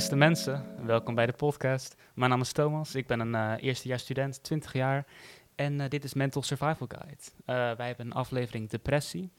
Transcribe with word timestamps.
Beste 0.00 0.16
mensen, 0.16 0.86
welkom 0.86 1.14
bij 1.14 1.26
de 1.26 1.32
podcast. 1.32 1.96
Mijn 2.14 2.30
naam 2.30 2.40
is 2.40 2.52
Thomas, 2.52 2.94
ik 2.94 3.06
ben 3.06 3.20
een 3.20 3.32
uh, 3.32 3.62
eerstejaars 3.62 4.02
student, 4.02 4.42
20 4.42 4.72
jaar. 4.72 5.06
En 5.54 5.80
uh, 5.80 5.88
dit 5.88 6.04
is 6.04 6.14
Mental 6.14 6.42
Survival 6.42 6.86
Guide. 6.88 7.22
Uh, 7.46 7.76
wij 7.76 7.86
hebben 7.86 8.06
een 8.06 8.12
aflevering 8.12 8.68
depressie. 8.68 9.30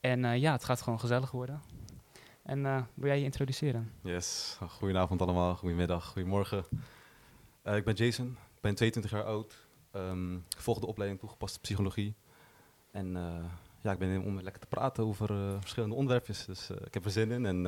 En 0.00 0.40
ja, 0.40 0.52
het 0.52 0.64
gaat 0.64 0.82
gewoon 0.82 1.00
gezellig 1.00 1.30
worden. 1.30 1.62
En 2.42 2.62
wil 2.94 3.06
jij 3.06 3.18
je 3.18 3.24
introduceren? 3.24 3.92
Yes, 4.02 4.58
goedenavond 4.68 5.22
allemaal, 5.22 5.56
goedemiddag, 5.56 6.06
goedemorgen. 6.06 6.64
ik 7.64 7.84
ben 7.84 7.94
Jason, 7.94 8.26
ik 8.54 8.60
ben 8.60 8.74
22 8.74 9.10
jaar 9.10 9.24
oud. 9.24 9.66
Um, 9.92 10.44
volg 10.56 10.78
de 10.78 10.86
opleiding 10.86 11.20
toegepaste 11.20 11.60
psychologie. 11.60 12.14
En 12.90 13.12
ja, 13.82 13.92
ik 13.92 13.98
ben 13.98 14.08
hier 14.08 14.22
om 14.22 14.40
lekker 14.40 14.60
te 14.60 14.68
praten 14.68 15.04
over 15.04 15.58
verschillende 15.60 15.94
onderwerpjes. 15.94 16.44
Dus 16.44 16.70
ik 16.70 16.94
heb 16.94 17.04
er 17.04 17.10
zin 17.10 17.30
in 17.30 17.46
en 17.46 17.66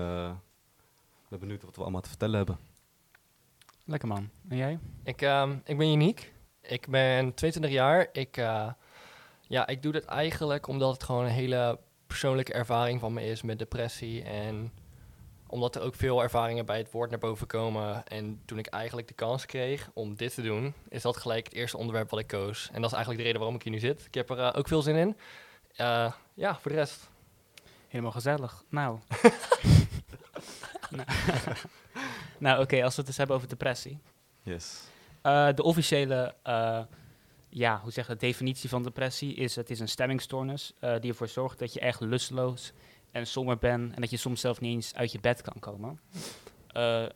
ben 1.32 1.40
benieuwd 1.40 1.62
wat 1.62 1.76
we 1.76 1.82
allemaal 1.82 2.00
te 2.00 2.08
vertellen 2.08 2.36
hebben. 2.36 2.58
Lekker 3.84 4.08
man. 4.08 4.30
En 4.48 4.56
jij? 4.56 4.78
Ik, 5.04 5.22
uh, 5.22 5.50
ik 5.64 5.78
ben 5.78 5.88
uniek. 5.88 6.32
Ik 6.60 6.88
ben 6.88 7.34
22 7.34 7.70
jaar. 7.70 8.08
Ik, 8.12 8.36
uh, 8.36 8.70
ja, 9.40 9.66
ik 9.66 9.82
doe 9.82 9.92
dit 9.92 10.04
eigenlijk 10.04 10.66
omdat 10.66 10.92
het 10.92 11.02
gewoon 11.02 11.24
een 11.24 11.30
hele 11.30 11.78
persoonlijke 12.06 12.52
ervaring 12.52 13.00
van 13.00 13.12
me 13.12 13.24
is 13.24 13.42
met 13.42 13.58
depressie. 13.58 14.22
En 14.22 14.72
omdat 15.46 15.76
er 15.76 15.82
ook 15.82 15.94
veel 15.94 16.22
ervaringen 16.22 16.66
bij 16.66 16.78
het 16.78 16.90
woord 16.90 17.10
naar 17.10 17.18
boven 17.18 17.46
komen. 17.46 18.06
En 18.06 18.40
toen 18.44 18.58
ik 18.58 18.66
eigenlijk 18.66 19.08
de 19.08 19.14
kans 19.14 19.46
kreeg 19.46 19.90
om 19.92 20.16
dit 20.16 20.34
te 20.34 20.42
doen, 20.42 20.74
is 20.88 21.02
dat 21.02 21.16
gelijk 21.16 21.44
het 21.44 21.54
eerste 21.54 21.76
onderwerp 21.76 22.10
wat 22.10 22.20
ik 22.20 22.26
koos. 22.26 22.68
En 22.72 22.80
dat 22.80 22.90
is 22.90 22.96
eigenlijk 22.96 23.18
de 23.18 23.24
reden 23.24 23.40
waarom 23.40 23.56
ik 23.56 23.62
hier 23.62 23.72
nu 23.72 23.78
zit. 23.78 24.06
Ik 24.06 24.14
heb 24.14 24.30
er 24.30 24.38
uh, 24.38 24.50
ook 24.54 24.68
veel 24.68 24.82
zin 24.82 24.96
in. 24.96 25.16
Uh, 25.76 26.12
ja, 26.34 26.58
voor 26.58 26.70
de 26.70 26.76
rest. 26.76 27.10
Helemaal 27.88 28.12
gezellig. 28.12 28.64
Nou. 28.68 28.98
nou, 30.96 31.08
nou 32.38 32.62
oké, 32.62 32.84
als 32.84 32.94
we 32.94 33.00
het 33.00 33.08
eens 33.08 33.16
hebben 33.16 33.36
over 33.36 33.48
depressie. 33.48 33.98
Yes. 34.42 34.90
Uh, 35.22 35.48
de 35.54 35.62
officiële, 35.62 36.34
uh, 36.46 36.80
ja, 37.48 37.80
hoe 37.82 37.92
zeg 37.92 38.16
definitie 38.16 38.68
van 38.68 38.82
depressie 38.82 39.34
is: 39.34 39.56
het 39.56 39.70
is 39.70 39.80
een 39.80 39.88
stemmingstoornis 39.88 40.72
uh, 40.80 40.94
die 41.00 41.10
ervoor 41.10 41.28
zorgt 41.28 41.58
dat 41.58 41.72
je 41.72 41.80
echt 41.80 42.00
lusteloos 42.00 42.72
en 43.10 43.26
somber 43.26 43.58
bent 43.58 43.94
en 43.94 44.00
dat 44.00 44.10
je 44.10 44.16
soms 44.16 44.40
zelf 44.40 44.60
niet 44.60 44.74
eens 44.74 44.94
uit 44.94 45.12
je 45.12 45.20
bed 45.20 45.42
kan 45.42 45.58
komen. 45.58 46.00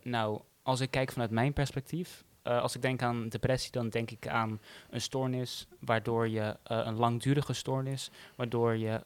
nou, 0.02 0.40
als 0.62 0.80
ik 0.80 0.90
kijk 0.90 1.12
vanuit 1.12 1.30
mijn 1.30 1.52
perspectief, 1.52 2.24
als 2.42 2.74
ik 2.74 2.82
denk 2.82 3.02
aan 3.02 3.28
depressie, 3.28 3.72
dan 3.72 3.88
denk 3.88 4.10
ik 4.10 4.28
aan 4.28 4.60
een 4.90 5.00
stoornis 5.00 5.66
waardoor 5.80 6.28
je 6.28 6.56
een 6.62 6.96
langdurige 6.96 7.52
stoornis, 7.52 8.10
waardoor 8.34 8.76
je 8.76 9.04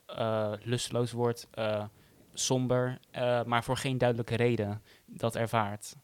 lusteloos 0.62 1.12
wordt 1.12 1.48
somber, 2.32 2.98
uh, 3.16 3.44
maar 3.44 3.64
voor 3.64 3.76
geen 3.76 3.98
duidelijke 3.98 4.34
reden 4.34 4.82
dat 5.06 5.36
ervaart. 5.36 5.96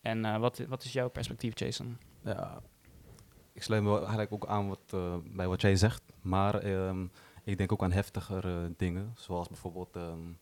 En 0.00 0.24
uh, 0.24 0.38
wat, 0.38 0.58
wat 0.68 0.84
is 0.84 0.92
jouw 0.92 1.08
perspectief, 1.08 1.58
Jason? 1.58 1.98
Ja, 2.24 2.62
ik 3.52 3.62
sluit 3.62 3.82
me 3.82 3.98
eigenlijk 3.98 4.32
ook 4.32 4.46
aan 4.46 4.68
wat, 4.68 4.92
uh, 4.94 5.14
bij 5.24 5.48
wat 5.48 5.60
jij 5.60 5.76
zegt, 5.76 6.02
maar 6.20 6.64
um, 6.64 7.10
ik 7.44 7.58
denk 7.58 7.72
ook 7.72 7.82
aan 7.82 7.92
heftiger 7.92 8.72
dingen, 8.76 9.12
zoals 9.14 9.48
bijvoorbeeld 9.48 9.96
um, 9.96 10.38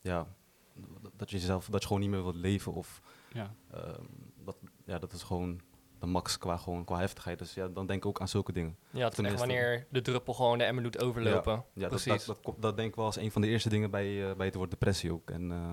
ja, 0.00 0.26
dat 1.16 1.30
je 1.30 1.38
zelf 1.38 1.66
dat 1.66 1.80
je 1.80 1.86
gewoon 1.86 2.02
niet 2.02 2.10
meer 2.10 2.22
wilt 2.22 2.34
leven 2.34 2.72
of 2.72 3.02
ja. 3.32 3.54
Um, 3.74 4.32
dat, 4.44 4.56
ja, 4.84 4.98
dat 4.98 5.12
is 5.12 5.22
gewoon 5.22 5.60
de 6.00 6.06
max 6.06 6.38
qua, 6.38 6.56
gewoon, 6.56 6.84
qua 6.84 6.98
heftigheid. 6.98 7.38
Dus 7.38 7.54
ja, 7.54 7.68
dan 7.68 7.86
denk 7.86 8.02
ik 8.02 8.08
ook 8.08 8.20
aan 8.20 8.28
zulke 8.28 8.52
dingen. 8.52 8.76
Ja, 8.90 9.08
het 9.08 9.18
is 9.18 9.34
wanneer 9.34 9.86
de 9.90 10.00
druppel 10.00 10.34
gewoon 10.34 10.58
de 10.58 10.64
emmer 10.64 10.82
doet 10.82 11.02
overlopen. 11.02 11.52
Ja, 11.52 11.64
ja 11.72 11.88
Precies. 11.88 12.24
Dat, 12.24 12.38
dat, 12.42 12.54
dat, 12.58 12.76
denk 12.76 12.88
ik 12.88 12.94
wel 12.94 13.04
als 13.04 13.16
een 13.16 13.30
van 13.30 13.42
de 13.42 13.48
eerste 13.48 13.68
dingen 13.68 13.90
bij, 13.90 14.06
uh, 14.06 14.32
bij 14.32 14.46
het 14.46 14.54
woord 14.54 14.70
depressie 14.70 15.12
ook. 15.12 15.30
En, 15.30 15.42
uh, 15.50 15.72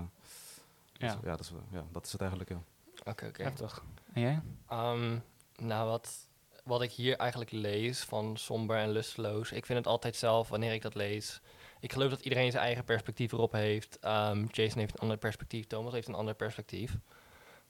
ja. 0.94 1.14
Dus, 1.14 1.18
ja, 1.24 1.32
dat 1.32 1.40
is, 1.40 1.52
ja, 1.72 1.86
dat 1.92 2.06
is 2.06 2.12
het 2.12 2.22
eigenlijk, 2.22 2.50
ja. 2.50 2.62
Oké, 3.00 3.10
oké. 3.10 3.26
Okay. 3.26 3.46
Heftig. 3.46 3.84
En 4.14 4.22
jij? 4.22 4.42
Um, 4.72 5.24
nou, 5.56 5.90
wat, 5.90 6.28
wat 6.64 6.82
ik 6.82 6.92
hier 6.92 7.16
eigenlijk 7.16 7.52
lees 7.52 8.04
van 8.04 8.38
somber 8.38 8.78
en 8.78 8.90
lusteloos... 8.90 9.52
Ik 9.52 9.66
vind 9.66 9.78
het 9.78 9.88
altijd 9.88 10.16
zelf, 10.16 10.50
wanneer 10.50 10.74
ik 10.74 10.82
dat 10.82 10.96
lees... 10.96 11.42
Ik 11.80 11.94
geloof 11.94 12.10
dat 12.10 12.22
iedereen 12.22 12.52
zijn 12.52 12.64
eigen 12.64 12.84
perspectief 12.84 13.32
erop 13.32 13.52
heeft. 13.52 13.98
Um, 14.06 14.48
Jason 14.52 14.80
heeft 14.80 14.94
een 14.94 15.00
ander 15.00 15.18
perspectief, 15.18 15.68
Thomas 15.68 15.94
heeft 15.94 16.08
een 16.08 16.14
ander 16.14 16.36
perspectief. 16.36 16.98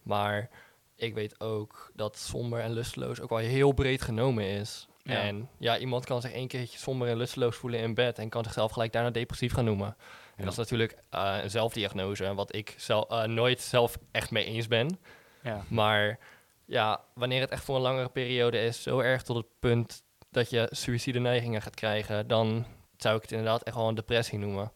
Maar 0.04 0.50
ik 0.98 1.14
weet 1.14 1.40
ook 1.40 1.92
dat 1.94 2.18
somber 2.18 2.60
en 2.60 2.74
lusteloos 2.74 3.22
ook 3.22 3.30
wel 3.30 3.38
heel 3.38 3.72
breed 3.72 4.02
genomen 4.02 4.44
is. 4.44 4.88
En 5.04 5.50
ja, 5.58 5.78
iemand 5.78 6.06
kan 6.06 6.22
zich 6.22 6.32
één 6.32 6.48
keertje 6.48 6.78
somber 6.78 7.08
en 7.08 7.18
lusteloos 7.18 7.56
voelen 7.56 7.80
in 7.80 7.94
bed 7.94 8.20
en 8.20 8.30
kan 8.30 8.44
zichzelf 8.44 8.72
gelijk 8.72 8.92
daarna 8.92 9.10
depressief 9.10 9.54
gaan 9.54 9.66
noemen. 9.66 9.96
En 10.36 10.44
dat 10.44 10.52
is 10.52 10.58
natuurlijk 10.58 10.98
uh, 11.14 11.38
een 11.42 11.50
zelfdiagnose, 11.50 12.34
wat 12.34 12.56
ik 12.56 12.76
zelf, 12.78 13.12
uh, 13.12 13.24
nooit 13.24 13.62
zelf 13.62 13.98
echt 14.12 14.32
mee 14.32 14.46
eens 14.46 14.68
ben. 14.68 15.00
Ja. 15.44 15.64
Maar 15.68 16.20
ja, 16.66 17.02
wanneer 17.14 17.42
het 17.42 17.50
echt 17.50 17.64
voor 17.64 17.76
een 17.76 17.82
langere 17.82 18.10
periode 18.10 18.60
is, 18.60 18.84
zo 18.84 19.00
erg 19.00 19.24
tot 19.24 19.36
het 19.36 19.46
punt 19.60 20.04
dat 20.32 20.50
je 20.50 20.68
suïcide 20.72 21.20
neigingen 21.20 21.62
gaat 21.62 21.76
krijgen, 21.76 22.28
dan 22.28 22.66
zou 22.98 23.16
ik 23.16 23.22
het 23.22 23.32
inderdaad 23.32 23.64
echt 23.64 23.76
wel 23.76 23.88
een 23.88 23.96
depressie 23.96 24.40
noemen. 24.40 24.72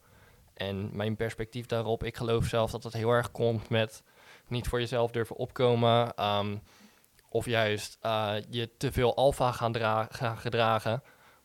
En 0.53 0.89
mijn 0.93 1.15
perspectief 1.15 1.65
daarop, 1.65 2.03
ik 2.03 2.17
geloof 2.17 2.45
zelf 2.45 2.71
dat 2.71 2.83
het 2.83 2.93
heel 2.93 3.11
erg 3.11 3.31
komt 3.31 3.69
met 3.69 4.03
niet 4.51 4.67
voor 4.67 4.79
jezelf 4.79 5.11
durven 5.11 5.35
opkomen. 5.35 6.25
Um, 6.25 6.61
of 7.29 7.45
juist 7.45 7.97
uh, 8.01 8.33
je 8.49 8.77
te 8.77 8.91
veel 8.91 9.15
alfa 9.15 9.51
gaan, 9.51 9.75
gaan 10.09 10.37
gedragen. 10.37 11.03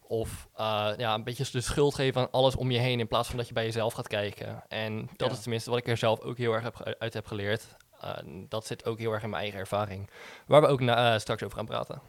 Of 0.09 0.49
uh, 0.57 0.91
ja, 0.97 1.15
een 1.15 1.25
beetje 1.25 1.47
de 1.51 1.61
schuld 1.61 1.95
geven 1.95 2.21
aan 2.21 2.31
alles 2.31 2.57
om 2.57 2.71
je 2.71 2.79
heen 2.79 3.01
in 3.01 3.09
plaats 3.09 3.29
van 3.29 3.37
dat 3.37 3.49
je 3.49 3.55
bij 3.55 3.65
jezelf 3.65 3.93
gaat 3.93 4.09
kijken. 4.09 4.65
En 4.69 5.09
dat 5.17 5.33
is 5.33 5.41
tenminste 5.41 5.71
wat 5.71 5.79
ik 5.79 5.89
er 5.89 5.97
zelf 5.97 6.21
ook 6.21 6.39
heel 6.39 6.53
erg 6.53 6.63
heb, 6.63 6.97
uit 6.99 7.15
heb 7.15 7.27
geleerd. 7.27 7.77
Uh, 8.05 8.11
dat 8.49 8.67
zit 8.67 8.85
ook 8.85 8.99
heel 8.99 9.13
erg 9.13 9.23
in 9.23 9.31
mijn 9.31 9.43
eigen 9.43 9.61
ervaring. 9.61 10.11
Waar 10.47 10.61
we 10.61 10.67
ook 10.67 10.81
na, 10.81 11.19
straks 11.19 11.43
over 11.43 11.57
gaan 11.57 11.67
praten. 11.67 12.01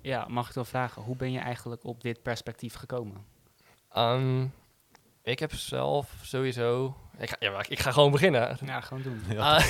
Ja, 0.00 0.26
mag 0.28 0.48
ik 0.48 0.54
wel 0.54 0.64
vragen, 0.64 1.02
hoe 1.02 1.16
ben 1.16 1.32
je 1.32 1.38
eigenlijk 1.38 1.84
op 1.84 2.02
dit 2.02 2.22
perspectief 2.22 2.74
gekomen? 2.74 3.26
Um, 3.96 4.52
ik 5.24 5.38
heb 5.38 5.54
zelf 5.54 6.14
sowieso. 6.22 6.96
Ik 7.18 7.28
ga, 7.28 7.36
ja, 7.38 7.64
ik 7.68 7.78
ga 7.78 7.90
gewoon 7.92 8.10
beginnen. 8.10 8.58
Ja, 8.64 8.80
gewoon 8.80 9.02
doen. 9.02 9.22
Ja, 9.28 9.62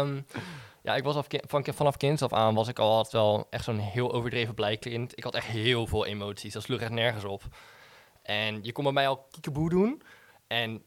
um, 0.00 0.26
ja 0.82 0.96
ik 0.96 1.04
was 1.04 1.16
af, 1.16 1.26
van, 1.28 1.66
vanaf 1.74 1.96
kind 1.96 2.22
af 2.22 2.32
aan 2.32 2.54
was 2.54 2.68
ik 2.68 2.78
al 2.78 2.90
altijd 2.90 3.12
wel 3.12 3.46
echt 3.50 3.64
zo'n 3.64 3.78
heel 3.78 4.12
overdreven 4.12 4.54
blij 4.54 4.76
kind. 4.76 5.18
Ik 5.18 5.24
had 5.24 5.34
echt 5.34 5.46
heel 5.46 5.86
veel 5.86 6.06
emoties. 6.06 6.52
Dat 6.52 6.62
sloeg 6.62 6.80
echt 6.80 6.90
nergens 6.90 7.24
op. 7.24 7.42
En 8.22 8.58
je 8.62 8.72
kon 8.72 8.84
bij 8.84 8.92
mij 8.92 9.08
al 9.08 9.26
kiekeboe 9.30 9.70
doen. 9.70 10.02
En 10.46 10.82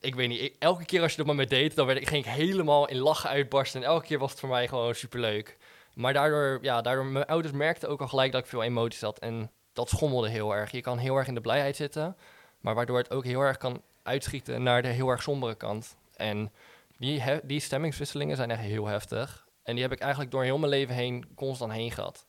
ik 0.00 0.14
weet 0.14 0.28
niet, 0.28 0.52
elke 0.58 0.84
keer 0.84 1.02
als 1.02 1.10
je 1.10 1.16
dat 1.16 1.26
met 1.26 1.36
me 1.36 1.46
deed, 1.46 1.74
dan 1.74 1.86
werd 1.86 2.00
ik, 2.00 2.08
ging 2.08 2.24
ik 2.24 2.30
helemaal 2.30 2.88
in 2.88 2.98
lachen 2.98 3.30
uitbarsten. 3.30 3.82
En 3.82 3.88
elke 3.88 4.06
keer 4.06 4.18
was 4.18 4.30
het 4.30 4.40
voor 4.40 4.48
mij 4.48 4.68
gewoon 4.68 4.94
superleuk. 4.94 5.56
Maar 5.94 6.12
daardoor, 6.12 6.58
ja, 6.62 6.80
daardoor, 6.80 7.06
mijn 7.06 7.26
ouders 7.26 7.54
merkten 7.54 7.88
ook 7.88 8.00
al 8.00 8.08
gelijk 8.08 8.32
dat 8.32 8.40
ik 8.40 8.46
veel 8.46 8.62
emoties 8.62 9.00
had. 9.00 9.18
En 9.18 9.50
dat 9.72 9.88
schommelde 9.88 10.28
heel 10.28 10.54
erg. 10.54 10.70
Je 10.70 10.80
kan 10.80 10.98
heel 10.98 11.16
erg 11.16 11.26
in 11.26 11.34
de 11.34 11.40
blijheid 11.40 11.76
zitten. 11.76 12.16
Maar 12.62 12.74
waardoor 12.74 12.98
het 12.98 13.10
ook 13.10 13.24
heel 13.24 13.40
erg 13.40 13.56
kan 13.56 13.82
uitschieten 14.02 14.62
naar 14.62 14.82
de 14.82 14.88
heel 14.88 15.08
erg 15.08 15.22
sombere 15.22 15.54
kant. 15.54 15.96
En 16.16 16.52
die, 16.96 17.22
die 17.42 17.60
stemmingswisselingen 17.60 18.36
zijn 18.36 18.50
echt 18.50 18.60
heel 18.60 18.86
heftig. 18.86 19.46
En 19.62 19.74
die 19.74 19.82
heb 19.82 19.92
ik 19.92 20.00
eigenlijk 20.00 20.30
door 20.30 20.42
heel 20.42 20.58
mijn 20.58 20.70
leven 20.70 20.94
heen 20.94 21.34
constant 21.34 21.72
heen 21.72 21.90
gehad. 21.90 22.26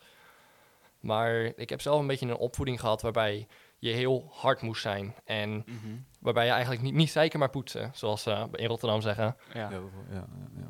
Maar 0.99 1.51
ik 1.55 1.69
heb 1.69 1.81
zelf 1.81 1.99
een 1.99 2.07
beetje 2.07 2.27
een 2.27 2.35
opvoeding 2.35 2.79
gehad 2.79 3.01
waarbij 3.01 3.47
je 3.77 3.89
heel 3.89 4.29
hard 4.31 4.61
moest 4.61 4.81
zijn. 4.81 5.15
En 5.25 5.49
mhm. 5.49 5.95
waarbij 6.19 6.45
je 6.45 6.51
eigenlijk 6.51 6.81
niet, 6.81 6.93
niet 6.93 7.11
zeiken 7.11 7.39
maar 7.39 7.49
poetsen, 7.49 7.91
zoals 7.93 8.23
ze 8.23 8.47
in 8.51 8.67
Rotterdam 8.67 9.01
zeggen. 9.01 9.35
Ja. 9.53 9.69
Ja, 9.69 9.79
ja, 10.09 10.25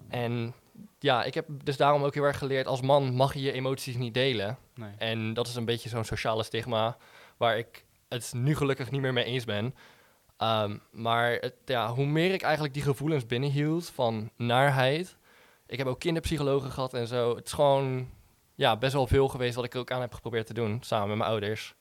en 0.10 0.54
ja, 1.00 1.24
ik 1.24 1.34
heb 1.34 1.46
dus 1.64 1.78
daarom 1.78 2.04
ook 2.04 2.14
heel 2.14 2.24
erg 2.24 2.38
geleerd, 2.38 2.68
als 2.68 2.82
man 2.82 3.14
mag 3.14 3.34
je 3.34 3.42
je 3.42 3.52
emoties 3.52 3.96
niet 3.96 4.14
delen. 4.14 4.58
Nee. 4.76 4.92
En 4.98 5.34
dat 5.34 5.48
is 5.48 5.56
een 5.56 5.66
beetje 5.66 5.90
zo'n 5.90 6.04
sociale 6.04 6.44
stigma 6.44 6.98
waar 7.38 7.58
ik 7.58 7.86
het 8.14 8.34
nu 8.34 8.56
gelukkig 8.56 8.92
niet 8.92 9.02
meer 9.02 9.14
mee 9.14 9.24
eens 9.24 9.46
ben. 9.46 9.76
Um, 10.38 10.82
maar 10.92 11.32
het, 11.32 11.54
ja, 11.66 11.94
hoe 11.94 12.06
meer 12.06 12.34
ik 12.34 12.42
eigenlijk 12.42 12.74
die 12.74 12.84
gevoelens 12.84 13.26
binnenhield 13.26 13.90
van 13.90 14.32
naarheid. 14.36 15.18
Ik 15.68 15.78
heb 15.78 15.88
ook 15.88 16.00
kinderpsychologen 16.00 16.72
gehad 16.72 16.94
en 16.94 17.08
zo. 17.08 17.36
Het 17.36 17.46
is 17.46 17.52
gewoon 17.52 18.10
ja, 18.56 18.78
best 18.78 18.94
wel 18.94 19.08
veel 19.08 19.28
geweest 19.28 19.56
wat 19.56 19.66
ik 19.66 19.76
ook 19.76 19.92
aan 19.92 20.02
heb 20.02 20.14
geprobeerd 20.14 20.48
te 20.48 20.54
doen 20.54 20.78
samen 20.82 21.08
met 21.08 21.18
mijn 21.18 21.30
ouders. 21.30 21.76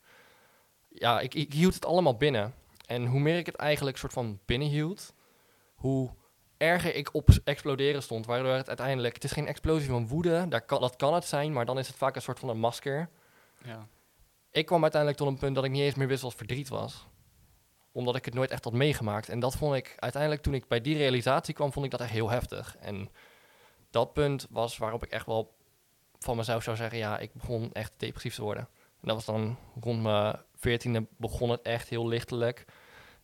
Ja, 0.88 1.20
ik, 1.20 1.34
ik 1.34 1.52
hield 1.52 1.74
het 1.74 1.84
allemaal 1.84 2.16
binnen. 2.16 2.54
En 2.86 3.06
hoe 3.06 3.20
meer 3.20 3.38
ik 3.38 3.46
het 3.46 3.56
eigenlijk 3.56 3.96
soort 3.96 4.12
van 4.12 4.38
binnenhield, 4.44 5.14
hoe 5.74 6.10
erger 6.56 6.94
ik 6.94 7.14
op 7.14 7.28
exploderen 7.44 8.02
stond. 8.02 8.26
Waardoor 8.26 8.52
het 8.52 8.68
uiteindelijk, 8.68 9.14
het 9.14 9.24
is 9.24 9.32
geen 9.32 9.46
explosie 9.46 9.88
van 9.88 10.08
woede, 10.08 10.48
daar 10.48 10.62
kan, 10.62 10.80
dat 10.80 10.96
kan 10.96 11.14
het 11.14 11.24
zijn, 11.24 11.52
maar 11.52 11.64
dan 11.64 11.78
is 11.78 11.86
het 11.86 11.96
vaak 11.96 12.14
een 12.16 12.22
soort 12.22 12.38
van 12.38 12.48
een 12.48 12.58
masker. 12.58 13.08
Ja 13.64 13.88
ik 14.52 14.66
kwam 14.66 14.82
uiteindelijk 14.82 15.20
tot 15.20 15.30
een 15.30 15.38
punt 15.38 15.54
dat 15.54 15.64
ik 15.64 15.70
niet 15.70 15.82
eens 15.82 15.94
meer 15.94 16.08
wist 16.08 16.22
wat 16.22 16.34
verdriet 16.34 16.68
was. 16.68 17.06
Omdat 17.92 18.16
ik 18.16 18.24
het 18.24 18.34
nooit 18.34 18.50
echt 18.50 18.64
had 18.64 18.72
meegemaakt. 18.72 19.28
En 19.28 19.40
dat 19.40 19.56
vond 19.56 19.74
ik 19.74 19.94
uiteindelijk, 19.96 20.42
toen 20.42 20.54
ik 20.54 20.68
bij 20.68 20.80
die 20.80 20.96
realisatie 20.96 21.54
kwam, 21.54 21.72
vond 21.72 21.84
ik 21.84 21.90
dat 21.90 22.00
echt 22.00 22.10
heel 22.10 22.30
heftig. 22.30 22.76
En 22.80 23.10
dat 23.90 24.12
punt 24.12 24.46
was 24.50 24.76
waarop 24.76 25.04
ik 25.04 25.10
echt 25.10 25.26
wel 25.26 25.54
van 26.18 26.36
mezelf 26.36 26.62
zou 26.62 26.76
zeggen, 26.76 26.98
ja, 26.98 27.18
ik 27.18 27.32
begon 27.32 27.72
echt 27.72 27.92
depressief 27.96 28.34
te 28.34 28.42
worden. 28.42 28.68
En 29.00 29.08
dat 29.08 29.14
was 29.14 29.24
dan 29.24 29.56
rond 29.80 30.02
mijn 30.02 30.36
veertiende 30.54 31.06
begon 31.16 31.50
het 31.50 31.62
echt 31.62 31.88
heel 31.88 32.08
lichtelijk. 32.08 32.64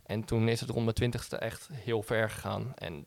En 0.03 0.25
toen 0.25 0.49
is 0.49 0.61
het 0.61 0.71
rond 0.71 0.83
mijn 0.83 0.95
twintigste 0.95 1.37
echt 1.37 1.69
heel 1.73 2.03
ver 2.03 2.31
gegaan. 2.31 2.73
En 2.75 3.07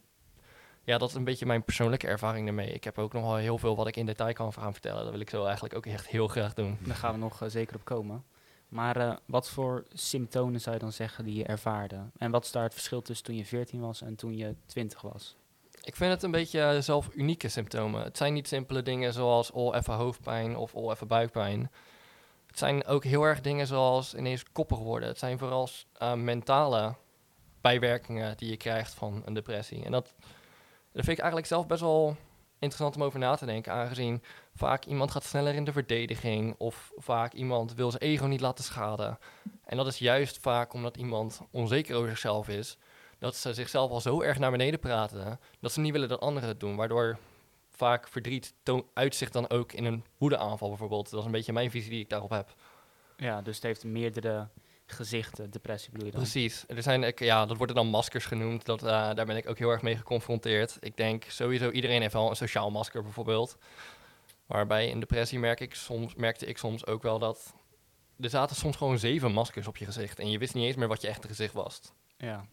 ja, 0.92 0.98
dat 0.98 1.10
is 1.10 1.16
een 1.16 1.24
beetje 1.24 1.46
mijn 1.46 1.64
persoonlijke 1.64 2.08
ervaring 2.08 2.48
ermee. 2.48 2.74
Ik 2.74 2.84
heb 2.84 2.98
ook 2.98 3.14
nog 3.14 3.24
wel 3.24 3.36
heel 3.36 3.58
veel 3.58 3.76
wat 3.76 3.88
ik 3.88 3.96
in 3.96 4.06
detail 4.06 4.34
kan 4.34 4.54
gaan 4.54 4.72
vertellen. 4.72 5.04
Dat 5.04 5.12
wil 5.12 5.20
ik 5.20 5.30
zo 5.30 5.44
eigenlijk 5.44 5.76
ook 5.76 5.86
echt 5.86 6.08
heel 6.08 6.28
graag 6.28 6.54
doen. 6.54 6.78
Daar 6.80 6.96
gaan 6.96 7.14
we 7.14 7.20
nog 7.20 7.42
eh, 7.42 7.50
zeker 7.50 7.76
op 7.76 7.86
komen. 7.86 8.24
Maar 8.68 8.98
eh, 8.98 9.16
wat 9.26 9.50
voor 9.50 9.86
symptomen 9.94 10.62
zou 10.62 10.76
je 10.76 10.82
dan 10.82 10.92
zeggen 10.92 11.24
die 11.24 11.36
je 11.36 11.44
ervaarde? 11.44 12.00
En 12.18 12.32
wat 12.32 12.46
is 12.46 12.52
daar 12.52 12.64
het 12.64 12.74
verschil 12.74 13.02
tussen 13.02 13.26
toen 13.26 13.36
je 13.36 13.46
14 13.46 13.80
was 13.80 14.02
en 14.02 14.16
toen 14.16 14.38
je 14.38 14.56
20 14.66 15.02
was? 15.02 15.36
Ik 15.84 15.96
vind 15.96 16.12
het 16.12 16.24
een 16.24 16.32
beetje 16.32 16.62
eh, 16.62 16.82
zelf 16.82 17.10
unieke 17.14 17.50
symptomen. 17.50 18.04
Het 18.04 18.18
zijn 18.18 18.34
niet 18.34 18.48
simpele 18.48 18.82
dingen 18.82 19.14
zoals 19.14 19.52
oh 19.52 19.76
even 19.76 19.94
hoofdpijn 19.94 20.56
of 20.56 20.76
oh 20.76 20.92
even 20.92 21.08
buikpijn. 21.08 21.72
Het 22.48 22.58
zijn 22.58 22.86
ook 22.86 23.04
heel 23.04 23.24
erg 23.24 23.42
dingen 23.42 23.68
zoals 23.68 24.16
ineens 24.16 24.44
koppig 24.52 24.80
worden. 24.80 25.10
Het 25.10 25.20
zijn 25.20 25.38
vooral 25.38 25.70
mentale 26.16 26.96
bijwerkingen 27.62 28.38
die 28.38 28.50
je 28.50 28.58
krijgt 28.58 28.94
van 28.94 29.22
een 29.26 29.34
depressie. 29.34 29.84
En 29.84 29.92
dat, 29.92 30.14
dat 30.92 31.06
vind 31.06 31.18
ik 31.18 31.24
eigenlijk 31.24 31.48
zelf 31.48 31.68
best 31.68 31.82
wel 31.82 32.16
interessant 32.54 32.96
om 32.96 33.04
over 33.04 33.20
na 33.20 33.36
te 33.36 33.46
denken, 33.46 33.72
aangezien 33.72 34.24
vaak 34.56 34.86
iemand 34.86 35.12
gaat 35.12 35.24
sneller 35.24 35.54
in 35.54 35.64
de 35.64 35.72
verdediging 35.72 36.56
of 36.58 36.92
vaak 36.96 37.34
iemand 37.34 37.74
wil 37.74 37.92
zijn 37.92 38.04
ego 38.04 38.26
niet 38.26 38.42
laten 38.42 38.64
schaden. 38.64 39.20
En 39.66 39.78
dat 39.78 39.88
is 39.88 39.98
juist 39.98 40.38
vaak 40.38 40.74
omdat 40.74 40.98
iemand 40.98 41.42
onzeker 41.52 41.96
over 41.96 42.10
zichzelf 42.10 42.48
is, 42.48 42.78
dat 43.20 43.36
ze 43.36 43.54
zichzelf 43.54 43.92
al 43.92 44.02
zo 44.02 44.22
erg 44.22 44.40
naar 44.40 44.52
beneden 44.52 44.80
praten, 44.80 45.40
dat 45.60 45.72
ze 45.72 45.80
niet 45.80 45.92
willen 45.92 46.10
dat 46.10 46.20
anderen 46.20 46.50
het 46.50 46.60
doen, 46.60 46.76
waardoor 46.76 47.18
vaak 47.70 48.08
verdriet 48.08 48.54
uitzicht 48.94 49.34
dan 49.34 49.50
ook 49.50 49.74
in 49.74 49.86
een 49.86 50.06
woedeaanval 50.18 50.70
bijvoorbeeld. 50.70 51.10
Dat 51.10 51.20
is 51.20 51.26
een 51.26 51.32
beetje 51.32 51.54
mijn 51.54 51.72
visie 51.72 51.90
die 51.90 52.00
ik 52.00 52.10
daarop 52.10 52.30
heb. 52.30 52.54
Ja, 53.18 53.42
dus 53.42 53.56
het 53.56 53.64
heeft 53.64 53.84
meerdere 53.84 54.48
gezichten, 54.92 55.52
depressie 55.52 55.92
bedoel 55.92 56.06
je 56.06 56.12
dan? 56.12 56.22
Precies. 56.22 56.64
Er 56.68 56.84
zijn, 56.84 57.14
ja, 57.16 57.46
dat 57.46 57.58
worden 57.58 57.76
dan 57.76 57.88
maskers 57.88 58.26
genoemd. 58.26 58.66
Dat, 58.66 58.84
uh, 58.84 58.90
daar 58.90 59.26
ben 59.26 59.38
ik 59.38 59.50
ook 59.50 59.58
heel 59.58 59.70
erg 59.70 59.82
mee 59.82 59.98
geconfronteerd. 59.98 60.78
Ik 60.80 60.98
denk 60.98 61.24
sowieso 61.24 61.70
iedereen 61.70 62.02
heeft 62.02 62.14
wel 62.14 62.30
een 62.30 62.36
sociaal 62.36 62.72
masker 62.72 63.04
bijvoorbeeld. 63.04 63.58
Waarbij 64.46 64.90
in 64.90 65.00
depressie 65.00 65.40
merk 65.40 65.60
ik 65.60 65.76
soms, 65.76 66.16
merkte 66.16 66.46
ik 66.46 66.58
soms 66.58 66.86
ook 66.86 67.04
wel 67.04 67.20
dat 67.20 67.54
er 68.20 68.30
zaten 68.30 68.56
soms 68.56 68.76
gewoon 68.76 69.00
zeven 69.00 69.32
maskers 69.32 69.68
op 69.68 69.78
je 69.78 69.86
gezicht. 69.86 70.20
En 70.20 70.30
je 70.30 70.38
wist 70.38 70.54
niet 70.54 70.66
eens 70.66 70.76
meer 70.76 70.88
wat 70.88 71.02
je 71.02 71.08
echte 71.08 71.28
gezicht 71.28 71.54
was. 71.54 71.82
Ja. 72.18 72.46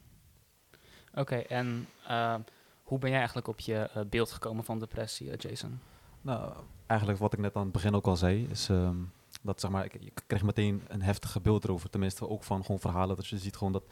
Oké, 1.14 1.36
en 1.36 1.88
uh, 2.10 2.34
hoe 2.82 2.98
ben 2.98 3.08
jij 3.08 3.18
eigenlijk 3.18 3.48
op 3.48 3.60
je 3.60 3.90
uh, 3.96 4.02
beeld 4.06 4.32
gekomen 4.32 4.64
van 4.64 4.78
depressie, 4.78 5.36
Jason? 5.36 5.80
Nou, 6.20 6.52
eigenlijk 6.86 7.20
wat 7.20 7.32
ik 7.32 7.38
net 7.38 7.56
aan 7.56 7.62
het 7.62 7.72
begin 7.72 7.94
ook 7.94 8.06
al 8.06 8.16
zei, 8.16 8.46
is 8.50 8.68
um, 8.68 9.12
dat 9.40 9.60
zeg 9.60 9.70
maar, 9.70 9.84
ik, 9.84 9.94
ik, 9.94 10.22
kreeg 10.26 10.42
meteen 10.42 10.82
een 10.88 11.02
heftige 11.02 11.40
beeld 11.40 11.64
erover. 11.64 11.90
Tenminste, 11.90 12.28
ook 12.28 12.44
van 12.44 12.64
gewoon 12.64 12.80
verhalen. 12.80 13.16
Dat 13.16 13.26
je 13.26 13.38
ziet 13.38 13.56
gewoon 13.56 13.72
dat 13.72 13.84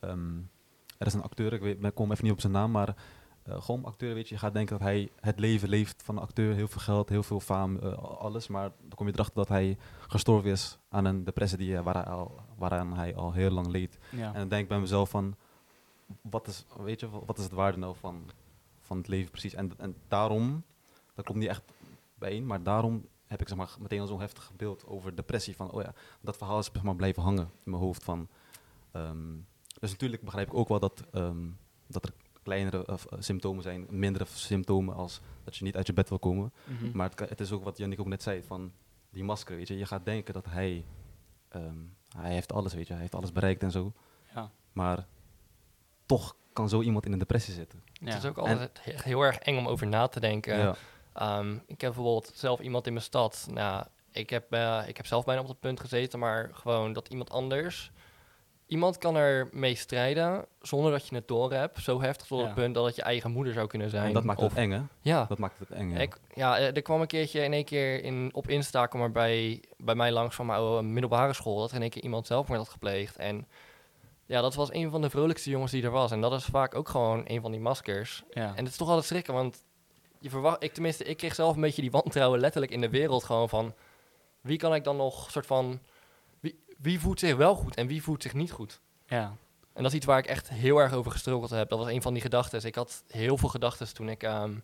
um, 0.00 0.50
er 0.98 1.06
is 1.06 1.14
een 1.14 1.22
acteur, 1.22 1.52
ik, 1.52 1.60
weet, 1.60 1.84
ik 1.84 1.94
kom 1.94 2.10
even 2.10 2.24
niet 2.24 2.32
op 2.32 2.40
zijn 2.40 2.52
naam, 2.52 2.70
maar 2.70 2.96
uh, 3.48 3.62
gewoon 3.62 3.84
acteur, 3.84 4.14
weet 4.14 4.28
je, 4.28 4.34
je 4.34 4.40
gaat 4.40 4.52
denken 4.52 4.78
dat 4.78 4.86
hij 4.86 5.10
het 5.20 5.38
leven 5.38 5.68
leeft 5.68 6.02
van 6.02 6.16
een 6.16 6.22
acteur, 6.22 6.54
heel 6.54 6.68
veel 6.68 6.80
geld, 6.80 7.08
heel 7.08 7.22
veel 7.22 7.40
faam, 7.40 7.78
uh, 7.82 7.92
alles. 7.98 8.48
Maar 8.48 8.70
dan 8.80 8.94
kom 8.94 9.06
je 9.06 9.12
erachter 9.12 9.34
dat 9.36 9.48
hij 9.48 9.78
gestorven 10.08 10.50
is 10.50 10.78
aan 10.88 11.04
een 11.04 11.24
depressie 11.24 11.58
die, 11.58 11.70
uh, 11.70 11.80
waar 11.80 11.94
hij 11.94 12.04
al, 12.04 12.40
waaraan 12.56 12.94
hij 12.94 13.14
al 13.14 13.32
heel 13.32 13.50
lang 13.50 13.66
leed. 13.66 13.98
Ja. 14.10 14.26
En 14.26 14.38
dan 14.38 14.48
denk 14.48 14.62
ik 14.62 14.68
bij 14.68 14.80
mezelf 14.80 15.10
van, 15.10 15.36
wat 16.20 16.46
is, 16.46 16.66
weet 16.78 17.00
je, 17.00 17.08
wat 17.26 17.38
is 17.38 17.44
het 17.44 17.52
waarde 17.52 17.78
nou 17.78 17.96
van, 17.96 18.30
van 18.80 18.96
het 18.96 19.08
leven 19.08 19.30
precies? 19.30 19.54
En, 19.54 19.72
en 19.78 19.96
daarom, 20.08 20.64
dat 21.14 21.24
komt 21.24 21.38
niet 21.38 21.48
echt 21.48 21.62
bijeen, 22.14 22.46
maar 22.46 22.62
daarom 22.62 23.06
heb 23.26 23.40
ik 23.40 23.48
zeg 23.48 23.56
maar, 23.56 23.76
meteen 23.78 24.00
al 24.00 24.06
zo'n 24.06 24.20
heftig 24.20 24.52
beeld 24.56 24.86
over 24.86 25.14
depressie. 25.14 25.56
Van, 25.56 25.70
oh 25.70 25.82
ja, 25.82 25.94
dat 26.20 26.36
verhaal 26.36 26.58
is 26.58 26.68
zeg 26.72 26.82
maar, 26.82 26.96
blijven 26.96 27.22
hangen 27.22 27.50
in 27.64 27.70
mijn 27.70 27.82
hoofd. 27.82 28.04
Van, 28.04 28.28
um, 28.92 29.46
dus 29.80 29.90
natuurlijk 29.90 30.22
begrijp 30.22 30.46
ik 30.46 30.54
ook 30.54 30.68
wel 30.68 30.78
dat, 30.78 31.04
um, 31.12 31.58
dat 31.86 32.04
er 32.04 32.12
kleinere 32.42 32.86
uh, 32.90 32.96
symptomen 33.18 33.62
zijn, 33.62 33.86
mindere 33.88 34.24
symptomen 34.24 34.94
als 34.94 35.20
dat 35.44 35.56
je 35.56 35.64
niet 35.64 35.76
uit 35.76 35.86
je 35.86 35.92
bed 35.92 36.08
wil 36.08 36.18
komen. 36.18 36.52
Mhm. 36.64 36.72
Mm 36.72 36.78
-hmm. 36.78 36.96
Maar 36.96 37.10
het, 37.10 37.28
het, 37.28 37.40
is 37.40 37.52
ook 37.52 37.64
wat 37.64 37.78
Jannik 37.78 38.00
ook 38.00 38.06
net 38.06 38.22
zei, 38.22 38.42
van 38.42 38.72
die 39.10 39.24
masker, 39.24 39.56
weet 39.56 39.68
je. 39.68 39.78
Je 39.78 39.86
gaat 39.86 40.04
denken 40.04 40.34
dat 40.34 40.44
hij, 40.44 40.84
um, 41.54 41.96
hij 42.16 42.32
heeft 42.32 42.52
alles, 42.52 42.74
weet 42.74 42.86
je, 42.86 42.92
hij 42.92 43.02
heeft 43.02 43.14
alles 43.14 43.32
bereikt 43.32 43.62
en 43.62 43.70
zo. 43.70 43.92
Ja. 44.34 44.50
Maar 44.72 45.06
toch 46.06 46.36
kan 46.52 46.68
zo 46.68 46.82
iemand 46.82 47.06
in 47.06 47.12
een 47.12 47.18
depressie 47.18 47.54
zitten. 47.54 47.82
Ja. 47.92 48.06
Het 48.06 48.22
is 48.22 48.28
ook 48.28 48.38
altijd 48.38 48.80
en, 48.84 49.02
heel 49.02 49.22
erg 49.22 49.38
eng 49.38 49.58
om 49.58 49.68
over 49.68 49.86
na 49.86 50.06
te 50.06 50.20
denken. 50.20 50.58
Ja. 50.58 50.76
Um, 51.22 51.62
ik 51.66 51.80
heb 51.80 51.92
bijvoorbeeld 51.94 52.30
zelf 52.34 52.60
iemand 52.60 52.86
in 52.86 52.92
mijn 52.92 53.04
stad. 53.04 53.46
Nou, 53.50 53.84
ik 54.12 54.30
heb, 54.30 54.54
uh, 54.54 54.82
ik 54.86 54.96
heb 54.96 55.06
zelf 55.06 55.24
bijna 55.24 55.40
op 55.40 55.46
dat 55.46 55.60
punt 55.60 55.80
gezeten, 55.80 56.18
maar 56.18 56.50
gewoon 56.52 56.92
dat 56.92 57.08
iemand 57.08 57.30
anders. 57.30 57.90
Iemand 58.66 58.98
kan 58.98 59.16
er 59.16 59.48
mee 59.52 59.74
strijden 59.74 60.44
zonder 60.60 60.90
dat 60.92 61.08
je 61.08 61.14
het 61.14 61.28
door 61.28 61.52
hebt. 61.52 61.78
Zo 61.82 62.00
heftig 62.00 62.26
tot 62.26 62.38
Ja. 62.40 62.44
het 62.46 62.54
punt 62.54 62.74
dat 62.74 62.84
het 62.86 62.96
je 62.96 63.02
eigen 63.02 63.30
moeder 63.30 63.52
zou 63.52 63.66
kunnen 63.66 63.90
zijn. 63.90 64.06
En 64.06 64.12
dat 64.12 64.24
maakt 64.24 64.40
Of- 64.40 64.48
het 64.48 64.58
eng, 64.58 64.70
hè? 64.70 64.80
Ja, 65.00 65.24
Dat 65.24 65.38
maakt 65.38 65.58
het 65.58 65.70
eng, 65.70 65.90
ja. 65.90 65.98
ik, 65.98 66.18
ja, 66.34 66.58
eh, 66.58 66.66
er 66.76 66.82
kwam 66.82 67.00
een 67.00 67.06
keertje 67.06 67.40
in 67.42 67.52
één 67.52 67.64
keer 67.64 68.02
in, 68.04 68.30
op 68.32 68.48
Insta 68.48 68.86
kwam 68.86 69.02
er 69.02 69.12
bij, 69.12 69.62
bij 69.76 69.94
mij 69.94 70.12
langs 70.12 70.34
van 70.36 70.46
mijn 70.46 70.58
oude 70.58 70.82
middelbare 70.86 71.32
school 71.32 71.58
dat 71.58 71.68
er 71.70 71.74
in 71.76 71.82
één 71.82 71.90
keer 71.90 72.02
iemand 72.02 72.26
zelfmoord 72.26 72.60
had 72.60 72.68
gepleegd. 72.68 73.16
En 73.16 73.46
ja, 74.26 74.40
dat 74.40 74.54
was 74.54 74.72
een 74.72 74.90
van 74.90 75.00
de 75.02 75.10
vrolijkste 75.10 75.50
jongens 75.50 75.72
die 75.72 75.82
er 75.82 75.90
was. 75.90 76.10
En 76.10 76.20
dat 76.20 76.32
is 76.32 76.44
vaak 76.44 76.74
ook 76.74 76.88
gewoon 76.88 77.22
een 77.26 77.40
van 77.40 77.50
die 77.50 77.60
maskers. 77.60 78.22
Ja. 78.30 78.48
En 78.48 78.56
het 78.64 78.68
is 78.68 78.76
toch 78.76 78.88
altijd 78.88 79.06
schrikken, 79.06 79.34
want 79.34 79.64
je 80.26 80.32
verwacht, 80.32 80.62
ik 80.62 80.72
tenminste, 80.72 81.04
ik 81.04 81.16
kreeg 81.16 81.34
zelf 81.34 81.54
een 81.54 81.60
beetje 81.60 81.82
die 81.82 81.90
wantrouwen 81.90 82.40
letterlijk 82.40 82.72
in 82.72 82.80
de 82.80 82.88
wereld 82.90 83.24
gewoon 83.24 83.48
van 83.48 83.74
wie 84.40 84.58
kan 84.58 84.74
ik 84.74 84.84
dan 84.84 84.96
nog 84.96 85.30
soort 85.30 85.46
van 85.46 85.80
wie, 86.40 86.58
wie 86.78 87.00
voelt 87.00 87.18
zich 87.20 87.36
wel 87.36 87.54
goed 87.54 87.74
en 87.76 87.86
wie 87.86 88.02
voelt 88.02 88.22
zich 88.22 88.34
niet 88.34 88.52
goed. 88.52 88.80
ja. 89.06 89.36
En 89.72 89.82
dat 89.82 89.90
is 89.90 89.96
iets 89.96 90.06
waar 90.06 90.18
ik 90.18 90.26
echt 90.26 90.48
heel 90.48 90.78
erg 90.78 90.92
over 90.92 91.10
gestruggeld 91.10 91.50
heb. 91.50 91.68
Dat 91.68 91.78
was 91.78 91.88
een 91.88 92.02
van 92.02 92.12
die 92.12 92.22
gedachten. 92.22 92.64
Ik 92.64 92.74
had 92.74 93.04
heel 93.08 93.36
veel 93.38 93.48
gedachten 93.48 93.94
toen 93.94 94.08
ik 94.08 94.22
ehm, 94.22 94.54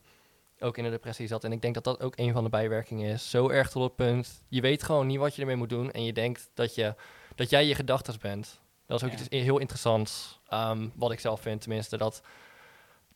ook 0.60 0.76
in 0.78 0.84
de 0.84 0.90
depressie 0.90 1.26
zat. 1.26 1.44
En 1.44 1.52
ik 1.52 1.62
denk 1.62 1.74
dat 1.74 1.84
dat 1.84 2.00
ook 2.00 2.12
een 2.16 2.32
van 2.32 2.44
de 2.44 2.50
bijwerkingen 2.50 3.10
is. 3.12 3.30
Zo 3.30 3.48
erg 3.48 3.70
tot 3.70 3.82
het 3.82 3.96
punt, 3.96 4.42
je 4.48 4.60
weet 4.60 4.82
gewoon 4.82 5.06
niet 5.06 5.18
wat 5.18 5.34
je 5.34 5.40
ermee 5.40 5.56
moet 5.56 5.68
doen. 5.68 5.90
En 5.90 6.04
je 6.04 6.12
denkt 6.12 6.50
dat, 6.54 6.74
je, 6.74 6.94
dat 7.34 7.50
jij 7.50 7.66
je 7.66 7.74
gedachten 7.74 8.14
bent. 8.20 8.60
Dat 8.86 9.02
is 9.02 9.06
ook 9.08 9.12
Ja. 9.14 9.24
iets 9.24 9.28
heel 9.44 9.58
interessants, 9.58 10.40
ehm, 10.48 10.88
wat 10.94 11.12
ik 11.12 11.20
zelf 11.20 11.40
vind 11.40 11.60
tenminste. 11.60 11.96
Dat 11.96 12.22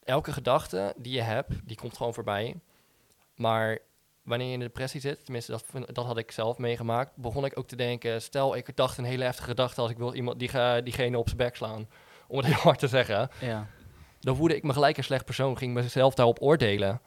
elke 0.07 0.33
gedachte 0.33 0.95
die 0.97 1.13
je 1.13 1.21
hebt, 1.21 1.53
die 1.65 1.77
komt 1.77 1.97
gewoon 1.97 2.15
voorbij. 2.15 2.55
Maar 3.35 3.79
wanneer 4.23 4.47
je 4.47 4.53
in 4.53 4.59
de 4.59 4.65
depressie 4.65 5.01
zit, 5.01 5.25
tenminste 5.25 5.51
dat, 5.53 5.65
dat 5.95 6.05
had 6.07 6.19
ik 6.19 6.31
zelf 6.31 6.59
meegemaakt, 6.59 7.17
begon 7.17 7.45
ik 7.45 7.59
ook 7.59 7.67
te 7.69 7.77
denken, 7.77 8.23
stel 8.23 8.57
ik 8.57 8.77
dacht 8.77 8.99
een 8.99 9.05
hele 9.05 9.25
heftige 9.25 9.49
gedachte 9.49 9.81
als 9.81 9.91
ik 9.91 9.97
wil 9.97 10.15
iemand 10.15 10.39
die, 10.39 10.49
ga- 10.49 10.81
diegene 10.81 11.19
op 11.19 11.27
zijn 11.27 11.37
bek 11.39 11.57
slaan, 11.57 11.89
om 12.29 12.37
het 12.37 12.47
heel 12.47 12.55
hard 12.57 12.79
te 12.79 12.89
zeggen, 12.89 13.31
ja. 13.41 13.67
dan 14.21 14.37
voelde 14.37 14.57
ik 14.57 14.63
me 14.63 14.73
gelijk 14.73 14.97
een 14.97 15.05
slecht 15.05 15.25
persoon, 15.25 15.59
ging 15.59 15.75
mezelf 15.75 16.15
daarop 16.15 16.43
oordelen. 16.43 17.01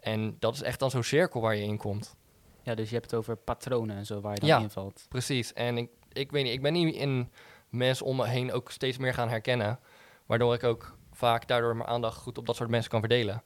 En 0.00 0.36
dat 0.38 0.54
is 0.54 0.62
echt 0.62 0.78
dan 0.78 0.90
zo'n 0.90 1.02
cirkel 1.02 1.40
waar 1.40 1.56
je 1.56 1.62
in 1.62 1.76
komt. 1.76 2.16
Ja, 2.62 2.74
dus 2.74 2.88
je 2.88 2.94
hebt 2.94 3.10
het 3.10 3.20
over 3.20 3.36
patronen 3.36 3.96
en 3.96 4.06
zo 4.06 4.20
waar 4.20 4.34
je 4.34 4.40
dan 4.40 4.48
Ja. 4.48 4.58
invalt. 4.58 5.06
Precies. 5.08 5.52
En 5.52 5.76
ik, 5.78 5.90
ik 6.12 6.30
weet 6.30 6.44
niet, 6.44 6.52
ik 6.52 6.62
ben 6.62 6.72
niet 6.72 6.94
in 6.94 7.30
mensen 7.68 8.06
om 8.06 8.16
me 8.16 8.26
heen 8.26 8.52
ook 8.52 8.70
steeds 8.70 8.98
meer 8.98 9.14
gaan 9.14 9.28
herkennen, 9.28 9.78
waardoor 10.26 10.54
ik 10.54 10.64
ook 10.64 10.96
vaak 11.20 11.48
daardoor 11.48 11.76
mijn 11.76 11.88
aandacht 11.88 12.16
goed 12.16 12.38
op 12.38 12.46
dat 12.46 12.56
soort 12.56 12.70
mensen 12.70 12.90
kan 12.90 13.00
verdelen. 13.00 13.42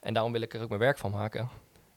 En 0.00 0.14
daarom 0.14 0.32
wil 0.32 0.40
ik 0.40 0.54
er 0.54 0.62
ook 0.62 0.68
mijn 0.68 0.80
werk 0.80 0.98
van 0.98 1.10
maken. 1.10 1.48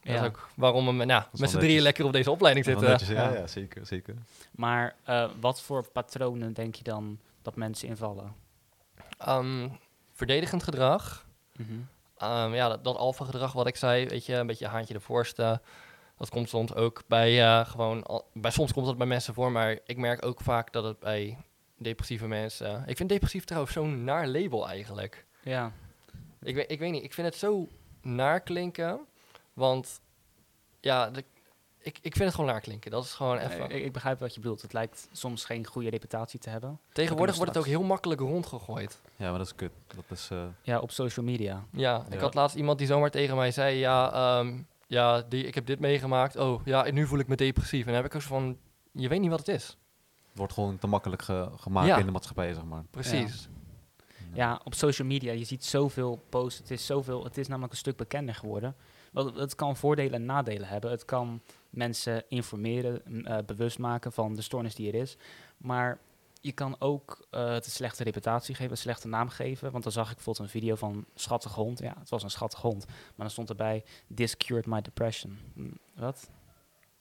Dat 0.02 0.14
Ja. 0.14 0.20
is 0.22 0.28
ook 0.28 0.50
waarom 0.56 0.98
we 0.98 1.06
nou, 1.06 1.24
met 1.38 1.50
z'n 1.50 1.58
drieën 1.58 1.82
lekker 1.82 2.06
op 2.06 2.14
deze 2.14 2.32
opleiding 2.32 2.66
zitten. 2.66 2.90
netjes, 2.90 3.10
ja, 3.10 3.30
Ja. 3.30 3.36
ja, 3.38 3.48
zeker, 3.48 3.86
zeker. 3.86 4.16
Maar 4.52 4.96
eh, 5.04 5.30
wat 5.40 5.62
voor 5.62 5.88
patronen 5.92 6.54
denk 6.54 6.76
je 6.76 6.84
dan 6.84 7.20
dat 7.42 7.56
mensen 7.56 7.88
invallen? 7.88 8.36
Ehm, 9.18 9.70
verdedigend 10.14 10.64
gedrag. 10.64 11.26
Mhm. 11.56 11.70
Ehm, 12.18 12.54
ja, 12.54 12.68
dat, 12.70 12.84
dat 12.84 12.96
alfa-gedrag 12.96 13.54
wat 13.54 13.68
ik 13.68 13.76
zei, 13.76 14.08
weet 14.08 14.26
je, 14.26 14.36
een 14.36 14.48
beetje 14.48 14.68
haantje 14.68 14.94
de 14.94 15.00
voorste. 15.00 15.62
Dat 16.18 16.30
komt 16.30 16.50
soms 16.50 16.74
ook 16.76 17.02
bij 17.08 17.44
eh, 17.44 17.66
gewoon, 17.66 18.04
al- 18.04 18.28
bij 18.34 18.52
soms 18.52 18.74
komt 18.74 18.86
dat 18.86 18.98
bij 18.98 19.08
mensen 19.08 19.34
voor, 19.34 19.52
maar 19.52 19.78
ik 19.86 19.98
merk 19.98 20.26
ook 20.26 20.42
vaak 20.42 20.74
dat 20.74 20.84
het 20.84 21.00
bij 21.00 21.38
depressieve 21.80 22.28
mensen. 22.28 22.84
Ik 22.88 22.98
vind 22.98 23.10
depressief 23.10 23.44
trouwens 23.46 23.74
zo'n 23.74 24.04
naar 24.04 24.28
label 24.28 24.70
eigenlijk. 24.70 25.26
Ja. 25.44 25.72
Ik 26.42 26.56
weet, 26.56 26.72
ik 26.72 26.80
weet 26.80 26.92
niet, 26.92 27.04
ik 27.04 27.14
vind 27.14 27.28
het 27.28 27.36
zo 27.36 27.68
naar 28.02 28.40
klinken, 28.40 29.00
want 29.54 30.02
ja, 30.80 31.10
de, 31.10 31.24
ik, 31.82 31.98
ik 32.02 32.14
vind 32.16 32.26
het 32.26 32.34
gewoon 32.36 32.50
naar 32.50 32.62
klinken. 32.62 32.92
Dat 32.92 33.04
is 33.04 33.14
gewoon 33.14 33.38
even. 33.38 33.70
Ik, 33.70 33.84
ik 33.84 33.92
begrijp 33.92 34.20
wat 34.20 34.34
je 34.34 34.40
bedoelt. 34.40 34.62
Het 34.62 34.74
lijkt 34.74 35.08
soms 35.12 35.46
geen 35.46 35.66
goede 35.66 35.90
reputatie 35.90 36.40
te 36.40 36.50
hebben. 36.50 36.80
Tegenwoordig 36.92 37.36
wordt 37.36 37.52
het 37.52 37.60
ook 37.60 37.68
heel 37.70 37.84
makkelijk 37.84 38.22
rondgegooid. 38.22 39.02
Ja, 39.16 39.30
maar 39.30 39.38
dat 39.38 39.48
is 39.48 39.56
kut. 39.56 39.72
Dat 39.96 40.04
is, 40.18 40.30
eh, 40.32 40.44
Ja, 40.62 40.80
op 40.80 40.92
social 40.92 41.26
media. 41.26 41.66
Ja, 41.72 42.06
ik 42.08 42.14
Ja. 42.14 42.20
had 42.20 42.34
laatst 42.34 42.56
iemand 42.56 42.78
die 42.78 42.88
zomaar 42.88 43.12
tegen 43.12 43.36
mij 43.36 43.52
zei: 43.52 43.78
Ja, 43.78 44.12
ehm, 44.14 44.58
ja 44.88 45.22
die, 45.22 45.44
ik 45.46 45.56
heb 45.56 45.66
dit 45.66 45.80
meegemaakt. 45.80 46.36
Oh 46.36 46.62
ja, 46.66 46.86
en 46.86 46.94
nu 46.94 47.08
voel 47.08 47.20
ik 47.20 47.28
me 47.28 47.36
depressief. 47.36 47.80
En 47.82 47.86
dan 47.94 47.96
heb 47.96 48.06
ik 48.06 48.16
ook 48.16 48.22
zo 48.22 48.28
van: 48.28 48.58
Je 48.92 49.08
weet 49.08 49.20
niet 49.20 49.30
wat 49.30 49.40
het 49.40 49.48
is. 49.48 49.78
Wordt 50.34 50.54
gewoon 50.54 50.78
te 50.78 50.88
makkelijk 50.88 51.22
ge- 51.22 51.50
gemaakt 51.56 51.88
Ja. 51.88 51.98
in 51.98 52.06
de 52.06 52.12
maatschappij, 52.12 52.54
zeg 52.54 52.64
maar. 52.64 52.84
Precies. 52.92 53.50
Ja, 54.34 54.62
op 54.64 54.74
social 54.74 55.08
media, 55.08 55.32
je 55.32 55.44
ziet 55.44 55.66
zoveel 55.66 56.24
posts. 56.30 56.60
Het 56.60 56.72
is, 56.72 56.86
zoveel, 56.86 57.24
het 57.24 57.38
is 57.38 57.48
namelijk 57.48 57.72
een 57.74 57.78
stuk 57.80 57.98
bekender 57.98 58.36
geworden. 58.36 58.76
Want 59.12 59.36
het 59.36 59.56
kan 59.56 59.76
voordelen 59.78 60.14
en 60.14 60.26
nadelen 60.26 60.68
hebben. 60.68 60.92
Het 60.92 61.06
kan 61.06 61.42
mensen 61.70 62.24
informeren, 62.28 63.26
eh, 63.26 63.38
bewust 63.46 63.80
maken 63.80 64.12
van 64.12 64.34
de 64.36 64.42
stoornis 64.42 64.76
die 64.76 64.88
er 64.92 65.00
is. 65.02 65.18
Maar 65.58 66.00
je 66.42 66.52
kan 66.52 66.76
ook 66.80 67.26
eh, 67.30 67.50
het 67.52 67.66
een 67.66 67.72
slechte 67.72 68.04
reputatie 68.04 68.56
geven, 68.56 68.72
een 68.72 68.78
slechte 68.78 69.08
naam 69.08 69.30
geven. 69.30 69.72
Want 69.72 69.84
dan 69.84 69.92
zag 69.94 70.10
ik 70.10 70.16
bijvoorbeeld 70.16 70.46
een 70.46 70.60
video 70.60 70.76
van 70.76 71.06
schattige 71.16 71.60
hond. 71.60 71.80
Ja, 71.80 71.96
het 72.00 72.10
was 72.10 72.24
een 72.24 72.30
schattige 72.32 72.68
hond. 72.68 72.86
Maar 72.88 72.96
dan 73.18 73.30
stond 73.30 73.50
erbij, 73.50 73.84
this 74.16 74.38
cured 74.38 74.66
my 74.66 74.82
depression. 74.82 75.40
Hm, 75.54 75.70
Wat? 75.96 76.30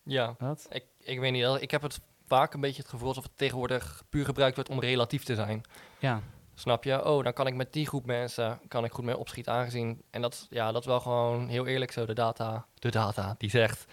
Ja, 0.02 0.35
Wat? 0.38 0.66
ik, 0.70 0.85
ik 0.99 1.18
weet 1.20 1.32
niet. 1.32 1.62
Ik 1.62 1.70
heb 1.70 1.82
het 1.82 2.00
vaak 2.28 2.54
een 2.54 2.61
beetje 2.61 2.82
het 2.82 2.90
gevoel 2.90 3.08
alsof 3.08 3.23
het 3.25 3.37
tegenwoordig 3.37 4.02
puur 4.08 4.25
gebruikt 4.25 4.54
wordt 4.54 4.70
om 4.70 4.80
relatief 4.80 5.25
te 5.25 5.35
zijn. 5.35 5.62
Ja, 5.99 6.20
Snap 6.54 6.85
je? 6.85 7.04
Oh, 7.04 7.25
dan 7.25 7.32
kan 7.32 7.47
ik 7.47 7.54
met 7.54 7.73
die 7.73 7.87
groep 7.87 8.06
mensen 8.06 8.61
kan 8.68 8.85
ik 8.85 8.92
goed 8.92 9.04
mee 9.04 9.16
opschieten 9.16 9.52
aangezien. 9.52 10.02
En 10.11 10.23
dat, 10.23 10.47
ja, 10.50 10.73
dat 10.73 10.80
is 10.80 10.87
wel 10.87 11.00
gewoon 11.00 11.49
heel 11.49 11.66
eerlijk 11.66 11.92
zo. 11.92 12.06
De 12.06 12.12
data, 12.14 12.66
de 12.75 12.90
data 12.90 13.35
die 13.38 13.50
zegt 13.50 13.85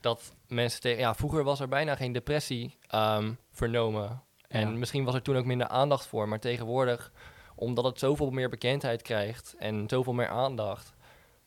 dat 0.00 0.32
mensen 0.48 0.80
tegen. 0.80 0.98
Ja, 1.00 1.14
vroeger 1.14 1.44
was 1.44 1.60
er 1.60 1.68
bijna 1.68 1.94
geen 1.96 2.12
depressie 2.12 2.78
ehm, 2.88 3.32
vernomen. 3.52 4.22
En 4.48 4.60
Ja. 4.70 4.74
misschien 4.76 5.04
was 5.04 5.14
er 5.14 5.22
toen 5.22 5.36
ook 5.36 5.44
minder 5.44 5.68
aandacht 5.68 6.06
voor. 6.06 6.28
Maar 6.28 6.40
tegenwoordig, 6.40 7.12
omdat 7.54 7.84
het 7.84 7.98
zoveel 7.98 8.30
meer 8.30 8.48
bekendheid 8.48 9.02
krijgt 9.02 9.54
en 9.58 9.84
zoveel 9.88 10.12
meer 10.12 10.28
aandacht, 10.28 10.92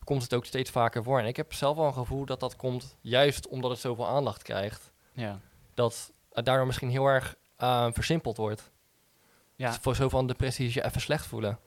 komt 0.03 0.21
het 0.23 0.33
ook 0.33 0.45
steeds 0.45 0.69
vaker 0.71 1.03
voor. 1.03 1.19
En 1.19 1.25
ik 1.25 1.35
heb 1.35 1.53
zelf 1.53 1.77
wel 1.77 1.85
een 1.85 1.93
gevoel 1.93 2.25
dat 2.25 2.39
dat 2.39 2.55
komt 2.55 2.97
juist 3.01 3.47
omdat 3.47 3.71
het 3.71 3.79
zoveel 3.79 4.07
aandacht 4.07 4.41
krijgt. 4.43 4.91
ja. 5.13 5.39
Dat 5.73 6.11
daardoor 6.43 6.65
misschien 6.65 6.89
heel 6.89 7.05
erg 7.05 7.35
ehm, 7.57 7.91
versimpeld 7.91 8.37
wordt. 8.37 8.71
Ja, 9.55 9.73
Voor 9.73 9.95
zo 9.95 10.09
van 10.09 10.27
depressies 10.27 10.73
je 10.73 10.85
even 10.85 11.01
slecht 11.01 11.25
voelen. 11.25 11.59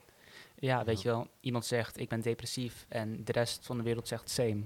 ja, 0.55 0.83
weet 0.83 1.01
je 1.01 1.09
wel, 1.09 1.27
iemand 1.39 1.65
zegt 1.65 1.99
ik 1.99 2.09
ben 2.09 2.21
depressief 2.21 2.85
en 2.89 3.23
de 3.23 3.31
rest 3.31 3.65
van 3.65 3.77
de 3.77 3.83
wereld 3.83 4.07
zegt 4.07 4.29
same. 4.29 4.61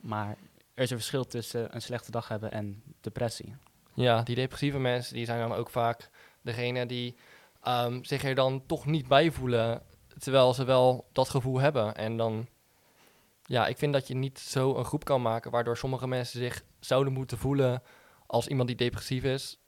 Maar 0.00 0.36
er 0.74 0.82
is 0.82 0.90
een 0.90 0.96
verschil 0.96 1.26
tussen 1.26 1.74
een 1.74 1.82
slechte 1.82 2.10
dag 2.10 2.28
hebben 2.28 2.52
en 2.52 2.82
depressie. 3.00 3.56
Ja, 3.94 4.22
die 4.22 4.34
depressieve 4.34 4.78
mensen 4.78 5.14
die 5.14 5.24
zijn 5.24 5.48
dan 5.48 5.58
ook 5.58 5.70
vaak 5.70 6.10
degene 6.42 6.86
die 6.86 7.16
ehm, 7.62 8.02
zich 8.02 8.24
er 8.24 8.34
dan 8.34 8.66
toch 8.66 8.86
niet 8.86 9.08
bij 9.08 9.30
voelen, 9.30 9.82
terwijl 10.18 10.54
ze 10.54 10.64
wel 10.64 11.08
dat 11.12 11.28
gevoel 11.28 11.60
hebben. 11.60 11.94
En 11.94 12.16
dan, 12.16 12.48
ja, 13.42 13.66
ik 13.66 13.78
vind 13.78 13.92
dat 13.92 14.06
je 14.08 14.14
niet 14.14 14.38
zo 14.38 14.76
een 14.76 14.84
groep 14.84 15.04
kan 15.04 15.22
maken 15.22 15.50
waardoor 15.50 15.76
sommige 15.76 16.06
mensen 16.08 16.38
zich 16.40 16.64
zouden 16.80 17.12
moeten 17.12 17.38
voelen 17.38 17.82
als 18.34 18.46
iemand 18.48 18.68
die 18.68 18.76
depressief 18.76 19.24
is, 19.24 19.58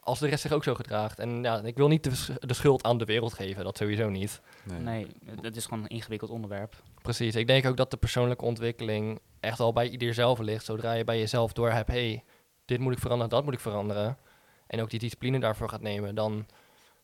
als 0.00 0.18
de 0.18 0.28
rest 0.28 0.42
zich 0.42 0.52
ook 0.52 0.64
zo 0.64 0.74
gedraagt. 0.74 1.18
En 1.18 1.42
ja, 1.42 1.60
ik 1.62 1.76
wil 1.76 1.88
niet 1.88 2.04
de, 2.04 2.46
de 2.46 2.54
schuld 2.54 2.82
aan 2.82 2.98
de 2.98 3.04
wereld 3.04 3.34
geven, 3.34 3.64
dat 3.64 3.76
sowieso 3.76 4.08
niet. 4.08 4.40
Nee. 4.64 4.80
Nee, 4.80 5.06
het 5.40 5.56
is 5.56 5.64
gewoon 5.64 5.82
een 5.82 5.88
ingewikkeld 5.88 6.30
onderwerp. 6.30 6.82
Precies, 7.02 7.34
ik 7.34 7.46
denk 7.46 7.66
ook 7.66 7.76
dat 7.76 7.90
de 7.90 7.96
persoonlijke 7.96 8.44
ontwikkeling 8.44 9.20
echt 9.40 9.60
al 9.60 9.72
bij 9.72 9.88
ieder 9.88 10.14
zelf 10.14 10.38
ligt. 10.38 10.64
Zodra 10.64 10.92
je 10.92 11.04
bij 11.04 11.18
jezelf 11.18 11.52
door 11.52 11.70
hebt, 11.70 11.88
hey, 11.88 12.24
dit 12.64 12.80
moet 12.80 12.92
ik 12.92 12.98
veranderen, 12.98 13.30
dat 13.30 13.44
moet 13.44 13.54
ik 13.54 13.60
veranderen. 13.60 14.18
En 14.66 14.80
ook 14.80 14.90
die 14.90 14.98
discipline 14.98 15.40
daarvoor 15.40 15.68
gaat 15.68 15.80
nemen, 15.82 16.14
dan, 16.14 16.46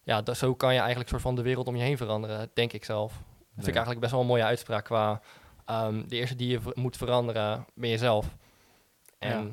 ja, 0.02 0.22
da- 0.22 0.34
zo 0.34 0.54
kan 0.54 0.72
je 0.72 0.78
eigenlijk 0.80 1.08
soort 1.10 1.22
van 1.22 1.34
de 1.34 1.42
wereld 1.42 1.66
om 1.66 1.76
je 1.76 1.82
heen 1.82 1.96
veranderen, 1.96 2.50
denk 2.54 2.72
ik 2.72 2.84
zelf. 2.84 3.12
Dat 3.12 3.20
vind 3.46 3.58
ik 3.58 3.64
Nee. 3.64 3.66
eigenlijk 3.66 4.00
best 4.00 4.12
wel 4.12 4.20
een 4.20 4.26
mooie 4.26 4.44
uitspraak 4.44 4.84
qua, 4.84 5.20
ehm, 5.64 6.02
de 6.08 6.16
eerste 6.16 6.36
die 6.36 6.48
je 6.48 6.60
moet 6.74 6.96
veranderen, 6.96 7.66
ben 7.74 7.90
jezelf. 7.90 8.36
En 9.18 9.44
ja. 9.46 9.50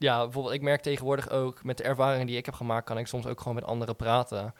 Bijvoorbeeld, 0.00 0.54
ik 0.54 0.62
merk 0.62 0.82
tegenwoordig 0.82 1.30
ook, 1.30 1.64
met 1.64 1.76
de 1.76 1.82
ervaringen 1.82 2.26
die 2.26 2.36
ik 2.36 2.44
heb 2.46 2.54
gemaakt, 2.54 2.86
kan 2.86 2.98
ik 2.98 3.06
soms 3.06 3.26
ook 3.26 3.38
gewoon 3.38 3.54
met 3.54 3.64
anderen 3.64 3.96
praten. 3.96 4.54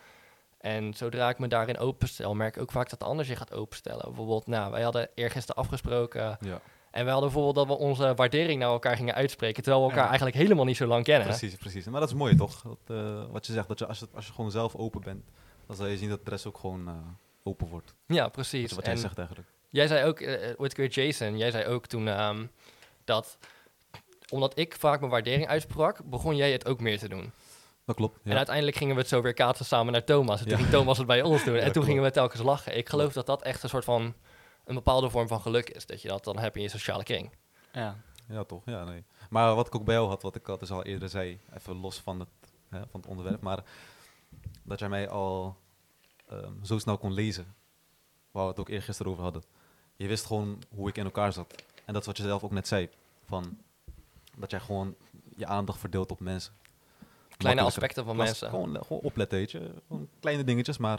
En 0.61 0.95
zodra 0.95 1.29
ik 1.29 1.39
me 1.39 1.49
daarin 1.49 1.79
openstel, 1.79 2.35
merk 2.35 2.57
ik 2.57 2.63
ook 2.63 2.71
vaak 2.71 2.91
dat 2.91 2.99
de 2.99 3.05
ander 3.05 3.25
zich 3.25 3.39
gaat 3.39 3.53
openstellen. 3.53 4.05
Bijvoorbeeld, 4.05 4.47
nou, 4.47 4.71
wij 4.71 4.83
hadden 4.83 5.09
eergisteren 5.15 5.63
afgesproken 5.63 6.37
Ja, 6.41 6.61
en 6.91 7.05
wij 7.05 7.13
hadden 7.13 7.33
bijvoorbeeld 7.33 7.69
dat 7.69 7.79
we 7.79 7.85
onze 7.85 8.15
waardering 8.15 8.61
naar 8.61 8.69
elkaar 8.71 8.97
gingen 8.97 9.15
uitspreken, 9.15 9.63
terwijl 9.63 9.83
we 9.85 9.89
elkaar 9.91 10.05
Ja. 10.05 10.09
eigenlijk 10.11 10.39
helemaal 10.41 10.65
niet 10.65 10.77
zo 10.77 10.87
lang 10.87 11.05
kennen. 11.05 11.27
precies, 11.29 11.55
precies. 11.57 11.85
Maar 11.87 12.01
dat 12.01 12.09
is 12.09 12.15
mooi 12.15 12.35
toch? 12.37 12.63
Dat, 12.63 12.79
eh, 12.97 13.25
wat 13.31 13.47
je 13.47 13.53
zegt, 13.53 13.69
dat 13.69 13.79
je, 13.79 13.87
als, 13.87 13.99
je, 13.99 14.09
als 14.15 14.27
je 14.27 14.33
gewoon 14.33 14.51
zelf 14.51 14.75
open 14.77 15.01
bent, 15.01 15.25
dan 15.67 15.77
zal 15.77 15.87
je 15.87 15.97
zien 15.97 16.09
dat 16.09 16.25
de 16.25 16.31
rest 16.31 16.47
ook 16.47 16.59
gewoon 16.59 16.89
eh, 16.89 16.95
open 17.43 17.69
wordt. 17.69 17.95
Ja, 18.07 18.23
Wat, 18.23 18.33
precies. 18.33 18.73
wat 18.73 18.85
en 18.85 18.91
jij 18.91 19.01
zegt 19.01 19.19
eigenlijk. 19.19 19.49
jij 19.69 19.87
zei 19.87 20.05
ook, 20.07 20.21
eh 20.21 20.55
ooit 20.57 20.75
keer 20.75 20.89
Jason, 20.89 21.39
jij 21.39 21.51
zei 21.51 21.67
ook 21.67 21.87
toen 21.87 22.09
ehm, 22.09 22.47
dat 23.05 23.39
omdat 24.31 24.59
ik 24.59 24.77
vaak 24.79 24.99
mijn 25.01 25.13
waardering 25.13 25.47
uitsprak, 25.49 26.05
begon 26.05 26.37
jij 26.37 26.53
het 26.53 26.67
ook 26.67 26.81
meer 26.81 26.99
te 26.99 27.09
doen. 27.09 27.33
Dat 27.85 27.97
klopt. 27.97 28.19
Ja. 28.25 28.31
En 28.31 28.37
uiteindelijk 28.37 28.77
gingen 28.77 28.95
we 28.95 29.01
het 29.01 29.11
zo 29.11 29.23
weer 29.23 29.35
kaatsen 29.35 29.67
samen 29.67 29.93
naar 29.93 30.05
Thomas. 30.05 30.39
En 30.41 30.43
toen 30.47 30.53
Ja. 30.57 30.59
ging 30.63 30.71
Thomas 30.71 30.99
het 30.99 31.07
bij 31.07 31.23
ons 31.23 31.45
doen. 31.45 31.55
Ja, 31.55 31.59
en 31.61 31.65
toen 31.65 31.73
klopt. 31.73 31.87
gingen 31.89 32.03
we 32.03 32.11
telkens 32.11 32.43
lachen. 32.43 32.77
Ik 32.77 32.89
geloof 32.89 33.13
dat 33.13 33.27
dat 33.27 33.43
echt 33.43 33.63
een 33.63 33.69
soort 33.69 33.85
van 33.85 34.15
een 34.65 34.75
bepaalde 34.75 35.11
vorm 35.11 35.29
van 35.29 35.41
geluk 35.41 35.71
is. 35.71 35.87
Dat 35.87 36.03
je 36.03 36.09
dat 36.09 36.25
dan 36.25 36.39
hebt 36.39 36.57
in 36.57 36.63
je 36.63 36.69
sociale 36.69 37.03
kring. 37.03 37.31
Ja, 37.73 37.97
Ja, 38.29 38.45
toch? 38.45 38.63
Ja, 38.65 38.85
nee. 38.85 39.05
Maar 39.31 39.55
wat 39.55 39.67
ik 39.67 39.75
ook 39.75 39.85
bij 39.85 39.95
jou 39.95 40.09
had, 40.09 40.23
wat 40.23 40.35
ik 40.37 40.49
al 40.49 40.59
dus 40.59 40.71
al 40.71 40.85
eerder 40.85 41.09
zei, 41.09 41.41
even 41.57 41.77
los 41.77 41.99
van 42.01 42.21
het, 42.21 42.29
hè, 42.69 42.79
van 42.91 43.01
het 43.01 43.07
onderwerp, 43.09 43.41
maar 43.41 43.65
dat 44.63 44.79
jij 44.79 44.89
mij 44.89 45.09
al 45.09 45.57
ehm, 46.29 46.53
zo 46.63 46.79
snel 46.79 46.99
kon 46.99 47.13
lezen, 47.13 47.55
waar 48.31 48.43
we 48.45 48.51
het 48.51 48.59
ook 48.61 48.69
eergisteren 48.69 49.13
over 49.13 49.25
hadden. 49.25 49.43
Je 49.97 50.07
wist 50.07 50.27
gewoon 50.27 50.63
hoe 50.75 50.89
ik 50.89 50.97
in 50.97 51.05
elkaar 51.05 51.33
zat. 51.33 51.55
En 51.85 51.93
dat 51.93 52.01
is 52.03 52.07
wat 52.07 52.17
je 52.17 52.23
zelf 52.23 52.43
ook 52.45 52.51
net 52.51 52.69
zei, 52.69 52.89
van 53.25 53.59
dat 54.41 54.51
jij 54.51 54.61
gewoon 54.61 54.95
je 55.37 55.47
aandacht 55.47 55.79
verdeelt 55.79 56.11
op 56.11 56.21
mensen. 56.21 56.53
Kleine 57.37 57.61
aspecten 57.61 58.05
van 58.05 58.17
mensen. 58.17 58.49
Gewoon, 58.49 58.77
eh, 58.77 58.83
gewoon 58.87 59.03
opletten, 59.03 59.39
weet 59.39 59.51
je. 59.51 59.75
Gewoon 59.89 60.09
kleine 60.21 60.45
dingetjes, 60.45 60.79
maar 60.79 60.97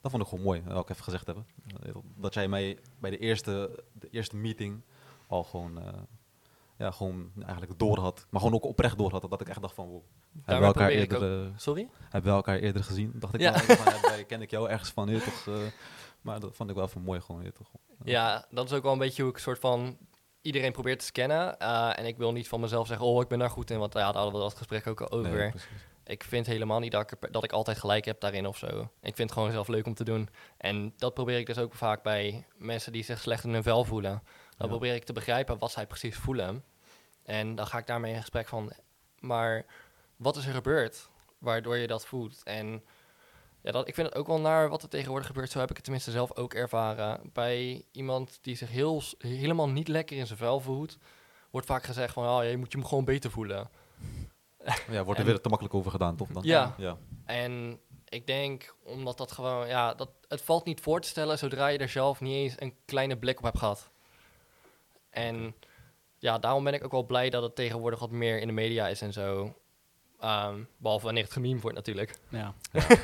dat 0.00 0.10
vond 0.10 0.22
ik 0.22 0.28
gewoon 0.28 0.44
mooi, 0.44 0.62
dat 0.62 0.72
wil 0.72 0.80
ik 0.80 0.88
even 0.90 1.04
gezegd 1.04 1.26
hebben. 1.26 1.46
Eh, 1.82 1.94
Dat 2.16 2.34
jij 2.34 2.48
mij 2.48 2.78
bij 2.98 3.10
de 3.10 3.18
eerste, 3.18 3.84
de 3.92 4.08
eerste 4.10 4.36
meeting 4.36 4.82
al 5.26 5.44
gewoon, 5.44 5.78
eh, 5.82 5.92
ja, 6.78 6.90
gewoon 6.90 7.30
eigenlijk 7.46 7.78
door 7.78 7.98
had. 7.98 8.26
Maar 8.30 8.40
gewoon 8.40 8.56
ook 8.56 8.64
oprecht 8.64 8.98
door 8.98 9.10
had, 9.10 9.26
dat 9.30 9.40
ik 9.40 9.48
echt 9.48 9.60
dacht 9.60 9.74
van, 9.74 9.86
wow. 9.88 10.02
Hebben 10.44 10.60
we 10.60 10.74
elkaar 10.74 10.90
eerder, 10.90 11.42
eh, 11.44 11.48
Sorry? 11.56 11.88
hebben 12.02 12.30
we 12.30 12.36
elkaar 12.36 12.58
eerder 12.58 12.84
gezien? 12.84 13.12
Dacht 13.14 13.34
ik, 13.34 13.40
Ja. 13.40 13.50
nou, 13.50 13.62
van, 13.64 14.16
ja, 14.16 14.22
ken 14.24 14.42
ik 14.42 14.50
jou 14.50 14.68
ergens 14.68 14.90
van, 14.90 15.06
toch. 15.06 15.46
eh, 15.46 15.54
maar 16.20 16.40
dat 16.40 16.56
vond 16.56 16.70
ik 16.70 16.76
wel 16.76 16.84
even 16.84 17.02
mooi 17.02 17.20
gewoon, 17.20 17.52
toch. 17.52 17.68
Ja, 18.04 18.46
dat 18.50 18.64
is 18.64 18.72
ook 18.72 18.82
wel 18.82 18.92
een 18.92 18.98
beetje 18.98 19.22
hoe 19.22 19.30
ik 19.30 19.38
soort 19.38 19.58
van 19.58 19.96
iedereen 20.42 20.72
probeer 20.72 20.98
te 20.98 21.04
scannen. 21.04 21.58
Eh, 21.58 21.98
en 21.98 22.06
ik 22.06 22.16
wil 22.16 22.32
niet 22.32 22.48
van 22.48 22.60
mezelf 22.60 22.86
zeggen, 22.86 23.06
oh, 23.06 23.22
ik 23.22 23.28
ben 23.28 23.38
daar 23.38 23.50
goed 23.50 23.70
in. 23.70 23.78
Want 23.78 23.92
ja, 23.94 23.98
daar 24.04 24.14
hadden 24.14 24.32
we 24.32 24.38
dat 24.40 24.54
gesprek 24.56 24.86
ook 24.86 25.00
al 25.00 25.10
over. 25.10 25.30
Nee. 25.38 25.52
Ik 26.04 26.24
vind 26.24 26.46
helemaal 26.46 26.78
niet 26.78 26.92
dat 26.92 27.12
ik, 27.12 27.32
dat 27.32 27.44
ik 27.44 27.52
altijd 27.52 27.78
gelijk 27.78 28.04
heb 28.04 28.20
daarin 28.20 28.46
of 28.46 28.56
zo. 28.56 28.66
Ik 29.00 29.16
vind 29.16 29.18
het 29.18 29.32
gewoon 29.32 29.50
zelf 29.52 29.68
leuk 29.68 29.86
om 29.86 29.94
te 29.94 30.04
doen. 30.04 30.28
En 30.56 30.92
dat 30.96 31.14
probeer 31.14 31.38
ik 31.38 31.46
dus 31.46 31.58
ook 31.58 31.74
vaak 31.74 32.02
bij 32.02 32.46
mensen 32.56 32.92
die 32.92 33.04
zich 33.04 33.20
slecht 33.20 33.44
in 33.44 33.52
hun 33.52 33.62
vel 33.62 33.84
voelen. 33.84 34.22
Dan 34.56 34.66
Ja. 34.66 34.66
probeer 34.66 34.94
ik 34.94 35.04
te 35.04 35.12
begrijpen 35.12 35.58
wat 35.58 35.70
zij 35.70 35.86
precies 35.86 36.16
voelen. 36.16 36.64
En 37.24 37.54
dan 37.54 37.66
ga 37.66 37.78
ik 37.78 37.86
daarmee 37.86 38.12
in 38.12 38.20
gesprek 38.20 38.48
van, 38.48 38.72
maar 39.18 39.64
wat 40.16 40.36
is 40.36 40.46
er 40.46 40.52
gebeurd 40.54 41.08
waardoor 41.38 41.76
je 41.76 41.86
dat 41.86 42.06
voelt? 42.06 42.40
En 42.44 42.84
ja, 43.60 43.72
dat, 43.72 43.88
ik 43.88 43.94
vind 43.94 44.06
het 44.06 44.16
ook 44.16 44.26
wel 44.26 44.40
naar 44.40 44.68
wat 44.68 44.82
er 44.82 44.88
tegenwoordig 44.88 45.26
gebeurt. 45.26 45.50
Zo 45.50 45.58
heb 45.58 45.70
ik 45.70 45.74
het 45.74 45.84
tenminste 45.84 46.10
zelf 46.10 46.36
ook 46.36 46.54
ervaren. 46.54 47.30
Bij 47.32 47.84
iemand 47.92 48.38
die 48.42 48.56
zich 48.56 48.70
heel, 48.70 49.02
helemaal 49.18 49.68
niet 49.68 49.88
lekker 49.88 50.16
in 50.16 50.26
zijn 50.26 50.38
vel 50.38 50.60
voelt, 50.60 50.98
wordt 51.50 51.66
vaak 51.66 51.84
gezegd 51.84 52.12
van, 52.12 52.28
oh, 52.38 52.50
je 52.50 52.56
moet 52.56 52.72
je 52.72 52.78
hem 52.78 52.86
gewoon 52.86 53.04
beter 53.04 53.30
voelen. 53.30 53.70
Ja, 54.90 55.04
wordt 55.04 55.20
er 55.20 55.26
En- 55.26 55.32
weer 55.32 55.40
te 55.40 55.48
makkelijk 55.48 55.74
over 55.76 55.90
gedaan, 55.90 56.16
toch? 56.16 56.28
Dan? 56.28 56.42
Ja. 56.42 56.74
ja. 56.78 56.96
En 57.24 57.80
ik 58.08 58.26
denk, 58.26 58.74
omdat 58.82 59.18
dat 59.18 59.32
gewoon, 59.32 59.68
ja, 59.68 59.94
dat, 59.94 60.08
het 60.28 60.42
valt 60.42 60.64
niet 60.64 60.80
voor 60.80 61.00
te 61.00 61.08
stellen 61.08 61.38
zodra 61.38 61.66
je 61.66 61.78
er 61.78 61.88
zelf 61.88 62.20
niet 62.20 62.34
eens 62.34 62.54
een 62.56 62.74
kleine 62.84 63.16
blik 63.16 63.38
op 63.38 63.44
hebt 63.44 63.58
gehad. 63.58 63.90
En 65.10 65.54
ja, 66.18 66.38
daarom 66.38 66.64
ben 66.64 66.72
ik 66.74 66.84
ook 66.84 66.92
wel 66.92 67.06
blij 67.06 67.30
dat 67.30 67.42
het 67.42 67.54
tegenwoordig 67.54 67.98
wat 67.98 68.10
meer 68.10 68.40
in 68.40 68.46
de 68.46 68.52
media 68.52 68.88
is 68.88 69.00
en 69.02 69.12
zo. 69.12 69.54
Ehm, 70.20 70.60
behalve 70.76 71.04
wanneer 71.04 71.22
het 71.22 71.32
gememe 71.32 71.60
wordt 71.60 71.76
natuurlijk. 71.76 72.14
ja. 72.28 72.54
Ja. 72.72 72.82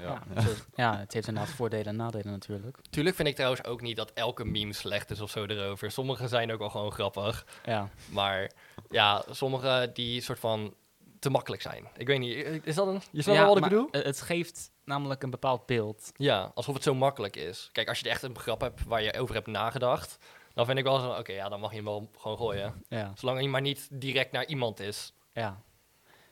Ja, 0.00 0.22
Ja. 0.34 0.40
zo- 0.40 0.54
ja, 0.74 0.98
het 0.98 1.12
heeft 1.12 1.28
inderdaad 1.28 1.52
voordelen 1.54 1.86
en 1.86 1.96
nadelen 1.96 2.30
natuurlijk. 2.32 2.78
Tuurlijk 2.90 3.16
vind 3.16 3.28
ik 3.28 3.34
trouwens 3.34 3.64
ook 3.64 3.80
niet 3.80 3.96
dat 3.96 4.10
elke 4.14 4.44
meme 4.44 4.72
slecht 4.72 5.10
is 5.10 5.20
of 5.20 5.30
zo 5.30 5.44
erover. 5.44 5.90
Sommige 5.90 6.28
zijn 6.28 6.52
ook 6.52 6.58
wel 6.58 6.70
gewoon 6.70 6.92
grappig. 6.92 7.46
Ja, 7.64 7.88
Maar 8.10 8.50
ja, 8.90 9.22
sommige 9.30 9.90
die 9.94 10.20
soort 10.20 10.38
van 10.38 10.74
te 11.18 11.30
makkelijk 11.30 11.62
zijn. 11.62 11.88
Ik 11.96 12.06
weet 12.06 12.18
niet, 12.18 12.60
is 12.66 12.74
dat 12.74 12.86
een... 12.86 13.00
Je 13.10 13.22
snapt 13.22 13.38
ja, 13.38 13.44
wel 13.44 13.54
wat 13.54 13.64
ik 13.64 13.70
maar 13.72 13.84
bedoel? 13.86 14.02
Het 14.04 14.20
geeft 14.20 14.70
namelijk 14.84 15.22
een 15.22 15.30
bepaald 15.30 15.66
beeld. 15.66 16.12
Ja, 16.16 16.50
alsof 16.54 16.74
het 16.74 16.82
zo 16.82 16.94
makkelijk 16.94 17.36
is. 17.36 17.68
Kijk, 17.72 17.88
als 17.88 17.98
je 17.98 18.04
er 18.04 18.10
echt 18.10 18.22
een 18.22 18.38
grap 18.38 18.60
hebt 18.60 18.84
waar 18.84 19.02
je 19.02 19.18
over 19.18 19.34
hebt 19.34 19.46
nagedacht, 19.46 20.18
dan 20.54 20.66
vind 20.66 20.78
ik 20.78 20.84
wel 20.84 20.98
zo, 21.00 21.10
oké, 21.10 21.32
ja, 21.32 21.48
dan 21.48 21.60
mag 21.60 21.70
je 21.70 21.76
hem 21.76 21.84
wel 21.84 22.10
gewoon 22.18 22.36
gooien. 22.36 22.84
Ja, 22.88 23.12
Zolang 23.14 23.38
hij 23.38 23.48
maar 23.48 23.60
niet 23.60 23.88
direct 23.92 24.32
naar 24.32 24.46
iemand 24.46 24.80
is. 24.80 25.12
ja. 25.32 25.62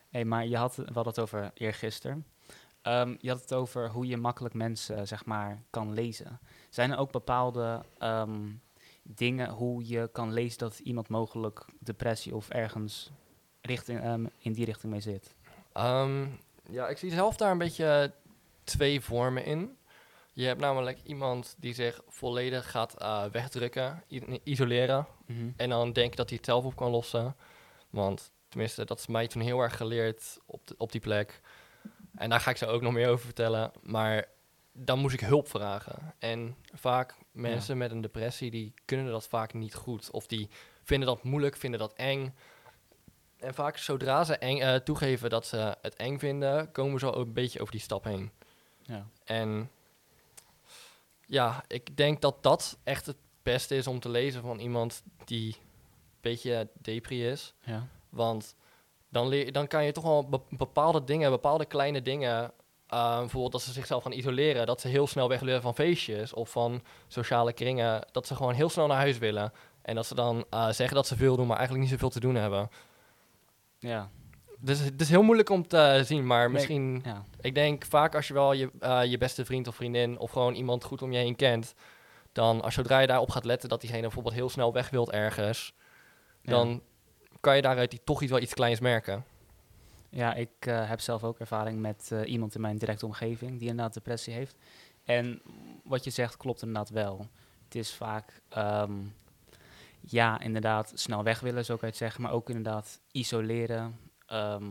Hey, 0.09 0.25
maar 0.25 0.47
je 0.47 0.57
had, 0.57 0.77
we 0.77 0.85
hadden 0.85 1.07
het 1.07 1.19
over 1.19 1.51
eergisteren. 1.55 2.27
Ehm 2.83 3.15
je 3.19 3.29
had 3.29 3.41
het 3.41 3.53
over 3.53 3.91
hoe 3.91 4.07
je 4.07 4.17
makkelijk 4.17 4.55
mensen, 4.55 5.07
zeg 5.07 5.25
maar, 5.25 5.63
kan 5.71 5.93
lezen. 5.93 6.41
Zijn 6.69 6.91
er 6.91 6.99
ook 6.99 7.13
bepaalde 7.13 7.85
ehm, 7.99 8.51
dingen 9.03 9.51
hoe 9.51 9.89
je 9.89 10.09
kan 10.13 10.33
lezen 10.33 10.59
dat 10.59 10.79
iemand 10.79 11.09
mogelijk 11.09 11.65
depressie 11.79 12.35
of 12.35 12.49
ergens 12.49 13.11
richting, 13.61 14.01
ehm, 14.01 14.27
in 14.39 14.53
die 14.53 14.65
richting 14.65 14.93
mee 14.93 15.01
zit? 15.01 15.35
Ja, 16.71 16.89
ik 16.89 16.99
zie 16.99 17.11
zelf 17.11 17.37
daar 17.37 17.51
een 17.51 17.59
beetje 17.59 18.13
twee 18.65 19.01
vormen 19.01 19.45
in. 19.45 19.77
Je 20.33 20.47
hebt 20.47 20.61
namelijk 20.61 20.99
iemand 21.03 21.55
die 21.59 21.75
zich 21.75 22.01
volledig 22.09 22.71
gaat 22.71 22.95
eh, 22.95 23.25
wegdrukken, 23.25 24.03
isoleren. 24.43 25.07
Mhm. 25.27 25.51
En 25.57 25.69
dan 25.69 25.93
denkt 25.93 26.17
dat 26.17 26.29
hij 26.29 26.37
het 26.37 26.47
zelf 26.47 26.65
op 26.65 26.77
kan 26.77 26.91
lossen. 26.91 27.37
Want 27.91 28.33
tenminste, 28.49 28.85
dat 28.85 28.99
is 28.99 29.07
mij 29.07 29.27
toen 29.27 29.43
heel 29.43 29.61
erg 29.61 29.77
geleerd 29.77 30.39
op, 30.47 30.67
de- 30.67 30.75
op 30.79 30.93
die 30.93 31.01
plek. 31.01 31.41
En 32.17 32.31
daar 32.31 32.41
ga 32.41 32.51
ik 32.51 32.57
zo 32.57 32.67
ook 32.67 32.83
nog 32.83 32.93
meer 32.93 33.09
over 33.09 33.25
vertellen. 33.25 33.73
Maar 33.83 34.25
dan 34.73 34.99
moest 34.99 35.15
ik 35.15 35.21
hulp 35.21 35.49
vragen. 35.49 36.15
En 36.19 36.57
vaak 36.75 37.15
mensen 37.33 37.79
met 37.79 37.91
een 37.91 38.01
depressie, 38.01 38.51
die 38.51 38.73
kunnen 38.85 39.13
dat 39.13 39.29
vaak 39.29 39.55
niet 39.55 39.75
goed. 39.75 40.11
Of 40.11 40.27
die 40.27 40.49
vinden 40.83 41.09
dat 41.09 41.23
moeilijk, 41.23 41.57
vinden 41.57 41.81
dat 41.81 41.93
eng. 41.93 42.35
En 43.39 43.55
vaak 43.55 43.77
zodra 43.77 44.25
ze 44.25 44.37
eng, 44.37 44.59
eh, 44.61 44.75
toegeven 44.75 45.31
dat 45.31 45.47
ze 45.47 45.77
het 45.83 45.95
eng 45.97 46.19
vinden, 46.19 46.73
komen 46.73 47.01
ze 47.01 47.07
al 47.07 47.21
een 47.21 47.33
beetje 47.33 47.61
over 47.61 47.73
die 47.73 47.81
stap 47.83 48.05
heen. 48.05 48.31
Ja. 48.83 49.07
En 49.25 49.71
ja, 51.27 51.65
ik 51.67 51.97
denk 51.97 52.21
dat 52.21 52.43
dat 52.43 52.79
echt 52.85 53.07
het 53.07 53.17
beste 53.43 53.77
is 53.77 53.87
om 53.87 54.01
te 54.01 54.09
lezen 54.09 54.43
van 54.43 54.59
iemand 54.59 55.03
die 55.25 55.55
een 55.57 55.63
beetje 56.21 56.69
depri 56.81 57.27
is. 57.29 57.55
Ja. 57.65 57.87
Want 58.11 58.55
dan, 59.11 59.29
leer, 59.29 59.53
dan 59.53 59.67
kan 59.67 59.85
je 59.85 59.93
toch 59.93 60.05
wel 60.05 60.29
be- 60.29 60.41
bepaalde 60.51 61.05
dingen, 61.05 61.31
bepaalde 61.31 61.65
kleine 61.67 62.03
dingen. 62.03 62.53
eh, 62.89 63.19
bijvoorbeeld 63.19 63.53
dat 63.53 63.63
ze 63.63 63.73
zichzelf 63.73 64.03
gaan 64.03 64.13
isoleren. 64.13 64.67
Dat 64.67 64.81
ze 64.81 64.89
heel 64.89 65.07
snel 65.07 65.29
weg 65.29 65.41
willen 65.41 65.63
van 65.63 65.75
feestjes 65.75 66.33
of 66.35 66.51
van 66.51 66.83
sociale 67.09 67.53
kringen. 67.53 68.07
Dat 68.13 68.27
ze 68.27 68.35
gewoon 68.37 68.53
heel 68.55 68.69
snel 68.69 68.87
naar 68.87 68.97
huis 68.97 69.19
willen. 69.19 69.53
En 69.83 69.95
dat 69.95 70.07
ze 70.07 70.15
dan 70.15 70.45
eh, 70.51 70.69
zeggen 70.71 70.97
dat 70.97 71.07
ze 71.07 71.17
veel 71.17 71.37
doen, 71.37 71.47
maar 71.47 71.57
eigenlijk 71.57 71.85
niet 71.89 71.95
zoveel 71.95 72.11
te 72.11 72.21
doen 72.21 72.35
hebben. 72.35 72.71
Ja. 73.79 74.09
Dus 74.61 74.79
het 74.79 75.01
is 75.01 75.09
heel 75.09 75.23
moeilijk 75.23 75.51
om 75.51 75.67
te 75.69 76.01
zien, 76.05 76.27
maar 76.27 76.45
Nee, 76.45 76.53
misschien... 76.53 77.03
ja. 77.05 77.23
Ik 77.41 77.55
denk 77.55 77.85
vaak 77.85 78.15
als 78.15 78.29
je 78.29 78.35
wel 78.35 78.53
je, 78.53 78.71
eh, 78.81 79.05
je 79.05 79.19
beste 79.19 79.45
vriend 79.45 79.69
of 79.69 79.75
vriendin 79.75 80.19
of 80.19 80.31
gewoon 80.31 80.55
iemand 80.55 80.85
goed 80.85 81.03
om 81.03 81.13
je 81.13 81.19
heen 81.19 81.37
kent, 81.37 81.75
dan 82.33 82.63
als 82.63 82.75
zodra 82.75 82.99
je 82.99 83.07
daarop 83.07 83.31
gaat 83.31 83.45
letten 83.45 83.69
dat 83.69 83.81
diegene 83.81 84.03
bijvoorbeeld 84.03 84.35
heel 84.35 84.49
snel 84.49 84.73
weg 84.73 84.91
wilt 84.91 85.11
ergens, 85.11 85.73
Ja. 86.43 86.51
dan 86.51 86.83
kan 87.41 87.57
je 87.57 87.63
daaruit 87.63 88.01
toch 88.05 88.23
iets 88.23 88.31
wel 88.31 88.41
iets 88.41 88.55
kleins 88.55 88.81
merken. 88.81 89.25
Ja, 90.09 90.35
ik 90.35 90.51
eh, 90.59 90.89
heb 90.89 91.01
zelf 91.01 91.25
ook 91.25 91.39
ervaring 91.39 91.81
met 91.81 92.13
eh, 92.13 92.31
iemand 92.31 92.55
in 92.55 92.61
mijn 92.61 92.79
directe 92.79 93.07
omgeving 93.07 93.59
die 93.59 93.69
inderdaad 93.69 93.95
depressie 93.95 94.33
heeft. 94.33 94.57
En 95.05 95.43
wat 95.85 96.05
je 96.05 96.11
zegt 96.11 96.37
klopt 96.37 96.63
inderdaad 96.63 96.91
wel. 96.91 97.27
Het 97.65 97.75
is 97.75 97.95
vaak, 97.95 98.41
ehm, 98.49 98.93
ja, 100.01 100.41
inderdaad 100.41 100.93
snel 100.95 101.23
weg 101.23 101.41
willen, 101.41 101.65
zo 101.65 101.77
kan 101.77 101.89
je 101.89 101.95
het 101.95 101.97
zeggen. 101.97 102.23
Maar 102.23 102.33
ook 102.33 102.49
inderdaad 102.49 103.01
isoleren, 103.13 103.99
ehm, 104.27 104.65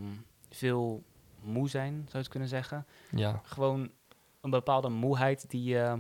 veel 0.50 1.04
moe 1.42 1.70
zijn, 1.70 1.94
zou 1.94 2.10
je 2.12 2.18
het 2.18 2.28
kunnen 2.28 2.50
zeggen. 2.50 2.86
Ja. 3.12 3.42
Gewoon 3.44 3.92
een 4.42 4.50
bepaalde 4.50 4.90
moeheid 4.90 5.50
die, 5.50 5.80
eh, 5.80 5.94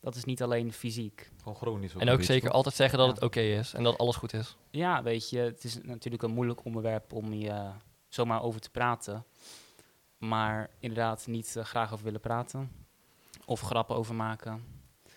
dat 0.00 0.14
is 0.14 0.24
niet 0.24 0.42
alleen 0.42 0.72
fysiek. 0.72 1.30
Gewoon 1.38 1.56
chronisch. 1.56 1.94
En 1.94 2.08
ook 2.08 2.22
zeker 2.22 2.50
altijd 2.50 2.74
zeggen 2.74 2.98
dat 2.98 3.06
Ja. 3.06 3.14
het 3.14 3.22
oké 3.22 3.40
is 3.40 3.74
en 3.74 3.82
dat 3.82 3.98
alles 3.98 4.16
goed 4.16 4.32
is. 4.32 4.56
Ja, 4.70 5.02
weet 5.02 5.30
je, 5.30 5.38
het 5.38 5.64
is 5.64 5.78
natuurlijk 5.82 6.22
een 6.22 6.30
moeilijk 6.30 6.64
onderwerp 6.64 7.12
om 7.12 7.32
je 7.32 7.70
zomaar 8.08 8.42
over 8.42 8.60
te 8.60 8.70
praten. 8.70 9.24
Maar 10.18 10.70
inderdaad 10.78 11.26
niet 11.26 11.56
eh, 11.56 11.64
graag 11.64 11.92
over 11.92 12.04
willen 12.04 12.20
praten. 12.20 12.70
Of 13.44 13.60
grappen 13.60 13.96
over 13.96 14.14
maken. 14.14 14.64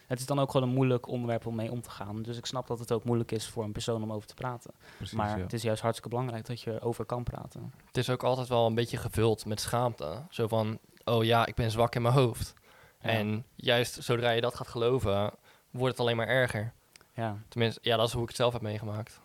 Het 0.07 0.19
is 0.19 0.25
dan 0.25 0.39
ook 0.39 0.51
gewoon 0.51 0.67
een 0.67 0.73
moeilijk 0.75 1.07
onderwerp 1.07 1.45
om 1.45 1.55
mee 1.55 1.71
om 1.71 1.81
te 1.81 1.89
gaan. 1.89 2.21
Dus 2.21 2.37
ik 2.37 2.45
snap 2.45 2.67
dat 2.67 2.79
het 2.79 2.91
ook 2.91 3.03
moeilijk 3.03 3.31
is 3.31 3.47
voor 3.47 3.63
een 3.63 3.71
persoon 3.71 4.03
om 4.03 4.11
over 4.13 4.27
te 4.27 4.33
praten. 4.33 4.73
Precies, 4.97 5.15
maar 5.17 5.37
ja. 5.37 5.43
het 5.43 5.53
is 5.53 5.61
juist 5.61 5.81
hartstikke 5.81 6.09
belangrijk 6.15 6.45
dat 6.45 6.61
je 6.61 6.71
erover 6.73 7.05
kan 7.05 7.23
praten. 7.23 7.73
Het 7.85 7.97
is 7.97 8.09
ook 8.09 8.23
altijd 8.23 8.47
wel 8.47 8.65
een 8.65 8.75
beetje 8.75 8.97
gevuld 8.97 9.45
met 9.45 9.61
schaamte. 9.61 10.25
Zo 10.29 10.47
van, 10.47 10.79
oh 11.03 11.23
ja, 11.23 11.45
ik 11.45 11.55
ben 11.55 11.71
zwak 11.71 11.95
in 11.95 12.01
mijn 12.01 12.13
hoofd. 12.13 12.53
Ja. 13.03 13.09
En 13.09 13.45
juist 13.55 14.03
zodra 14.03 14.29
je 14.29 14.41
dat 14.41 14.55
gaat 14.55 14.67
geloven, 14.67 15.33
wordt 15.71 15.91
het 15.91 15.99
alleen 15.99 16.17
maar 16.17 16.27
erger. 16.27 16.73
Ja. 17.13 17.37
Tenminste, 17.47 17.79
ja, 17.83 17.97
dat 17.97 18.07
is 18.07 18.13
hoe 18.13 18.21
ik 18.21 18.27
het 18.27 18.37
zelf 18.37 18.53
heb 18.53 18.61
meegemaakt. 18.61 19.21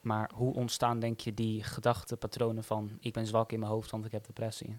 Maar 0.00 0.30
hoe 0.34 0.54
ontstaan, 0.54 1.00
denk 1.00 1.20
je, 1.20 1.34
die 1.34 1.62
gedachtepatronen 1.62 2.64
van... 2.64 2.98
ik 3.00 3.12
ben 3.12 3.26
zwak 3.26 3.52
in 3.52 3.58
mijn 3.58 3.70
hoofd, 3.70 3.90
want 3.90 4.04
ik 4.04 4.12
heb 4.12 4.26
depressie? 4.26 4.78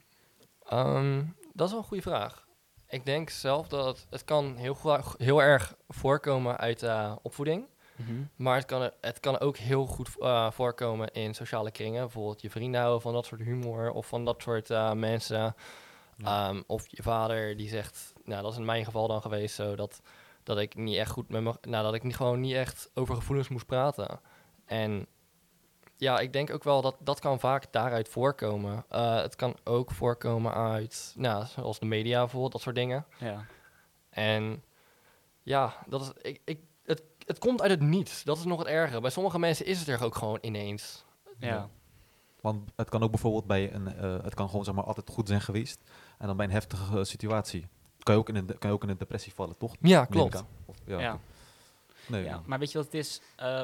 Ehm, 0.64 1.24
dat 1.54 1.66
is 1.66 1.74
wel 1.74 1.82
een 1.82 1.88
goede 1.88 2.04
vraag. 2.04 2.48
Ik 2.88 3.06
denk 3.06 3.30
zelf 3.30 3.68
dat 3.68 3.86
het, 3.86 4.08
het 4.10 4.26
kan 4.26 4.56
heel, 4.56 4.78
heel 5.18 5.42
erg 5.42 5.76
voorkomen 5.88 6.58
uit 6.58 6.84
eh, 6.84 7.16
opvoeding. 7.22 7.66
Maar 8.36 8.56
het 8.56 8.66
kan, 8.66 8.90
het 9.02 9.20
kan 9.20 9.40
ook 9.40 9.58
heel 9.58 9.86
goed 9.86 10.10
eh, 10.20 10.52
voorkomen 10.52 11.12
in 11.12 11.34
sociale 11.34 11.72
kringen. 11.72 12.02
Bijvoorbeeld 12.02 12.42
je 12.42 12.50
vrienden 12.50 12.82
houden 12.82 13.02
van 13.02 13.14
dat 13.14 13.26
soort 13.26 13.42
humor 13.42 13.92
of 13.92 14.08
van 14.08 14.26
dat 14.26 14.42
soort 14.42 14.70
eh, 14.70 14.92
mensen. 14.92 15.56
Ja. 16.24 16.50
Ehm, 16.50 16.62
of 16.68 16.86
je 16.88 17.04
vader 17.04 17.58
die 17.58 17.70
zegt, 17.70 18.14
nou 18.24 18.42
dat 18.42 18.52
is 18.52 18.58
in 18.58 18.66
mijn 18.66 18.86
geval 18.86 19.08
dan 19.08 19.22
geweest 19.22 19.56
zo, 19.56 19.76
dat, 19.76 20.02
dat 20.44 20.58
ik 20.58 20.76
niet 20.76 20.98
echt 20.98 21.12
goed 21.12 21.30
met 21.30 21.42
me, 21.42 21.54
nou 21.62 21.84
dat 21.84 21.94
ik 21.94 22.04
niet, 22.04 22.16
gewoon 22.16 22.40
niet 22.40 22.54
echt 22.54 22.90
over 22.94 23.16
gevoelens 23.16 23.48
moest 23.48 23.66
praten. 23.66 24.20
En 24.66 25.08
ja, 25.98 26.20
ik 26.20 26.34
denk 26.34 26.50
ook 26.50 26.64
wel 26.64 26.82
dat 26.82 26.96
dat 27.00 27.20
kan 27.20 27.40
vaak 27.40 27.72
daaruit 27.72 28.10
voorkomen. 28.10 28.86
Eh, 28.90 29.16
het 29.16 29.36
kan 29.36 29.56
ook 29.64 29.92
voorkomen 29.92 30.54
uit, 30.54 31.14
nou, 31.18 31.46
zoals 31.46 31.80
de 31.80 31.86
media 31.86 32.20
bijvoorbeeld, 32.20 32.52
dat 32.52 32.62
soort 32.62 32.76
dingen. 32.76 33.06
Ja. 33.20 33.46
En 34.10 34.64
ja, 35.44 35.76
dat 35.88 36.02
is, 36.02 36.12
ik, 36.22 36.42
ik, 36.46 36.60
het, 36.86 37.04
het 37.26 37.40
komt 37.40 37.62
uit 37.62 37.72
het 37.72 37.82
niets. 37.82 38.24
Dat 38.24 38.38
is 38.38 38.44
nog 38.44 38.60
het 38.60 38.68
erge. 38.68 39.02
Bij 39.02 39.10
sommige 39.10 39.40
mensen 39.40 39.66
is 39.66 39.80
het 39.80 39.88
er 39.88 40.04
ook 40.04 40.16
gewoon 40.16 40.38
ineens. 40.42 41.06
Ja. 41.40 41.70
Want 42.42 42.72
het 42.76 42.90
kan 42.90 43.04
ook 43.04 43.12
bijvoorbeeld 43.12 43.46
bij 43.46 43.74
een, 43.74 43.96
eh, 43.96 44.24
het 44.24 44.34
kan 44.34 44.50
gewoon 44.50 44.66
zeg 44.66 44.74
maar 44.76 44.84
altijd 44.84 45.10
goed 45.10 45.28
zijn 45.28 45.42
geweest. 45.42 45.82
En 46.22 46.28
dan 46.28 46.38
bij 46.38 46.46
een 46.46 46.52
heftige 46.52 46.98
eh, 46.98 47.04
situatie. 47.04 47.68
Kan 48.04 48.14
je, 48.14 48.20
ook 48.20 48.30
in 48.30 48.36
een, 48.36 48.46
de- 48.46 48.58
kan 48.58 48.70
je 48.70 48.76
ook 48.76 48.84
in 48.84 48.90
een 48.90 48.98
depressie 48.98 49.34
vallen, 49.34 49.58
toch? 49.58 49.76
Ja, 49.82 50.06
klopt. 50.06 50.44
Of, 50.66 50.76
ja. 50.86 51.00
Ja. 51.00 51.20
Nee, 52.08 52.24
Ja, 52.24 52.42
maar 52.46 52.60
weet 52.60 52.72
je 52.72 52.78
wat 52.78 52.86
het 52.86 52.96
is 52.96 53.22
eh, 53.36 53.64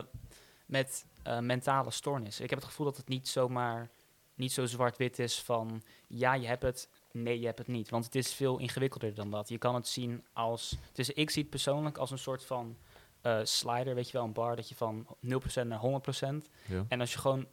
met 0.66 1.06
eh, 1.24 1.40
mentale 1.40 1.92
stoornis? 1.92 2.40
Ik 2.40 2.50
heb 2.50 2.60
het 2.60 2.68
gevoel 2.68 2.86
dat 2.86 2.98
het 2.98 3.08
niet 3.08 3.28
zomaar 3.28 3.90
niet 4.34 4.52
zo 4.52 4.66
zwart-wit 4.66 5.20
is 5.20 5.42
van 5.42 5.82
ja, 6.08 6.34
je 6.34 6.48
hebt 6.48 6.64
het, 6.64 6.90
nee, 7.12 7.40
je 7.40 7.46
hebt 7.46 7.58
het 7.58 7.68
niet. 7.68 7.90
Want 7.90 8.06
het 8.06 8.16
is 8.16 8.34
veel 8.34 8.58
ingewikkelder 8.58 9.14
dan 9.14 9.32
dat. 9.32 9.50
Je 9.50 9.58
kan 9.58 9.76
het 9.76 9.88
zien 9.88 10.26
als, 10.34 10.78
dus 10.94 11.10
ik 11.10 11.30
zie 11.30 11.42
het 11.42 11.52
persoonlijk 11.52 11.98
als 11.98 12.12
een 12.12 12.18
soort 12.18 12.46
van 12.46 12.78
eh, 13.22 13.40
slider, 13.44 13.96
weet 13.96 14.08
je 14.08 14.14
wel, 14.18 14.24
een 14.26 14.34
bar 14.34 14.56
dat 14.56 14.70
je 14.70 14.76
van 14.76 15.08
0% 15.26 15.68
naar 15.68 15.80
100%. 15.80 16.50
Ja. 16.68 16.86
En 16.88 17.00
als 17.00 17.14
je 17.14 17.20
gewoon 17.20 17.48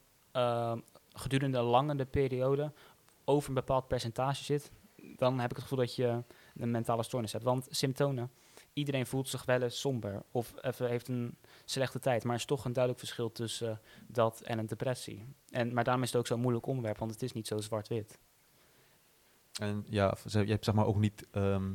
gedurende 1.13 1.59
een 1.59 1.65
langere 1.65 2.05
periode 2.05 2.73
over 3.25 3.49
een 3.49 3.55
bepaald 3.55 3.89
percentage 3.89 4.45
zit, 4.45 4.71
dan 5.17 5.39
heb 5.41 5.51
ik 5.51 5.57
het 5.57 5.63
gevoel 5.65 5.79
dat 5.85 5.95
je 5.95 6.23
een 6.57 6.71
mentale 6.71 7.03
stoornis 7.03 7.33
hebt. 7.33 7.45
Want 7.45 7.67
symptomen, 7.71 8.31
iedereen 8.73 9.07
voelt 9.07 9.29
zich 9.29 9.45
wel 9.45 9.63
eens 9.63 9.81
somber 9.81 10.23
of 10.31 10.55
even 10.61 10.89
heeft 10.89 11.09
een 11.09 11.37
slechte 11.65 11.99
tijd. 11.99 12.25
Maar 12.25 12.33
er 12.33 12.39
is 12.39 12.45
toch 12.47 12.65
een 12.65 12.73
duidelijk 12.73 13.05
verschil 13.05 13.33
tussen 13.33 13.81
dat 14.07 14.41
en 14.41 14.59
een 14.59 14.67
depressie. 14.67 15.27
En, 15.51 15.73
maar 15.75 15.85
daarom 15.85 16.03
is 16.03 16.09
het 16.09 16.19
ook 16.19 16.27
zo'n 16.27 16.41
moeilijk 16.41 16.67
onderwerp, 16.67 16.99
want 16.99 17.11
het 17.11 17.23
is 17.23 17.33
niet 17.33 17.47
zo 17.47 17.61
zwart-wit. 17.61 18.19
En 19.61 19.85
ja, 19.89 20.17
je 20.25 20.39
hebt 20.39 20.65
zeg 20.65 20.75
maar 20.75 20.87
ook 20.87 20.99
niet 20.99 21.27
ehm, 21.31 21.73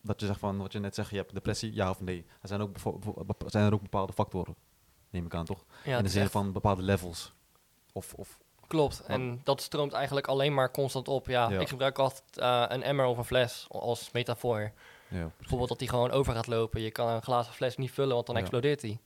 dat 0.00 0.20
je 0.20 0.26
zegt 0.26 0.38
van 0.38 0.58
wat 0.58 0.72
je 0.72 0.78
net 0.78 0.94
zegt, 0.94 1.10
je 1.10 1.16
hebt 1.16 1.34
depressie, 1.34 1.74
ja 1.74 1.90
of 1.90 2.00
nee. 2.00 2.24
Er 2.40 2.48
zijn, 2.48 2.60
ook 2.60 2.76
zijn 3.46 3.66
er 3.66 3.72
ook 3.74 3.82
bepaalde 3.82 4.12
factoren, 4.12 4.54
neem 5.10 5.24
ik 5.24 5.34
aan 5.34 5.44
toch? 5.44 5.64
Ja, 5.84 5.96
in 5.96 6.04
de 6.04 6.10
zin 6.10 6.22
echt- 6.22 6.30
van 6.30 6.52
bepaalde 6.52 6.82
levels. 6.82 7.32
Of, 7.92 8.14
of 8.14 8.38
klopt. 8.72 9.00
En 9.00 9.40
dat 9.44 9.60
stroomt 9.60 9.92
eigenlijk 9.92 10.26
alleen 10.26 10.54
maar 10.54 10.70
constant 10.70 11.08
op. 11.08 11.26
Ja, 11.26 11.50
Ja. 11.50 11.60
ik 11.60 11.68
gebruik 11.68 11.98
altijd 11.98 12.38
eh, 12.38 12.64
een 12.68 12.82
emmer 12.82 13.06
of 13.06 13.18
een 13.18 13.24
fles 13.24 13.66
als 13.68 14.10
metafoor. 14.10 14.72
ja, 15.08 15.30
Bijvoorbeeld 15.38 15.68
dat 15.68 15.78
die 15.78 15.88
gewoon 15.88 16.10
over 16.10 16.34
gaat 16.34 16.46
lopen. 16.46 16.80
Je 16.80 16.90
kan 16.90 17.08
een 17.08 17.22
glazen 17.22 17.52
fles 17.52 17.76
niet 17.76 17.90
vullen, 17.90 18.14
want 18.14 18.26
dan 18.26 18.34
Ja. 18.34 18.40
explodeert 18.40 18.80
die. 18.80 19.00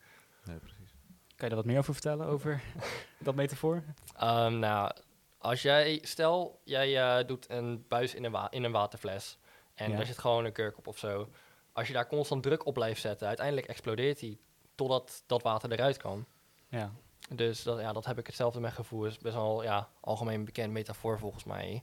nee, 0.45 0.57
precies. 0.57 0.95
Kan 1.37 1.49
je 1.49 1.55
daar 1.55 1.57
wat 1.57 1.65
meer 1.65 1.79
over 1.79 1.93
vertellen, 1.93 2.27
over 2.27 2.61
dat 3.19 3.35
metafoor? 3.35 3.83
Ehm, 4.17 4.59
nou, 4.59 4.91
als 5.39 5.63
jij, 5.63 5.99
stel 6.03 6.61
jij 6.65 7.19
eh, 7.19 7.27
doet 7.27 7.51
een 7.51 7.85
buis 7.89 8.15
in 8.15 8.25
een, 8.25 8.33
wa- 8.33 8.51
in 8.51 8.65
een 8.65 8.73
waterfles 8.73 9.39
en 9.75 9.91
Ja. 9.91 9.97
daar 9.97 10.07
zit 10.07 10.19
gewoon 10.19 10.45
een 10.45 10.53
kurk 10.53 10.79
op 10.79 10.87
of 10.87 10.99
zo. 10.99 11.29
Als 11.73 11.87
je 11.87 11.93
daar 11.93 12.07
constant 12.09 12.43
druk 12.43 12.67
op 12.67 12.75
blijft 12.75 13.01
zetten, 13.01 13.27
uiteindelijk 13.27 13.67
explodeert 13.67 14.19
die 14.19 14.39
totdat 14.75 15.23
dat 15.27 15.43
water 15.43 15.73
eruit 15.73 15.97
kan. 15.97 16.25
Ja. 16.69 16.93
Dus 17.29 17.63
dat, 17.63 17.81
ja, 17.81 17.93
dat 17.93 18.05
heb 18.07 18.19
ik 18.19 18.27
hetzelfde 18.27 18.61
met 18.61 18.73
gevoel. 18.73 19.05
is 19.07 19.19
best 19.19 19.35
wel 19.35 19.63
ja, 19.63 19.89
algemeen 20.01 20.45
bekend 20.45 20.73
metafoor 20.73 21.19
volgens 21.19 21.45
mij. 21.45 21.83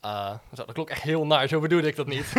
Eh, 0.00 0.30
zo, 0.54 0.64
dat 0.64 0.72
klonk 0.72 0.90
echt 0.90 1.02
heel 1.02 1.26
naar, 1.26 1.48
zo 1.48 1.60
bedoelde 1.60 1.86
ik 1.88 1.96
dat 1.96 2.06
niet. 2.06 2.32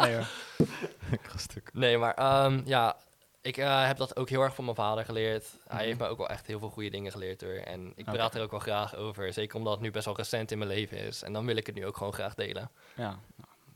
Nee, 0.00 0.14
hoor. 0.14 0.26
ik 1.10 1.20
ga 1.22 1.38
stuk. 1.38 1.70
nee, 1.72 1.98
maar 1.98 2.14
ehm, 2.14 2.60
ja, 2.64 2.96
ik 3.40 3.56
eh, 3.56 3.86
heb 3.86 3.96
dat 3.96 4.16
ook 4.16 4.28
heel 4.28 4.42
erg 4.42 4.54
van 4.54 4.64
mijn 4.64 4.76
vader 4.76 5.04
geleerd. 5.04 5.44
Hij 5.66 5.76
Mhm. 5.76 5.84
heeft 5.84 5.98
me 5.98 6.06
ook 6.06 6.18
wel 6.18 6.28
echt 6.28 6.46
heel 6.46 6.58
veel 6.58 6.70
goede 6.70 6.90
dingen 6.90 7.10
geleerd 7.12 7.40
hoor. 7.40 7.52
En 7.54 7.92
ik 7.96 8.04
praat 8.04 8.34
er 8.34 8.42
ook 8.42 8.50
wel 8.50 8.60
graag 8.60 8.94
over. 8.96 9.32
Zeker 9.32 9.56
omdat 9.56 9.72
het 9.72 9.82
nu 9.82 9.90
best 9.90 10.04
wel 10.04 10.16
recent 10.16 10.50
in 10.50 10.58
mijn 10.58 10.70
leven 10.70 10.98
is. 10.98 11.22
En 11.22 11.32
dan 11.32 11.46
wil 11.46 11.56
ik 11.56 11.66
het 11.66 11.74
nu 11.74 11.86
ook 11.86 11.96
gewoon 11.96 12.12
graag 12.12 12.34
delen. 12.34 12.70
ja. 12.96 13.18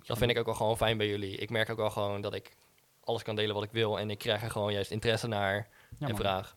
Dat 0.07 0.19
vind 0.19 0.31
ik 0.31 0.39
ook 0.39 0.45
wel 0.47 0.55
gewoon 0.55 0.77
fijn 0.77 0.97
bij 0.97 1.07
jullie. 1.09 1.37
Ik 1.37 1.51
merk 1.51 1.71
ook 1.71 1.77
wel 1.77 1.91
gewoon 1.91 2.21
dat 2.21 2.35
ik 2.35 2.57
alles 3.05 3.23
kan 3.23 3.37
delen 3.37 3.55
wat 3.55 3.65
ik 3.65 3.71
wil. 3.73 3.99
En 3.99 4.11
ik 4.11 4.19
krijg 4.19 4.43
er 4.43 4.51
gewoon 4.51 4.73
juist 4.73 4.91
interesse 4.91 5.27
naar 5.27 5.55
Ja, 5.55 6.07
en 6.07 6.13
man. 6.13 6.17
vraag. 6.17 6.55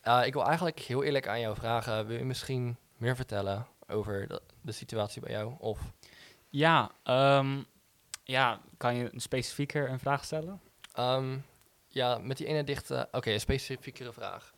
Eh, 0.00 0.26
ik 0.26 0.32
wil 0.32 0.46
eigenlijk 0.46 0.78
heel 0.78 1.02
eerlijk 1.02 1.28
aan 1.28 1.40
jou 1.40 1.56
vragen. 1.56 2.06
Wil 2.06 2.18
je 2.18 2.24
misschien 2.24 2.76
meer 2.96 3.16
vertellen 3.16 3.66
over 3.88 4.28
de, 4.28 4.42
de 4.60 4.72
situatie 4.72 5.20
bij 5.20 5.30
jou? 5.30 5.54
Of 5.58 5.80
Ja, 6.48 6.90
ehm, 7.02 7.62
ja, 8.24 8.60
kan 8.76 8.94
je 8.94 9.10
een 9.12 9.20
specifieker 9.20 9.90
een 9.90 9.98
vraag 9.98 10.24
stellen? 10.24 10.60
Ehm, 10.92 11.38
ja, 11.88 12.18
met 12.18 12.36
die 12.36 12.46
ene 12.46 12.64
dichte... 12.64 13.08
Oké, 13.12 13.30
een 13.30 13.40
specifiekere 13.40 14.12
vraag. 14.12 14.52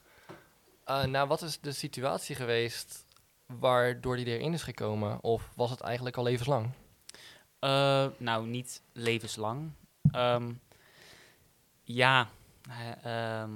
Eh, 0.85 1.05
nou, 1.05 1.29
wat 1.29 1.43
is 1.43 1.61
de 1.61 1.73
situatie 1.73 2.37
geweest 2.37 3.05
waardoor 3.47 4.15
hij 4.15 4.25
erin 4.25 4.53
is 4.53 4.63
gekomen? 4.63 5.23
Of 5.23 5.51
was 5.55 5.71
het 5.71 5.81
eigenlijk 5.81 6.17
al 6.17 6.23
levenslang? 6.23 6.71
Eh, 7.59 8.07
nou, 8.17 8.47
niet 8.47 8.83
levenslang. 8.93 9.71
Ehm, 10.13 10.53
ja, 11.83 12.29
ehm, 13.03 13.51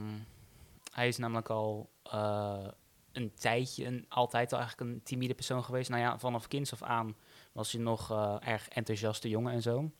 hij 0.94 1.09
is 1.09 1.16
namelijk 1.16 1.48
al 1.48 1.90
eh, 2.02 2.66
een 3.12 3.35
tijdje, 3.35 3.85
een, 3.85 4.07
altijd 4.09 4.52
al 4.52 4.59
eigenlijk 4.59 4.90
een 4.90 5.02
timide 5.02 5.35
persoon 5.35 5.64
geweest. 5.64 5.90
Nou 5.90 6.02
ja, 6.02 6.18
vanaf 6.18 6.48
kinds 6.48 6.72
af 6.72 6.83
aan 6.83 7.16
was 7.52 7.72
hij 7.72 7.80
nog 7.80 8.11
eh, 8.11 8.37
erg 8.40 8.68
enthousiaste 8.68 9.28
jongen 9.28 9.52
en 9.52 9.62
zo. 9.62 9.90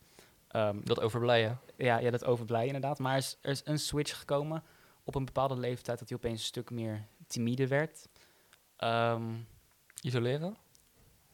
Ehm, 0.49 0.81
Dat 0.85 1.01
overblijden. 1.01 1.61
ja, 1.77 1.99
ja, 1.99 2.11
dat 2.11 2.25
overblij 2.25 2.67
inderdaad. 2.67 2.99
Maar 2.99 3.13
er 3.13 3.19
is, 3.19 3.39
er 3.43 3.51
is 3.51 3.63
een 3.65 3.79
switch 3.79 4.19
gekomen 4.19 4.63
op 5.05 5.15
een 5.15 5.25
bepaalde 5.25 5.57
leeftijd 5.57 5.99
dat 5.99 6.09
hij 6.09 6.19
opeens 6.19 6.39
een 6.41 6.47
stuk 6.47 6.71
meer 6.71 7.07
timide 7.27 7.67
werd. 7.69 8.09
Ehm, 8.77 9.33
Isoleren? 10.01 10.57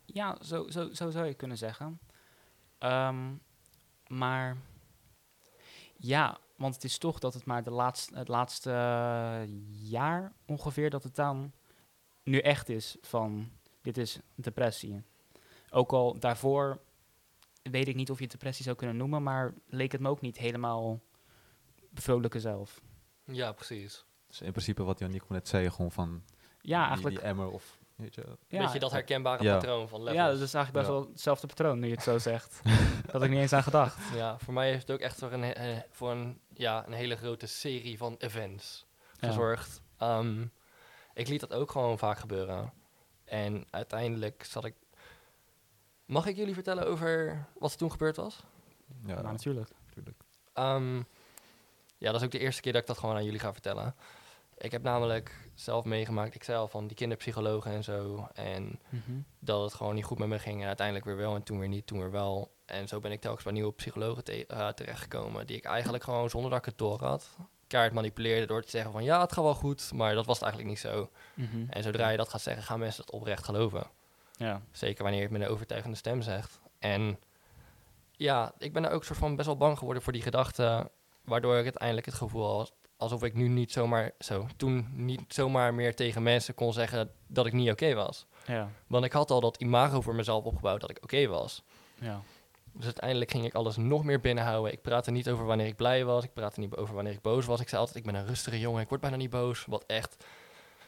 ja, 0.04 0.36
zo, 0.42 0.68
zo, 0.70 0.92
zo 0.92 1.10
zou 1.10 1.26
je 1.26 1.34
kunnen 1.34 1.58
zeggen. 1.58 2.00
Ehm, 2.78 3.34
maar 4.06 4.56
ja, 5.96 6.38
want 6.60 6.74
het 6.74 6.84
is 6.84 6.98
toch 6.98 7.18
dat 7.18 7.34
het 7.34 7.44
maar 7.44 7.62
de 7.62 7.70
laatste, 7.70 8.18
het 8.18 8.28
laatste 8.28 8.70
eh, 8.70 9.40
jaar 9.90 10.32
ongeveer 10.46 10.90
dat 10.90 11.02
het 11.02 11.14
dan 11.14 11.52
nu 12.22 12.38
echt 12.38 12.68
is 12.68 12.96
van 13.00 13.50
dit 13.82 13.98
is 13.98 14.18
depressie. 14.34 15.02
Ook 15.70 15.92
al 15.92 16.18
daarvoor 16.18 16.80
weet 17.62 17.88
ik 17.88 17.94
niet 17.94 18.10
of 18.10 18.16
je 18.16 18.22
het 18.22 18.32
depressie 18.32 18.64
zou 18.64 18.76
kunnen 18.76 18.96
noemen, 18.96 19.22
maar 19.22 19.54
leek 19.66 19.92
het 19.92 20.00
me 20.00 20.08
ook 20.08 20.20
niet 20.20 20.38
helemaal 20.38 21.00
vrolijke 21.94 22.40
zelf. 22.40 22.80
Ja, 23.24 23.52
precies. 23.52 24.04
Dus 24.26 24.40
in 24.40 24.50
principe 24.52 24.82
wat 24.82 24.98
Janiek 24.98 25.28
net 25.28 25.48
zei, 25.48 25.70
gewoon 25.70 25.92
van 25.92 26.22
Ja, 26.60 26.78
die, 26.78 26.86
eigenlijk. 26.86 27.14
die 27.16 27.24
emmer 27.24 27.50
of 27.50 27.78
weet 27.94 28.14
je. 28.14 28.24
ja, 28.48 28.62
Beetje 28.62 28.78
dat 28.78 28.90
herkenbare 28.92 29.42
Ja. 29.42 29.54
patroon 29.54 29.88
van 29.88 29.98
levels. 30.02 30.16
ja, 30.18 30.26
dat 30.30 30.40
is 30.40 30.54
eigenlijk 30.54 30.72
best 30.72 30.86
Ja. 30.86 30.92
wel 30.92 31.12
hetzelfde 31.12 31.46
patroon 31.46 31.78
nu 31.78 31.86
je 31.86 31.94
het 31.94 32.02
zo 32.02 32.18
zegt. 32.30 32.60
dat 33.02 33.12
had 33.12 33.22
ik 33.22 33.30
niet 33.30 33.38
eens 33.38 33.52
aan 33.52 33.62
gedacht. 33.62 34.14
Ja, 34.14 34.38
voor 34.38 34.54
mij 34.54 34.68
heeft 34.70 34.80
het 34.80 34.90
ook 34.90 35.00
echt 35.02 35.18
voor 35.18 35.32
een, 35.32 35.42
eh, 35.54 35.78
voor 35.90 36.10
een, 36.10 36.40
ja, 36.60 36.86
een 36.86 36.92
hele 36.92 37.16
grote 37.16 37.46
serie 37.46 37.98
van 37.98 38.14
events 38.18 38.86
Ja. 39.20 39.28
gezorgd. 39.28 39.82
Ehm, 39.98 40.46
ik 41.14 41.28
liet 41.28 41.40
dat 41.40 41.52
ook 41.52 41.70
gewoon 41.70 41.98
vaak 41.98 42.18
gebeuren. 42.18 42.72
En 43.24 43.66
uiteindelijk 43.70 44.44
zat 44.44 44.64
ik... 44.64 44.74
Mag 46.04 46.26
ik 46.26 46.36
jullie 46.36 46.54
vertellen 46.54 46.86
over 46.86 47.44
wat 47.58 47.70
er 47.72 47.76
toen 47.78 47.90
gebeurd 47.90 48.16
was? 48.16 48.42
Ja, 49.06 49.20
natuurlijk. 49.20 49.70
natuurlijk. 49.86 50.16
Ehm, 50.52 50.96
ja, 51.98 52.10
dat 52.12 52.14
is 52.14 52.22
ook 52.22 52.30
de 52.30 52.38
eerste 52.38 52.60
keer 52.62 52.72
dat 52.72 52.80
ik 52.80 52.86
dat 52.86 52.98
gewoon 52.98 53.16
aan 53.16 53.24
jullie 53.24 53.38
ga 53.40 53.52
vertellen. 53.52 53.94
Ik 54.56 54.70
heb 54.70 54.82
namelijk 54.82 55.50
zelf 55.54 55.84
meegemaakt, 55.84 56.34
ik 56.34 56.44
zei 56.44 56.58
al 56.58 56.68
van 56.68 56.86
die 56.86 56.96
kinderpsychologen 56.96 57.70
en 57.72 57.84
zo. 57.84 58.28
En 58.34 58.80
Mhm. 58.88 59.20
dat 59.38 59.62
het 59.62 59.74
gewoon 59.74 59.94
niet 59.94 60.04
goed 60.04 60.18
met 60.18 60.28
me 60.28 60.38
ging. 60.38 60.60
En 60.60 60.66
uiteindelijk 60.66 61.06
weer 61.06 61.16
wel 61.16 61.34
en 61.34 61.42
toen 61.42 61.58
weer 61.58 61.68
niet, 61.68 61.86
toen 61.86 61.98
weer 61.98 62.10
wel. 62.10 62.50
En 62.70 62.88
zo 62.88 63.00
ben 63.00 63.12
ik 63.12 63.20
telkens 63.20 63.44
bij 63.44 63.52
nieuwe 63.52 63.72
psychologen 63.72 64.24
te- 64.24 64.46
eh, 64.46 64.68
terechtgekomen. 64.68 65.46
Die 65.46 65.56
ik 65.56 65.64
eigenlijk 65.64 66.04
gewoon 66.04 66.30
zonder 66.30 66.50
dat 66.50 66.58
ik 66.58 66.64
het 66.64 66.78
door 66.78 67.02
had. 67.02 67.28
Kaart 67.66 67.92
manipuleerde 67.92 68.46
door 68.46 68.62
te 68.62 68.70
zeggen 68.70 68.92
van 68.92 69.04
ja, 69.04 69.20
het 69.20 69.32
gaat 69.32 69.44
wel 69.44 69.54
goed. 69.54 69.90
Maar 69.94 70.14
dat 70.14 70.26
was 70.26 70.34
het 70.40 70.44
eigenlijk 70.44 70.74
niet 70.74 70.92
zo. 70.92 71.10
Mhm. 71.34 71.64
En 71.70 71.82
zodra 71.82 72.08
je 72.08 72.16
dat 72.16 72.28
gaat 72.28 72.40
zeggen, 72.40 72.62
gaan 72.62 72.78
mensen 72.78 73.04
dat 73.06 73.14
oprecht 73.14 73.44
geloven. 73.44 73.86
Ja. 74.36 74.60
Zeker 74.72 75.02
wanneer 75.02 75.20
je 75.20 75.26
het 75.28 75.36
met 75.38 75.46
een 75.46 75.54
overtuigende 75.54 75.96
stem 75.96 76.22
zegt. 76.22 76.60
En 76.78 77.18
ja, 78.12 78.52
ik 78.58 78.72
ben 78.72 78.84
er 78.84 78.90
ook 78.90 79.04
soort 79.04 79.18
van 79.18 79.36
best 79.36 79.46
wel 79.46 79.56
bang 79.56 79.78
geworden 79.78 80.02
voor 80.02 80.12
die 80.12 80.22
gedachte. 80.22 80.90
Waardoor 81.24 81.56
ik 81.56 81.62
uiteindelijk 81.64 82.06
het 82.06 82.14
gevoel 82.14 82.56
had 82.56 82.72
alsof 82.96 83.22
ik 83.22 83.34
nu 83.34 83.48
niet 83.48 83.72
zomaar, 83.72 84.10
zo, 84.18 84.46
toen 84.56 84.88
niet 84.92 85.20
zomaar 85.28 85.74
meer 85.74 85.94
tegen 85.96 86.22
mensen 86.22 86.54
kon 86.54 86.72
zeggen 86.72 87.10
dat 87.26 87.46
ik 87.46 87.52
niet 87.52 87.70
oké 87.70 87.94
was. 87.94 88.26
Ja. 88.46 88.68
Want 88.86 89.04
ik 89.04 89.12
had 89.12 89.30
al 89.30 89.40
dat 89.40 89.56
imago 89.56 90.00
voor 90.00 90.14
mezelf 90.14 90.44
opgebouwd 90.44 90.80
dat 90.80 90.90
ik 90.90 90.98
oké 91.02 91.26
was. 91.26 91.62
Ja. 92.00 92.20
Dus 92.72 92.84
uiteindelijk 92.84 93.30
ging 93.30 93.44
ik 93.44 93.54
alles 93.54 93.76
nog 93.76 94.04
meer 94.04 94.20
binnenhouden. 94.20 94.72
Ik 94.72 94.82
praatte 94.82 95.10
niet 95.10 95.28
over 95.28 95.44
wanneer 95.44 95.66
ik 95.66 95.76
blij 95.76 96.04
was. 96.04 96.24
Ik 96.24 96.32
praatte 96.32 96.60
niet 96.60 96.76
over 96.76 96.94
wanneer 96.94 97.12
ik 97.12 97.22
boos 97.22 97.46
was. 97.46 97.60
Ik 97.60 97.68
zei 97.68 97.80
altijd, 97.80 97.98
ik 97.98 98.12
ben 98.12 98.14
een 98.20 98.26
rustige 98.26 98.60
jongen. 98.60 98.82
Ik 98.82 98.88
word 98.88 99.00
bijna 99.00 99.16
niet 99.16 99.30
boos. 99.30 99.64
Wat 99.64 99.84
echt, 99.86 100.24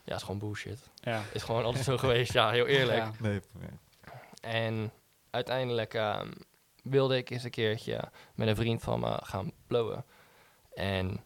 ja, 0.04 0.14
is 0.14 0.22
gewoon 0.22 0.38
bullshit. 0.38 0.88
Ja. 0.94 1.22
Is 1.32 1.42
gewoon 1.42 1.64
altijd 1.64 1.84
zo 1.84 1.98
geweest. 2.04 2.32
Ja, 2.32 2.50
heel 2.50 2.66
eerlijk. 2.66 2.98
Ja. 2.98 3.12
Nee, 3.18 3.40
nee. 3.52 3.70
En 4.40 4.92
uiteindelijk 5.30 5.94
ehm, 5.94 6.30
wilde 6.82 7.16
ik 7.16 7.30
eens 7.30 7.44
een 7.44 7.50
keertje 7.50 8.00
met 8.34 8.48
een 8.48 8.56
vriend 8.56 8.82
van 8.82 9.00
me 9.00 9.18
gaan 9.22 9.52
blowen. 9.66 10.04
En 10.74 11.20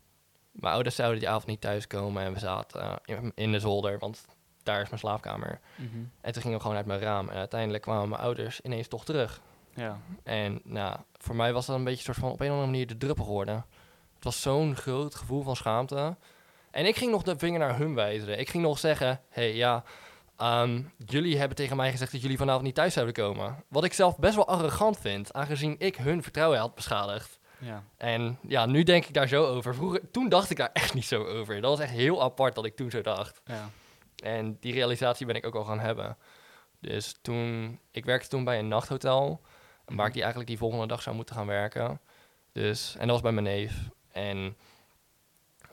mijn 0.51 0.75
ouders 0.75 0.95
zouden 0.95 1.19
die 1.19 1.29
avond 1.29 1.47
niet 1.47 1.61
thuiskomen. 1.61 2.23
En 2.23 2.33
we 2.33 2.39
zaten 2.39 2.81
eh, 2.81 3.17
in, 3.17 3.33
in 3.35 3.53
de 3.53 3.61
zolder, 3.61 3.99
want 3.99 4.25
daar 4.63 4.81
is 4.81 4.89
mijn 4.89 5.01
slaapkamer. 5.01 5.61
Mhm. 5.77 6.05
En 6.21 6.33
toen 6.33 6.43
gingen 6.43 6.57
we 6.57 6.63
gewoon 6.63 6.77
uit 6.77 6.87
mijn 6.87 7.01
raam. 7.01 7.29
En 7.29 7.37
uiteindelijk 7.37 7.83
kwamen 7.83 8.09
mijn 8.09 8.21
ouders 8.21 8.61
ineens 8.61 8.89
toch 8.89 9.05
terug. 9.05 9.41
Ja. 9.77 10.01
En 10.23 10.61
nou, 10.65 10.97
voor 11.19 11.37
mij 11.37 11.53
was 11.53 11.67
dat 11.67 11.77
een 11.77 11.85
beetje 11.85 12.03
soort 12.03 12.17
van 12.17 12.31
op 12.31 12.41
een 12.41 12.47
of 12.47 12.53
andere 12.53 12.71
manier 12.71 12.87
de 12.87 12.97
druppel 12.97 13.25
geworden. 13.25 13.67
Het 14.15 14.25
was 14.25 14.43
zo'n 14.43 14.77
groot 14.77 15.15
gevoel 15.15 15.43
van 15.43 15.57
schaamte. 15.57 16.17
En 16.71 16.87
ik 16.87 16.97
ging 16.97 17.11
nog 17.11 17.23
de 17.23 17.39
vinger 17.39 17.59
naar 17.59 17.79
hun 17.79 17.95
wijzen. 17.95 18.39
Ik 18.39 18.49
ging 18.49 18.63
nog 18.63 18.79
zeggen, 18.79 19.21
hey, 19.29 19.55
ja, 19.55 19.85
ehm, 20.37 20.83
jullie 21.07 21.39
hebben 21.39 21.57
tegen 21.57 21.77
mij 21.77 21.91
gezegd 21.91 22.13
dat 22.13 22.23
jullie 22.23 22.37
vanavond 22.37 22.65
niet 22.65 22.75
thuis 22.75 22.93
zouden 22.93 23.15
komen. 23.15 23.65
Wat 23.69 23.85
ik 23.85 23.93
zelf 23.93 24.19
best 24.19 24.35
wel 24.35 24.49
arrogant 24.49 24.99
vind, 24.99 25.33
aangezien 25.33 25.75
ik 25.79 25.97
hun 25.97 26.23
vertrouwen 26.23 26.59
had 26.59 26.75
beschadigd. 26.75 27.39
Ja. 27.59 27.83
En 27.97 28.39
ja, 28.49 28.67
nu 28.67 28.83
denk 28.83 29.05
ik 29.05 29.15
daar 29.15 29.29
zo 29.29 29.47
over. 29.47 29.75
Vroeger, 29.75 30.11
toen 30.11 30.29
dacht 30.29 30.51
ik 30.51 30.57
daar 30.57 30.71
echt 30.73 30.95
niet 30.95 31.05
zo 31.05 31.25
over. 31.25 31.61
Dat 31.61 31.71
was 31.71 31.81
echt 31.81 31.91
heel 31.91 32.23
apart 32.23 32.55
dat 32.55 32.65
ik 32.65 32.77
toen 32.77 32.91
zo 32.91 33.01
dacht. 33.01 33.41
Ja. 33.45 33.71
En 34.17 34.57
die 34.61 34.73
realisatie 34.73 35.27
ben 35.27 35.35
ik 35.35 35.47
ook 35.47 35.55
al 35.55 35.65
gaan 35.65 35.81
hebben. 35.81 36.17
Dus 36.81 37.19
toen, 37.23 37.79
ik 37.91 38.05
werkte 38.05 38.29
toen 38.29 38.45
bij 38.45 38.59
een 38.59 38.69
nachthotel, 38.69 39.41
waar 39.87 40.07
ik 40.07 40.13
die 40.13 40.23
eigenlijk 40.23 40.51
die 40.51 40.59
volgende 40.59 40.87
dag 40.87 41.03
zou 41.03 41.17
moeten 41.17 41.35
gaan 41.35 41.47
werken. 41.47 42.01
Dus, 42.53 42.95
en 42.95 43.01
dat 43.01 43.11
was 43.11 43.21
bij 43.21 43.33
mijn 43.33 43.45
neef. 43.57 43.89
En 44.13 44.57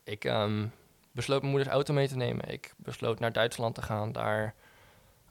ik 0.04 0.26
ehm, 0.26 0.68
besloot 1.12 1.40
mijn 1.40 1.54
moeders 1.54 1.74
auto 1.74 1.94
mee 1.94 2.08
te 2.08 2.16
nemen. 2.16 2.50
Ik 2.50 2.74
besloot 2.78 3.20
naar 3.20 3.34
Duitsland 3.34 3.76
te 3.76 3.82
gaan, 3.82 4.12
daar 4.12 4.56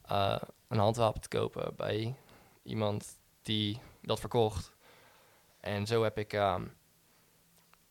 eh, 0.07 0.41
een 0.69 0.79
handwapen 0.79 1.21
te 1.21 1.29
kopen 1.29 1.77
bij 1.77 2.15
iemand 2.63 3.19
die 3.43 3.79
dat 4.03 4.21
verkocht. 4.21 4.73
En 5.61 5.87
zo 5.87 6.03
heb 6.03 6.19
ik, 6.19 6.33
ehm, 6.33 6.63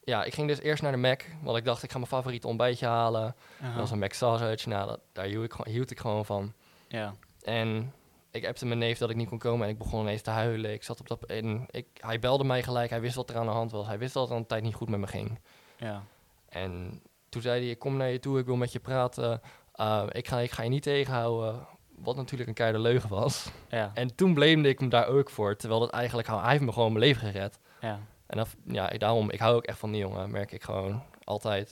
ja, 0.03 0.23
ik 0.23 0.33
ging 0.33 0.47
dus 0.47 0.59
eerst 0.59 0.81
naar 0.81 0.91
de 0.91 0.97
Mac, 0.97 1.23
want 1.41 1.57
ik 1.57 1.65
dacht 1.65 1.83
ik 1.83 1.91
ga 1.91 1.97
mijn 1.97 2.09
favoriete 2.09 2.47
ontbijtje 2.47 2.85
halen. 2.85 3.35
Dat 3.61 3.75
was 3.75 3.91
een 3.91 3.99
Mac 3.99 4.13
sausage. 4.13 4.69
Nou, 4.69 4.87
dat, 4.87 4.99
daar 5.11 5.25
hield 5.25 5.45
ik, 5.45 5.53
hield 5.63 5.91
ik 5.91 5.99
gewoon 5.99 6.25
van. 6.25 6.53
Ja. 6.87 7.13
En 7.41 7.93
ik 8.31 8.45
appte 8.47 8.65
mijn 8.65 8.79
neef 8.79 8.97
dat 8.97 9.09
ik 9.09 9.15
niet 9.15 9.29
kon 9.29 9.37
komen 9.37 9.65
en 9.67 9.71
ik 9.71 9.77
begon 9.77 10.01
ineens 10.01 10.21
te 10.21 10.29
huilen. 10.29 10.73
Ik 10.73 10.83
zat 10.83 10.99
op 10.99 11.07
dat... 11.07 11.23
En 11.25 11.65
ik, 11.69 11.87
hij 11.99 12.19
belde 12.19 12.43
mij 12.43 12.63
gelijk. 12.63 12.89
Hij 12.89 13.01
wist 13.01 13.15
wat 13.15 13.29
er 13.29 13.37
aan 13.37 13.45
de 13.45 13.51
hand 13.51 13.71
was. 13.71 13.87
Hij 13.87 13.97
wist 13.97 14.13
dat 14.13 14.29
het 14.29 14.37
een 14.37 14.45
tijd 14.45 14.63
niet 14.63 14.73
goed 14.75 14.89
met 14.89 14.99
me 14.99 15.07
ging. 15.07 15.39
Ja. 15.77 16.03
En 16.49 17.01
toen 17.29 17.41
zei 17.41 17.61
hij, 17.61 17.69
ik 17.69 17.79
kom 17.79 17.97
naar 17.97 18.09
je 18.09 18.19
toe, 18.19 18.39
ik 18.39 18.45
wil 18.45 18.55
met 18.55 18.71
je 18.71 18.79
praten. 18.79 19.41
Uh, 19.75 20.03
ik, 20.09 20.27
ga, 20.27 20.39
ik 20.39 20.51
ga 20.51 20.63
je 20.63 20.69
niet 20.69 20.83
tegenhouden. 20.83 21.67
Wat 21.97 22.15
natuurlijk 22.15 22.49
een 22.49 22.55
keiharde 22.55 22.81
leugen 22.81 23.09
was. 23.09 23.51
Ja. 23.69 23.91
En 23.93 24.15
toen 24.15 24.33
blamede 24.33 24.69
ik 24.69 24.79
hem 24.79 24.89
daar 24.89 25.07
ook 25.07 25.29
voor. 25.29 25.55
Terwijl 25.55 25.79
dat 25.79 25.89
eigenlijk... 25.89 26.27
Hij 26.27 26.49
heeft 26.51 26.63
me 26.63 26.71
gewoon 26.71 26.91
mijn 26.93 27.05
leven 27.05 27.31
gered. 27.31 27.59
Ja. 27.81 27.99
En 28.25 28.37
dat, 28.37 28.47
ja, 28.63 28.89
ik- 28.89 28.99
daarom, 28.99 29.29
ik 29.31 29.39
hou 29.39 29.55
ook 29.55 29.63
echt 29.65 29.79
van 29.79 29.91
die 29.91 30.01
jongen. 30.01 30.31
Merk 30.31 30.51
ik 30.51 30.63
gewoon 30.63 31.03
altijd. 31.23 31.69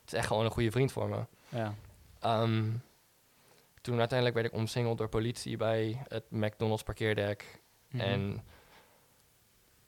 Het 0.00 0.12
is 0.12 0.18
echt 0.18 0.26
gewoon 0.26 0.44
een 0.44 0.50
goede 0.50 0.70
vriend 0.70 0.92
voor 0.92 1.08
me. 1.08 1.18
Ja. 1.48 1.74
Ehm, 2.20 2.62
toen 3.80 3.98
uiteindelijk 3.98 4.38
werd 4.38 4.52
ik 4.52 4.58
omsingeld 4.58 4.98
door 4.98 5.08
politie 5.08 5.56
bij 5.56 6.02
het 6.08 6.30
McDonald's 6.30 6.82
parkeerdek. 6.82 7.60
Mhm. 7.88 8.02
En 8.02 8.44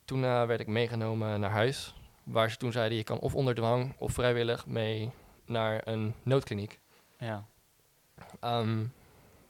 toen 0.04 0.24
eh, 0.24 0.46
werd 0.46 0.60
ik 0.60 0.66
meegenomen 0.66 1.40
naar 1.40 1.50
huis. 1.50 1.94
Waar 2.22 2.50
ze 2.50 2.56
toen 2.56 2.72
zeiden, 2.72 2.98
je 2.98 3.04
kan 3.04 3.18
of 3.18 3.34
onder 3.34 3.54
dwang 3.54 3.94
of 3.98 4.12
vrijwillig 4.12 4.66
mee 4.66 5.10
naar 5.46 5.80
een 5.84 6.14
noodkliniek. 6.22 6.80
Ja. 7.18 7.46
Ehm, 8.40 8.84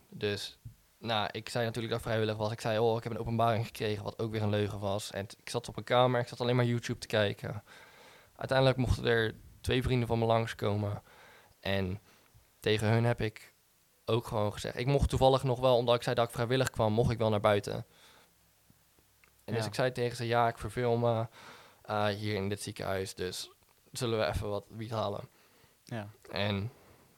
dus, 0.09 0.59
nou, 0.99 1.29
ik 1.33 1.49
zei 1.49 1.65
natuurlijk 1.65 1.93
dat 1.93 2.03
vrijwillig 2.03 2.37
was. 2.37 2.53
Ik 2.53 2.61
zei, 2.61 2.79
oh, 2.79 2.97
ik 2.97 3.03
heb 3.03 3.13
een 3.13 3.19
openbaring 3.19 3.67
gekregen, 3.67 4.05
wat 4.05 4.19
ook 4.19 4.31
weer 4.31 4.43
een 4.43 4.51
leugen 4.51 4.79
was. 4.79 5.11
En 5.11 5.27
ik 5.37 5.51
zat 5.51 5.69
op 5.69 5.77
een 5.77 5.85
kamer, 5.85 6.21
ik 6.21 6.29
zat 6.29 6.41
alleen 6.41 6.57
maar 6.57 6.65
YouTube 6.65 6.99
te 6.99 7.07
kijken. 7.07 7.63
Uiteindelijk 8.37 8.79
mochten 8.79 9.05
er 9.05 9.35
twee 9.61 9.83
vrienden 9.83 10.09
van 10.09 10.19
me 10.19 10.25
langskomen. 10.25 11.03
En 11.61 12.01
tegen 12.61 12.89
hun 12.89 13.05
heb 13.05 13.21
ik 13.21 13.52
ook 14.13 14.27
gewoon 14.27 14.53
gezegd... 14.53 14.79
Ik 14.79 14.87
mocht 14.87 15.09
toevallig 15.09 15.43
nog 15.43 15.61
wel, 15.61 15.77
omdat 15.77 15.95
ik 15.95 16.03
zei 16.03 16.15
dat 16.15 16.27
ik 16.27 16.35
vrijwillig 16.35 16.71
kwam, 16.71 16.93
mocht 16.93 17.11
ik 17.11 17.19
wel 17.19 17.31
naar 17.31 17.41
buiten. 17.41 17.87
En 19.45 19.55
dus 19.55 19.67
ik 19.67 19.75
zei 19.75 19.93
tegen 19.93 20.17
ze, 20.17 20.27
ja, 20.27 20.49
ik 20.49 20.59
verveel 20.59 20.97
me 20.97 21.27
eh, 21.83 22.07
hier 22.07 22.35
in 22.35 22.49
dit 22.49 22.63
ziekenhuis. 22.63 23.15
Dus 23.15 23.51
zullen 23.93 24.19
we 24.19 24.27
even 24.27 24.49
wat 24.49 24.65
wiet 24.69 24.91
halen. 24.91 25.29
Ja. 25.85 26.09
En 26.31 26.73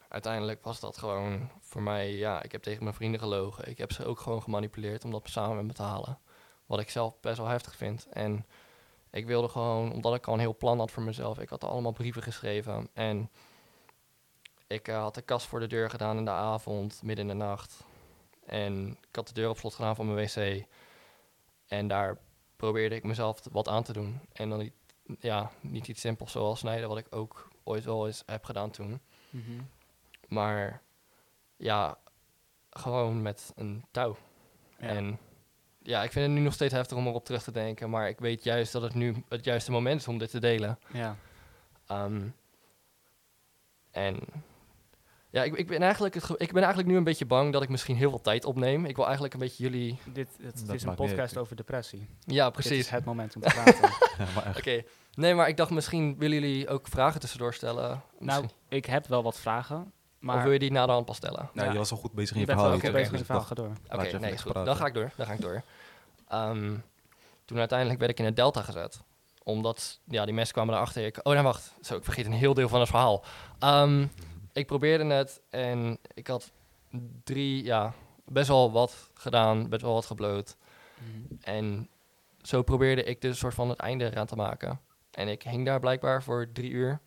uiteindelijk 0.08 0.64
was 0.64 0.80
dat 0.80 0.98
gewoon 0.98 1.50
voor 1.60 1.82
mij, 1.82 2.12
ja, 2.12 2.42
ik 2.42 2.52
heb 2.52 2.62
tegen 2.62 2.82
mijn 2.82 2.94
vrienden 2.94 3.20
gelogen. 3.20 3.68
Ik 3.68 3.78
heb 3.78 3.92
ze 3.92 4.04
ook 4.04 4.20
gewoon 4.20 4.42
gemanipuleerd 4.42 5.04
om 5.04 5.10
dat 5.10 5.28
samen 5.28 5.56
met 5.56 5.64
me 5.64 5.72
te 5.72 5.82
halen. 5.82 6.18
Wat 6.66 6.80
ik 6.80 6.90
zelf 6.90 7.20
best 7.20 7.36
wel 7.36 7.46
heftig 7.46 7.76
vind. 7.76 8.06
En 8.10 8.46
ik 9.10 9.26
wilde 9.26 9.48
gewoon, 9.48 9.92
omdat 9.92 10.14
ik 10.14 10.26
al 10.26 10.34
een 10.34 10.40
heel 10.40 10.56
plan 10.56 10.78
had 10.78 10.90
voor 10.90 11.02
mezelf, 11.02 11.38
ik 11.38 11.48
had 11.48 11.64
al 11.64 11.70
allemaal 11.70 11.92
brieven 11.92 12.22
geschreven. 12.22 12.88
En 12.92 13.30
ik 14.74 14.88
eh, 14.88 15.00
had 15.00 15.14
de 15.14 15.22
kast 15.22 15.46
voor 15.46 15.60
de 15.60 15.66
deur 15.66 15.90
gedaan 15.90 16.16
in 16.16 16.24
de 16.24 16.30
avond, 16.30 17.02
midden 17.02 17.30
in 17.30 17.38
de 17.38 17.44
nacht. 17.44 17.84
En 18.46 18.88
ik 19.08 19.16
had 19.16 19.28
de 19.28 19.34
deur 19.34 19.48
op 19.48 19.58
slot 19.58 19.74
gedaan 19.74 19.96
van 19.96 20.14
mijn 20.14 20.26
wc. 20.26 20.64
En 21.66 21.88
daar 21.88 22.18
probeerde 22.56 22.94
ik 22.94 23.04
mezelf 23.04 23.40
wat 23.52 23.68
aan 23.68 23.82
te 23.82 23.92
doen. 23.92 24.20
En 24.32 24.48
dan 24.48 24.58
niet, 24.58 24.72
ja, 25.18 25.50
niet 25.60 25.88
iets 25.88 26.00
simpels 26.00 26.32
zoals 26.32 26.58
snijden, 26.58 26.88
wat 26.88 26.98
ik 26.98 27.06
ook 27.10 27.48
ooit 27.64 27.84
wel 27.84 28.06
eens 28.06 28.22
heb 28.26 28.44
gedaan 28.44 28.70
toen. 28.70 29.00
Mhm. 29.30 29.60
Maar 30.28 30.82
ja, 31.56 31.98
gewoon 32.70 33.22
met 33.22 33.52
een 33.56 33.84
touw. 33.90 34.16
Ja. 34.78 34.86
En 34.86 35.18
ja, 35.78 36.02
ik 36.02 36.12
vind 36.12 36.26
het 36.26 36.34
nu 36.34 36.40
nog 36.40 36.52
steeds 36.52 36.72
heftig 36.72 36.96
om 36.96 37.06
erop 37.06 37.24
terug 37.24 37.42
te 37.42 37.50
denken. 37.52 37.90
Maar 37.90 38.08
ik 38.08 38.18
weet 38.18 38.44
juist 38.44 38.72
dat 38.72 38.82
het 38.82 38.94
nu 38.94 39.24
het 39.28 39.44
juiste 39.44 39.70
moment 39.70 40.00
is 40.00 40.08
om 40.08 40.18
dit 40.18 40.30
te 40.30 40.40
delen. 40.40 40.78
ja. 40.92 41.16
Ehm, 41.86 42.28
en 43.90 44.18
ja, 45.34 45.42
ik, 45.42 45.54
ik, 45.56 45.66
ben 45.66 45.82
eigenlijk 45.82 46.14
het 46.14 46.24
ik 46.36 46.52
ben 46.52 46.62
eigenlijk 46.62 46.88
nu 46.88 46.96
een 46.96 47.04
beetje 47.04 47.26
bang 47.26 47.52
dat 47.52 47.62
ik 47.62 47.68
misschien 47.68 47.96
heel 47.96 48.10
veel 48.10 48.20
tijd 48.20 48.44
opneem. 48.44 48.84
Ik 48.84 48.96
wil 48.96 49.04
eigenlijk 49.04 49.34
een 49.34 49.40
beetje 49.40 49.62
jullie... 49.62 49.98
Dit, 50.12 50.28
het, 50.42 50.54
is 50.72 50.82
een 50.82 50.88
niet 50.88 50.94
podcast 50.96 51.36
over 51.36 51.56
depressie. 51.56 52.08
Ja, 52.20 52.44
Dit 52.44 52.52
precies. 52.52 52.78
is 52.78 52.88
het 52.90 53.04
moment 53.04 53.34
om 53.36 53.42
te 53.42 53.48
praten. 53.54 53.90
Ja. 54.18 54.52
Oké. 54.56 54.82
Nee, 55.14 55.34
maar 55.34 55.48
ik 55.48 55.56
dacht 55.56 55.70
misschien 55.70 56.18
willen 56.18 56.40
jullie 56.40 56.68
ook 56.68 56.88
vragen 56.88 57.20
tussendoor 57.20 57.54
stellen. 57.54 57.88
nou, 57.88 58.02
Misschien. 58.18 58.50
ik 58.68 58.84
heb 58.86 59.06
wel 59.06 59.22
wat 59.22 59.38
vragen, 59.38 59.92
maar 60.18 60.36
of 60.36 60.42
wil 60.42 60.52
je 60.52 60.58
die 60.58 60.72
na 60.72 60.86
de 60.86 60.92
hand 60.92 61.04
pas 61.06 61.16
stellen? 61.16 61.50
Nou, 61.52 61.66
Ja. 61.66 61.72
je 61.72 61.78
was 61.78 61.90
al 61.90 61.96
goed 61.96 62.12
bezig 62.12 62.34
in 62.34 62.40
je 62.40 62.46
verhaal. 62.46 62.74
oké. 62.74 62.90
bezig 62.90 63.10
met 63.10 63.20
je 63.20 63.26
verhaal. 63.26 63.44
Ga 63.44 63.54
door. 63.54 63.72
Oké, 63.90 64.18
nee, 64.18 64.32
goed. 64.38 64.42
praten. 64.52 64.64
Dan 64.64 64.76
ga 64.76 64.86
ik 64.86 64.94
door. 64.94 65.12
Dan 65.16 65.26
ga 65.26 65.32
ik 65.32 65.40
door. 65.40 65.62
Ehm, 66.28 66.74
toen 67.44 67.58
uiteindelijk 67.58 67.98
werd 67.98 68.10
ik 68.10 68.18
in 68.18 68.24
het 68.24 68.36
Delta 68.36 68.62
gezet. 68.62 69.00
Omdat, 69.42 70.00
ja, 70.04 70.24
die 70.24 70.34
mensen 70.34 70.54
kwamen 70.54 70.74
erachter. 70.74 71.06
Ik, 71.06 71.18
oh, 71.22 71.32
nee, 71.32 71.42
wacht. 71.42 71.74
Zo, 71.80 71.96
ik 71.96 72.04
vergeet 72.04 72.26
een 72.26 72.32
heel 72.32 72.54
deel 72.54 72.68
van 72.68 72.80
het 72.80 72.88
verhaal. 72.88 73.24
Ehm, 73.58 74.06
ik 74.54 74.66
probeerde 74.66 75.04
het 75.04 75.40
en 75.50 75.98
ik 76.14 76.26
had 76.26 76.52
drie, 77.24 77.64
ja, 77.64 77.94
best 78.24 78.48
wel 78.48 78.72
wat 78.72 79.10
gedaan. 79.14 79.68
Best 79.68 79.82
wel 79.82 79.92
wat 79.92 80.06
gebloot. 80.06 80.56
Mhm. 80.98 81.34
En 81.40 81.88
zo 82.42 82.62
probeerde 82.62 83.04
ik 83.04 83.20
dus 83.20 83.30
een 83.30 83.36
soort 83.36 83.54
van 83.54 83.68
het 83.68 83.78
einde 83.78 84.04
eraan 84.04 84.26
te 84.26 84.36
maken. 84.36 84.80
En 85.10 85.28
ik 85.28 85.42
hing 85.42 85.64
daar 85.64 85.80
blijkbaar 85.80 86.22
voor 86.22 86.52
drie 86.52 86.70
uur. 86.70 87.00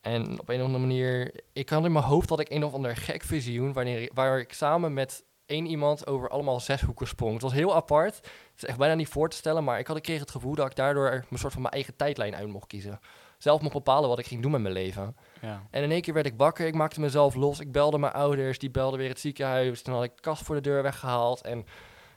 En 0.00 0.40
op 0.40 0.48
een 0.48 0.60
of 0.60 0.66
andere 0.66 0.86
manier... 0.86 1.40
Ik 1.52 1.68
had 1.68 1.84
in 1.84 1.92
mijn 1.92 2.04
hoofd 2.04 2.28
dat 2.28 2.40
ik 2.40 2.50
een 2.50 2.64
of 2.64 2.72
ander 2.72 2.96
gek 2.96 3.22
visioen... 3.22 3.72
Wanneer, 3.72 4.10
waar 4.14 4.38
ik 4.38 4.52
samen 4.52 4.92
met 4.92 5.24
één 5.46 5.66
iemand 5.66 6.06
over 6.06 6.28
allemaal 6.28 6.60
zes 6.60 6.80
hoeken 6.80 7.06
sprong. 7.06 7.32
Het 7.32 7.42
was 7.42 7.52
heel 7.52 7.74
apart. 7.74 8.16
Het 8.16 8.62
is 8.62 8.64
echt 8.64 8.78
bijna 8.78 8.94
niet 8.94 9.08
voor 9.08 9.28
te 9.28 9.36
stellen. 9.36 9.64
Maar 9.64 9.78
ik 9.78 9.86
had 9.86 9.96
ik 9.96 10.02
kreeg 10.02 10.20
het 10.20 10.30
gevoel 10.30 10.54
dat 10.54 10.66
ik 10.66 10.76
daardoor 10.76 11.24
een 11.30 11.38
soort 11.38 11.52
van 11.52 11.62
mijn 11.62 11.74
eigen 11.74 11.96
tijdlijn 11.96 12.36
uit 12.36 12.48
mocht 12.48 12.66
kiezen. 12.66 13.00
Zelf 13.38 13.60
mocht 13.60 13.74
bepalen 13.74 14.08
wat 14.08 14.18
ik 14.18 14.26
ging 14.26 14.42
doen 14.42 14.50
met 14.50 14.60
mijn 14.60 14.74
leven. 14.74 15.16
Ja. 15.40 15.66
En 15.70 15.82
in 15.82 15.90
één 15.90 16.00
keer 16.00 16.14
werd 16.14 16.26
ik 16.26 16.34
wakker. 16.36 16.66
Ik 16.66 16.74
maakte 16.74 17.00
mezelf 17.00 17.34
los. 17.34 17.60
Ik 17.60 17.72
belde 17.72 17.98
mijn 17.98 18.12
ouders. 18.12 18.58
Die 18.58 18.70
belden 18.70 18.98
weer 18.98 19.08
het 19.08 19.20
ziekenhuis. 19.20 19.82
Toen 19.82 19.94
had 19.94 20.04
ik 20.04 20.14
de 20.14 20.20
kast 20.20 20.42
voor 20.42 20.54
de 20.54 20.60
deur 20.60 20.82
weggehaald. 20.82 21.40
En 21.40 21.66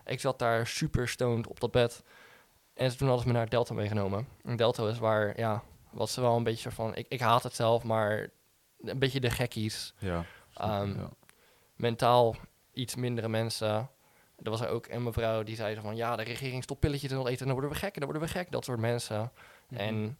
ik 0.06 0.20
zat 0.20 0.40
daar 0.40 0.68
super 0.68 1.08
stoned 1.08 1.48
op 1.48 1.60
dat 1.60 1.72
bed. 1.72 2.04
En 2.74 2.98
toen 2.98 3.08
hadden 3.08 3.26
ze 3.26 3.32
me 3.32 3.38
naar 3.38 3.50
Delta 3.50 3.74
meegenomen. 3.74 4.28
En 4.44 4.56
Delta 4.56 4.88
is 4.88 5.00
waar, 5.00 5.40
ja, 5.40 5.64
was 5.90 6.16
wel 6.16 6.36
een 6.36 6.44
beetje 6.44 6.72
van... 6.72 6.96
Ik, 6.96 7.06
ik 7.10 7.20
haat 7.20 7.44
het 7.44 7.56
zelf, 7.56 7.84
maar 7.84 8.30
een 8.82 9.00
beetje 9.00 9.20
de 9.20 9.30
gekkies. 9.30 9.94
Ja. 9.98 10.26
Ehm, 10.54 11.00
ja. 11.00 11.10
Mentaal 11.76 12.36
iets 12.74 12.96
mindere 12.96 13.30
mensen. 13.30 13.90
Er 14.44 14.50
was 14.50 14.62
er 14.62 14.70
ook 14.70 14.88
een 14.88 15.04
mevrouw 15.04 15.44
die 15.44 15.56
zei 15.56 15.76
zo 15.76 15.82
van... 15.82 15.96
Ja, 15.96 16.16
de 16.16 16.24
regering 16.24 16.64
stopt 16.64 16.80
pilletjes 16.80 17.12
in 17.12 17.18
ons 17.18 17.30
eten. 17.30 17.46
Dan 17.46 17.56
worden 17.56 17.72
we 17.72 17.78
gek, 17.78 17.94
dan 17.94 18.04
worden 18.04 18.22
we 18.22 18.28
gek. 18.28 18.52
Dat 18.52 18.66
soort 18.66 18.80
mensen. 18.80 19.32
Mhm. 19.68 19.80
En 19.82 20.18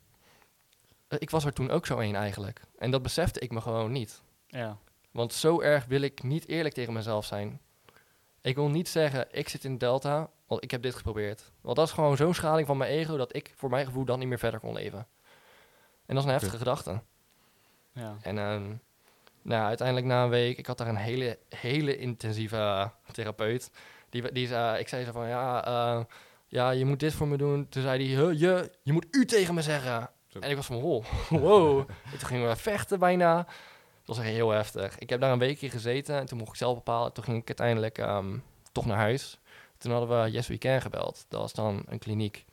ik 1.18 1.30
was 1.30 1.46
er 1.46 1.54
toen 1.54 1.70
ook 1.70 1.86
zo 1.86 2.00
een 2.00 2.16
eigenlijk. 2.16 2.62
En 2.78 2.92
dat 2.92 3.02
besefte 3.02 3.40
ik 3.40 3.52
me 3.52 3.62
gewoon 3.62 3.92
niet. 3.92 4.22
Ja. 4.48 4.78
Want 5.12 5.34
zo 5.34 5.62
erg 5.62 5.86
wil 5.86 6.02
ik 6.02 6.24
niet 6.24 6.48
eerlijk 6.48 6.76
tegen 6.76 6.94
mezelf 6.94 7.26
zijn. 7.26 7.60
Ik 8.42 8.56
wil 8.56 8.70
niet 8.70 8.90
zeggen, 8.90 9.28
ik 9.32 9.50
zit 9.50 9.64
in 9.64 9.78
Delta, 9.78 10.30
want 10.48 10.64
ik 10.64 10.72
heb 10.72 10.82
dit 10.82 10.96
geprobeerd. 10.96 11.52
Want 11.62 11.76
dat 11.76 11.88
is 11.88 11.94
gewoon 11.94 12.18
zo'n 12.18 12.34
schaling 12.34 12.68
van 12.68 12.78
mijn 12.78 12.92
ego 12.92 13.18
dat 13.18 13.36
ik 13.36 13.54
voor 13.56 13.70
mijn 13.70 13.86
gevoel 13.86 14.06
dan 14.06 14.20
niet 14.20 14.28
meer 14.28 14.40
verder 14.40 14.60
kon 14.60 14.74
leven. 14.74 15.08
En 16.06 16.16
dat 16.16 16.18
is 16.18 16.24
een 16.24 16.36
heftige 16.36 16.58
gedachte. 16.58 17.02
Ja. 17.92 18.18
En 18.22 18.38
ehm, 18.38 18.74
nou, 19.42 19.66
uiteindelijk 19.66 20.08
na 20.08 20.24
een 20.24 20.30
week, 20.30 20.58
ik 20.58 20.66
had 20.66 20.78
daar 20.78 20.88
een 20.88 20.96
hele, 20.96 21.38
hele 21.50 21.98
intensieve 21.98 22.56
eh, 22.56 22.88
therapeut. 23.12 23.72
Die, 24.10 24.32
die 24.32 24.48
zei, 24.48 24.80
ik 24.80 24.88
zei 24.88 25.06
zo 25.06 25.12
van, 25.12 25.28
ja, 25.28 25.66
eh, 25.66 26.04
ja, 26.48 26.70
je 26.70 26.86
moet 26.86 27.00
dit 27.00 27.14
voor 27.14 27.28
me 27.28 27.38
doen. 27.38 27.70
Toen 27.70 27.82
zei 27.82 28.16
hij, 28.16 28.24
"Huh, 28.24 28.40
je, 28.40 28.72
je 28.84 28.94
moet 28.94 29.08
u 29.12 29.26
tegen 29.26 29.54
me 29.54 29.62
zeggen. 29.62 30.10
En 30.34 30.50
ik 30.50 30.56
was 30.56 30.66
van, 30.66 30.80
wow, 30.80 31.04
wow. 31.30 31.80
En 31.80 32.18
toen 32.18 32.28
gingen 32.28 32.50
we 32.50 32.56
vechten 32.56 33.00
bijna. 33.00 33.36
Dat 34.06 34.18
was 34.18 34.26
echt 34.26 34.36
heel 34.36 34.50
heftig. 34.50 34.98
Ik 34.98 35.10
heb 35.10 35.22
daar 35.22 35.32
een 35.32 35.40
weekje 35.40 35.70
gezeten 35.70 36.20
en 36.20 36.26
toen 36.26 36.38
mocht 36.38 36.50
ik 36.50 36.56
zelf 36.56 36.76
bepalen. 36.76 37.14
Toen 37.14 37.24
ging 37.24 37.38
ik 37.38 37.48
uiteindelijk 37.48 37.98
ehm, 37.98 38.38
toch 38.72 38.86
naar 38.86 38.98
huis. 38.98 39.40
Toen 39.78 39.92
hadden 39.92 40.24
we 40.24 40.32
Yes 40.32 40.48
We 40.48 40.58
Can 40.58 40.82
gebeld. 40.82 41.26
Dat 41.28 41.42
was 41.42 41.54
dan 41.54 41.84
een 41.86 42.00
kliniek. 42.00 42.46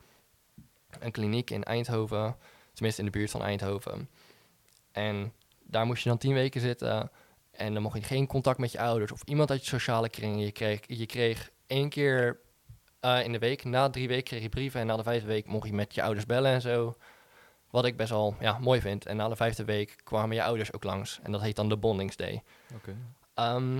Een 1.00 1.10
kliniek 1.10 1.50
in 1.50 1.64
Eindhoven. 1.64 2.36
Tenminste 2.72 3.00
in 3.00 3.06
de 3.06 3.18
buurt 3.18 3.30
van 3.30 3.42
Eindhoven. 3.42 4.08
En 4.92 5.32
daar 5.62 5.86
moest 5.86 6.02
je 6.02 6.08
dan 6.08 6.18
tien 6.18 6.34
weken 6.34 6.60
zitten. 6.60 7.10
En 7.50 7.72
dan 7.72 7.82
mocht 7.82 7.98
je 7.98 8.02
geen 8.02 8.26
contact 8.26 8.58
met 8.58 8.72
je 8.72 8.80
ouders 8.80 9.12
of 9.12 9.22
iemand 9.24 9.50
uit 9.50 9.60
je 9.60 9.68
sociale 9.68 10.08
kring. 10.08 10.40
Je 10.40 10.52
kreeg, 10.52 10.80
je 10.86 11.06
kreeg 11.06 11.50
één 11.66 11.88
keer 11.88 12.40
eh, 13.00 13.24
in 13.24 13.32
de 13.32 13.38
week, 13.38 13.64
na 13.64 13.90
drie 13.90 14.08
weken 14.08 14.24
kreeg 14.24 14.42
je 14.42 14.48
brieven. 14.48 14.80
En 14.80 14.86
na 14.86 14.96
de 14.96 15.02
vijfde 15.02 15.26
week 15.26 15.46
mocht 15.46 15.66
je 15.66 15.74
met 15.74 15.94
je 15.94 16.02
ouders 16.02 16.26
bellen 16.26 16.52
en 16.52 16.60
zo. 16.60 16.96
Wat 17.76 17.84
ik 17.84 17.96
best 17.96 18.10
wel 18.10 18.36
ja, 18.40 18.58
mooi 18.58 18.80
vind. 18.80 19.06
En 19.06 19.16
na 19.16 19.28
de 19.28 19.36
vijfde 19.36 19.64
week 19.64 19.96
kwamen 20.04 20.36
je 20.36 20.42
ouders 20.42 20.72
ook 20.72 20.84
langs. 20.84 21.20
En 21.22 21.32
dat 21.32 21.40
heet 21.40 21.56
dan 21.56 21.68
de 21.68 21.76
Bondingsday. 21.76 22.42
Oké. 22.74 22.96
Ehm, 23.34 23.78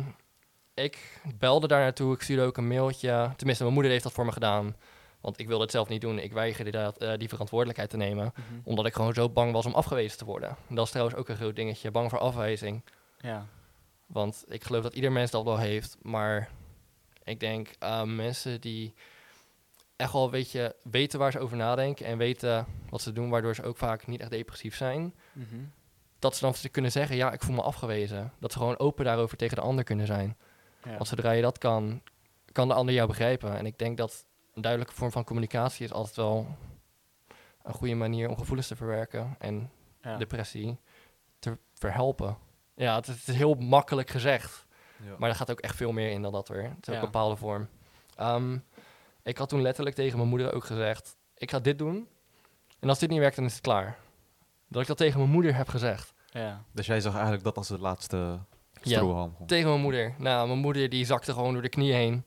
ik 0.75 1.21
belde 1.39 1.67
daar 1.67 1.81
naartoe. 1.81 2.15
Ik 2.15 2.23
stuurde 2.23 2.43
ook 2.43 2.57
een 2.57 2.69
mailtje. 2.69 3.33
Tenminste, 3.37 3.63
mijn 3.63 3.75
moeder 3.75 3.93
heeft 3.93 4.03
dat 4.03 4.13
voor 4.13 4.25
me 4.25 4.33
gedaan. 4.33 4.77
Want 5.21 5.39
ik 5.39 5.47
wilde 5.47 5.63
het 5.63 5.73
zelf 5.73 5.89
niet 5.89 6.01
doen. 6.01 6.19
Ik 6.19 6.33
weigerde 6.33 6.71
dat, 6.71 6.99
eh, 6.99 7.13
die 7.19 7.29
verantwoordelijkheid 7.29 7.91
te 7.91 7.97
nemen. 7.97 8.33
Mhm. 8.35 8.61
Omdat 8.65 8.87
ik 8.87 8.95
gewoon 8.95 9.15
zo 9.15 9.29
bang 9.29 9.53
was 9.53 9.67
om 9.67 9.75
afgewezen 9.75 10.19
te 10.19 10.25
worden. 10.25 10.57
Dat 10.69 10.85
is 10.85 10.91
trouwens 10.91 11.17
ook 11.19 11.29
een 11.29 11.37
groot 11.37 11.57
dingetje. 11.57 11.91
Bang 11.91 12.11
voor 12.11 12.19
afwijzing. 12.19 12.83
Ja. 13.19 13.47
Want 14.07 14.45
ik 14.49 14.65
geloof 14.65 14.83
dat 14.83 14.95
ieder 14.95 15.13
mens 15.13 15.31
dat 15.31 15.45
wel 15.45 15.59
heeft. 15.59 15.97
Maar 16.03 16.49
ik 17.25 17.41
denk 17.41 17.71
uh, 17.83 18.03
mensen 18.03 18.61
die 18.61 18.95
echt 19.97 20.13
wel 20.13 20.31
weet 20.31 20.51
je, 20.51 20.75
weten 20.83 21.19
waar 21.19 21.33
ze 21.33 21.39
over 21.39 21.57
nadenken. 21.57 22.07
En 22.07 22.19
weten 22.19 22.67
wat 22.91 23.01
ze 23.01 23.13
doen. 23.13 23.31
Waardoor 23.31 23.55
ze 23.55 23.63
ook 23.63 23.77
vaak 23.77 24.07
niet 24.07 24.21
echt 24.21 24.31
depressief 24.31 24.77
zijn. 24.77 25.15
Mhm. 25.33 25.57
Dat 26.19 26.37
ze 26.37 26.41
dan 26.45 26.55
kunnen 26.71 26.93
zeggen, 26.93 27.17
ja, 27.17 27.33
ik 27.33 27.43
voel 27.43 27.55
me 27.55 27.63
afgewezen. 27.63 28.33
Dat 28.39 28.53
ze 28.53 28.59
gewoon 28.59 28.79
open 28.79 29.05
daarover 29.05 29.37
tegen 29.37 29.57
de 29.57 29.63
ander 29.63 29.85
kunnen 29.85 30.07
zijn. 30.07 30.37
Ja. 30.85 30.91
Want 30.97 31.09
zodra 31.09 31.31
je 31.31 31.43
dat 31.43 31.59
kan, 31.59 32.03
kan 32.53 32.69
de 32.69 32.75
ander 32.75 32.95
jou 32.95 33.09
begrijpen. 33.09 33.57
En 33.57 33.67
ik 33.67 33.79
denk 33.79 33.97
dat 33.97 34.27
een 34.55 34.63
duidelijke 34.63 34.95
vorm 34.95 35.11
van 35.11 35.25
communicatie 35.25 35.85
is 35.85 35.93
altijd 35.93 36.17
wel 36.17 36.57
een 37.63 37.75
goede 37.75 37.95
manier 37.95 38.29
om 38.29 38.37
gevoelens 38.39 38.69
te 38.69 38.77
verwerken 38.77 39.35
en 39.39 39.71
Ja. 40.03 40.17
depressie 40.17 40.79
te 41.39 41.59
verhelpen. 41.75 42.37
Ja, 42.75 42.95
het, 42.95 43.07
is- 43.09 43.19
het 43.19 43.29
is 43.29 43.35
heel 43.37 43.55
makkelijk 43.55 44.11
gezegd, 44.11 44.67
Ja. 45.05 45.15
maar 45.19 45.29
er 45.29 45.35
gaat 45.37 45.51
ook 45.51 45.61
echt 45.61 45.77
veel 45.77 45.93
meer 45.93 46.11
in 46.11 46.23
dan 46.23 46.33
dat 46.33 46.49
weer. 46.49 46.63
Het 46.63 46.89
is 46.89 46.89
ook 46.89 46.95
een 46.95 47.01
bepaalde 47.01 47.37
vorm. 47.37 47.69
Ehm, 48.17 48.59
ik 49.27 49.39
had 49.39 49.49
toen 49.49 49.63
letterlijk 49.63 49.97
tegen 49.97 50.17
mijn 50.19 50.29
moeder 50.29 50.53
ook 50.55 50.65
gezegd, 50.65 51.17
ik 51.37 51.51
ga 51.51 51.59
dit 51.61 51.79
doen. 51.79 52.09
En 52.81 52.89
als 52.89 52.99
dit 52.99 53.11
niet 53.11 53.19
werkt, 53.19 53.37
dan 53.37 53.45
is 53.45 53.53
het 53.53 53.61
klaar. 53.63 53.99
Dat 54.69 54.83
ik 54.83 54.89
dat 54.89 54.97
tegen 54.97 55.19
mijn 55.19 55.31
moeder 55.31 55.55
heb 55.55 55.69
gezegd. 55.69 56.13
Ja. 56.27 56.65
Dus 56.73 56.87
jij 56.87 57.01
zag 57.01 57.13
eigenlijk 57.15 57.45
dat 57.45 57.57
als 57.57 57.69
de 57.69 57.79
laatste 57.79 58.17
Ja, 58.17 58.97
strohalm. 58.97 59.33
gewoon. 59.33 59.47
Tegen 59.47 59.69
mijn 59.69 59.81
moeder. 59.81 60.15
Nou, 60.19 60.47
mijn 60.47 60.59
moeder 60.59 60.89
die 60.89 61.05
zakte 61.05 61.33
gewoon 61.33 61.53
door 61.53 61.63
de 61.63 61.69
knie 61.69 61.93
heen. 61.93 62.25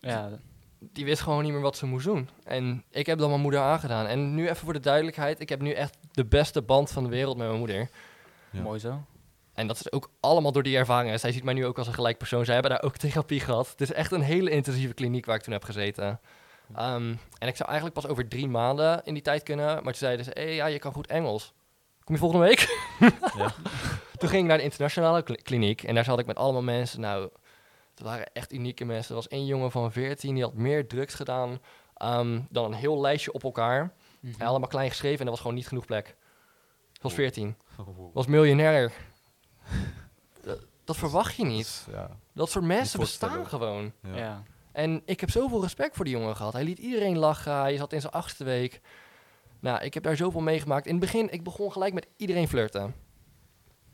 Ja. 0.00 0.30
die 0.78 1.04
wist 1.04 1.22
gewoon 1.22 1.42
niet 1.42 1.52
meer 1.52 1.60
wat 1.60 1.76
ze 1.76 1.86
moest 1.86 2.04
doen. 2.04 2.28
En 2.44 2.84
ik 2.90 3.06
heb 3.06 3.18
dat 3.18 3.28
mijn 3.28 3.40
moeder 3.40 3.60
aangedaan. 3.60 4.06
En 4.06 4.34
nu 4.34 4.44
even 4.44 4.56
voor 4.56 4.72
de 4.72 4.80
duidelijkheid, 4.80 5.40
ik 5.40 5.48
heb 5.48 5.60
nu 5.60 5.70
echt 5.72 5.96
de 6.12 6.24
beste 6.24 6.62
band 6.62 6.90
van 6.90 7.02
de 7.02 7.08
wereld 7.08 7.36
met 7.36 7.46
mijn 7.46 7.58
moeder. 7.58 7.88
Ja. 8.50 8.60
Mooi 8.62 8.78
zo. 8.78 9.04
En 9.54 9.66
dat 9.66 9.76
is 9.76 9.92
ook 9.92 10.10
allemaal 10.20 10.52
door 10.52 10.62
die 10.62 10.76
ervaringen. 10.76 11.20
Zij 11.20 11.32
ziet 11.32 11.44
mij 11.44 11.54
nu 11.54 11.66
ook 11.66 11.78
als 11.78 11.86
een 11.86 11.94
gelijk 11.94 12.18
persoon. 12.18 12.44
Zij 12.44 12.54
hebben 12.54 12.72
daar 12.72 12.82
ook 12.82 12.96
therapie 13.06 13.40
gehad. 13.40 13.68
Het 13.68 13.80
is 13.80 13.92
echt 13.92 14.12
een 14.12 14.20
hele 14.22 14.50
intensieve 14.50 14.94
kliniek 14.94 15.26
waar 15.26 15.36
ik 15.36 15.42
toen 15.42 15.52
heb 15.52 15.64
gezeten. 15.64 16.20
Ehm, 16.74 17.14
en 17.38 17.48
ik 17.48 17.56
zou 17.56 17.68
eigenlijk 17.70 18.00
pas 18.00 18.10
over 18.10 18.28
drie 18.28 18.48
maanden 18.48 19.00
in 19.04 19.14
die 19.14 19.22
tijd 19.22 19.42
kunnen. 19.42 19.66
Maar 19.74 19.82
toen 19.82 19.94
zeiden 19.94 20.24
ze, 20.24 20.30
hey, 20.34 20.54
ja, 20.54 20.66
je 20.66 20.78
kan 20.78 20.92
goed 20.92 21.06
Engels. 21.06 21.52
Kom 22.04 22.14
je 22.14 22.20
volgende 22.20 22.46
week? 22.46 22.66
Ja. 23.36 23.54
toen 24.18 24.28
ging 24.28 24.42
ik 24.42 24.48
naar 24.48 24.56
de 24.58 24.62
internationale 24.64 25.22
kli- 25.22 25.42
kliniek. 25.42 25.82
En 25.82 25.94
daar 25.94 26.04
zat 26.04 26.18
ik 26.18 26.26
met 26.26 26.36
allemaal 26.36 26.62
mensen. 26.62 27.00
Nou, 27.00 27.22
het 27.90 28.00
waren 28.02 28.26
echt 28.32 28.52
unieke 28.52 28.84
mensen. 28.84 29.08
Er 29.08 29.14
was 29.14 29.28
één 29.28 29.46
jongen 29.46 29.70
van 29.70 29.92
14, 29.92 30.34
die 30.34 30.42
had 30.42 30.54
meer 30.54 30.86
drugs 30.88 31.14
gedaan 31.14 31.58
ehm, 31.96 32.40
dan 32.50 32.64
een 32.64 32.78
heel 32.78 33.00
lijstje 33.00 33.32
op 33.32 33.44
elkaar. 33.44 33.92
Mhm. 34.20 34.40
En 34.40 34.46
allemaal 34.46 34.68
klein 34.68 34.90
geschreven 34.90 35.18
en 35.18 35.24
er 35.24 35.30
was 35.30 35.40
gewoon 35.40 35.54
niet 35.56 35.68
genoeg 35.68 35.86
plek. 35.86 36.06
Het 36.92 37.02
was 37.02 37.12
Oh. 37.12 37.18
14. 37.18 37.56
Oh, 37.78 37.86
wow. 37.96 38.14
Was 38.14 38.26
miljonair. 38.26 38.92
Dat, 40.42 40.58
dat 40.84 40.96
verwacht 40.96 41.34
je 41.36 41.42
Dat 41.42 41.52
niet. 41.52 41.66
is- 41.66 41.84
Ja. 41.90 42.10
Dat 42.32 42.50
soort 42.50 42.64
mensen 42.64 42.98
bestaan 43.00 43.46
gewoon. 43.46 43.92
Ja. 44.02 44.16
Ja. 44.16 44.42
En 44.72 45.02
ik 45.04 45.20
heb 45.20 45.30
zoveel 45.30 45.62
respect 45.62 45.96
voor 45.96 46.04
die 46.04 46.14
jongen 46.14 46.36
gehad. 46.36 46.52
Hij 46.52 46.64
liet 46.64 46.78
iedereen 46.78 47.18
lachen. 47.18 47.52
Hij 47.60 47.76
zat 47.76 47.92
in 47.92 48.00
zijn 48.00 48.12
achtste 48.12 48.44
week. 48.44 48.80
Nou, 49.60 49.82
ik 49.84 49.94
heb 49.94 50.02
daar 50.02 50.16
zoveel 50.16 50.40
meegemaakt. 50.40 50.86
In 50.86 50.90
het 50.92 51.00
begin, 51.00 51.32
ik 51.32 51.42
begon 51.44 51.72
gelijk 51.72 51.94
met 51.94 52.06
iedereen 52.16 52.48
flirten. 52.48 52.94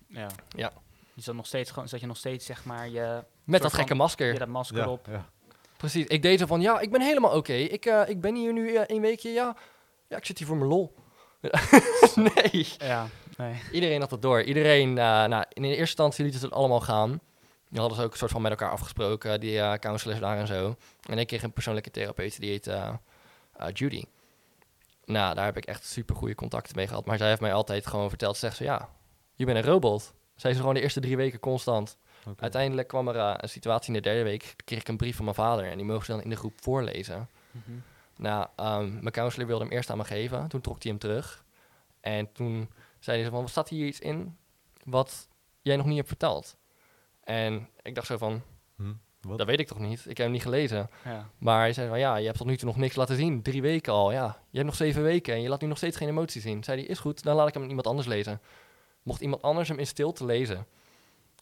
Ja. 0.06 0.26
Ja. 0.48 0.72
Je 1.14 1.22
zat 1.22 1.34
nog 1.34 1.46
steeds 1.46 1.70
gewoon, 1.70 1.88
zat 1.88 2.00
je 2.00 2.06
nog 2.06 2.16
steeds 2.16 2.46
zeg 2.46 2.64
maar 2.64 2.88
je, 2.88 3.24
Met 3.44 3.62
dat 3.62 3.70
van- 3.70 3.80
gekke 3.80 3.94
masker. 3.94 4.32
je 4.32 4.38
dat 4.38 4.48
masker 4.48 4.76
Ja, 4.78 4.88
op. 4.88 5.06
ja. 5.10 5.28
Precies. 5.76 6.06
Ik 6.06 6.22
deed 6.22 6.38
zo 6.40 6.46
van, 6.46 6.60
ja, 6.60 6.80
ik 6.80 6.90
ben 6.90 7.00
helemaal 7.00 7.36
oké. 7.36 7.52
Ik, 7.52 7.86
eh, 7.86 8.02
ik 8.08 8.20
ben 8.20 8.34
hier 8.34 8.52
nu 8.52 8.74
eh, 8.74 8.82
één 8.86 9.00
weekje, 9.00 9.30
ja. 9.30 9.56
Ja, 10.08 10.16
ik 10.16 10.24
zit 10.24 10.38
hier 10.38 10.46
voor 10.46 10.56
mijn 10.56 10.68
lol. 10.70 10.94
nee. 12.14 12.68
Ja, 12.78 13.06
nee. 13.40 13.60
Iedereen 13.72 14.00
had 14.00 14.10
het 14.10 14.22
door. 14.22 14.42
Iedereen, 14.42 14.88
eh, 14.98 15.24
nou, 15.24 15.44
in 15.48 15.62
de 15.62 15.68
eerste 15.68 15.80
instantie 15.80 16.22
lieten 16.22 16.40
ze 16.40 16.46
het 16.46 16.54
allemaal 16.54 16.80
gaan. 16.80 17.20
Die 17.68 17.80
hadden 17.80 17.98
ze 17.98 18.04
ook 18.04 18.12
een 18.12 18.18
soort 18.18 18.30
van 18.30 18.42
met 18.42 18.50
elkaar 18.50 18.70
afgesproken, 18.70 19.40
die 19.40 19.60
eh 19.60 19.72
counselors 19.72 20.20
daar 20.20 20.38
en 20.38 20.46
zo. 20.46 20.76
En 21.08 21.18
ik 21.18 21.26
kreeg 21.26 21.42
een 21.42 21.52
persoonlijke 21.52 21.90
therapeut, 21.90 22.40
die 22.40 22.50
heet 22.50 22.66
eh, 22.66 22.94
Judy. 23.72 24.04
Nou, 25.04 25.34
daar 25.34 25.44
heb 25.44 25.56
ik 25.56 25.64
echt 25.64 25.84
super 25.84 26.16
goede 26.16 26.34
contacten 26.34 26.76
mee 26.76 26.86
gehad. 26.86 27.04
Maar 27.04 27.18
zij 27.18 27.28
heeft 27.28 27.40
mij 27.40 27.52
altijd 27.52 27.86
gewoon 27.86 28.08
verteld, 28.08 28.36
zegt 28.36 28.56
ze, 28.56 28.64
ja, 28.64 28.88
je 29.34 29.44
bent 29.44 29.58
een 29.58 29.64
robot. 29.64 30.12
Zij 30.36 30.50
is 30.50 30.56
gewoon 30.56 30.74
de 30.74 30.80
eerste 30.80 31.00
drie 31.00 31.16
weken 31.16 31.40
constant. 31.40 31.96
Uiteindelijk 32.38 32.88
kwam 32.88 33.08
er 33.08 33.42
een 33.42 33.48
situatie 33.48 33.88
in 33.88 34.02
de 34.02 34.08
derde 34.08 34.22
week, 34.22 34.54
kreeg 34.64 34.80
ik 34.80 34.88
een 34.88 34.96
brief 34.96 35.16
van 35.16 35.24
mijn 35.24 35.36
vader. 35.36 35.64
En 35.64 35.76
die 35.76 35.86
mogen 35.86 36.04
ze 36.04 36.12
dan 36.12 36.22
in 36.22 36.30
de 36.30 36.36
groep 36.36 36.52
voorlezen. 36.60 37.28
Mhm. 37.50 37.78
Nou, 38.16 38.46
ehm, 38.56 38.92
mijn 38.92 39.10
counselor 39.10 39.46
wilde 39.46 39.64
hem 39.64 39.72
eerst 39.72 39.90
aan 39.90 39.96
me 39.96 40.04
geven. 40.04 40.48
Toen 40.48 40.60
trok 40.60 40.82
hij 40.82 40.90
hem 40.90 41.00
terug. 41.00 41.44
En 42.00 42.32
toen 42.32 42.70
zei 43.00 43.20
hij 43.22 43.30
van, 43.30 43.40
wat 43.40 43.50
staat 43.50 43.68
hier 43.68 43.86
iets 43.86 44.00
in 44.00 44.36
wat 44.84 45.28
jij 45.62 45.76
nog 45.76 45.86
niet 45.86 45.96
hebt 45.96 46.08
verteld? 46.08 46.56
En 47.24 47.68
ik 47.82 47.94
dacht 47.94 48.06
zo 48.06 48.16
van, 48.18 48.42
Hm, 48.76 48.92
wat? 49.20 49.38
dat 49.38 49.46
weet 49.46 49.60
ik 49.60 49.66
toch 49.66 49.78
niet? 49.78 49.98
Ik 50.00 50.06
heb 50.06 50.16
hem 50.16 50.30
niet 50.30 50.42
gelezen. 50.42 50.90
Ja. 51.04 51.28
Maar 51.38 51.58
hij 51.60 51.72
zei 51.72 51.88
van, 51.88 51.98
ja, 51.98 52.16
je 52.16 52.26
hebt 52.26 52.38
tot 52.38 52.46
nu 52.46 52.56
toe 52.56 52.66
nog 52.68 52.76
niks 52.76 52.94
laten 52.96 53.16
zien. 53.16 53.42
Drie 53.42 53.62
weken 53.62 53.92
al, 53.92 54.12
ja. 54.12 54.26
Je 54.50 54.56
hebt 54.56 54.68
nog 54.68 54.76
zeven 54.76 55.02
weken 55.02 55.34
en 55.34 55.42
je 55.42 55.48
laat 55.48 55.60
nu 55.60 55.66
nog 55.68 55.76
steeds 55.76 55.96
geen 55.96 56.08
emotie 56.08 56.40
zien. 56.40 56.64
Zei 56.64 56.80
hij, 56.80 56.88
is 56.88 56.98
goed, 56.98 57.22
dan 57.22 57.36
laat 57.36 57.48
ik 57.48 57.54
hem 57.54 57.68
iemand 57.68 57.86
anders 57.86 58.06
lezen. 58.08 58.40
Mocht 59.02 59.20
iemand 59.20 59.42
anders 59.42 59.68
hem 59.68 59.78
in 59.78 59.86
stilte 59.86 60.24
lezen. 60.24 60.66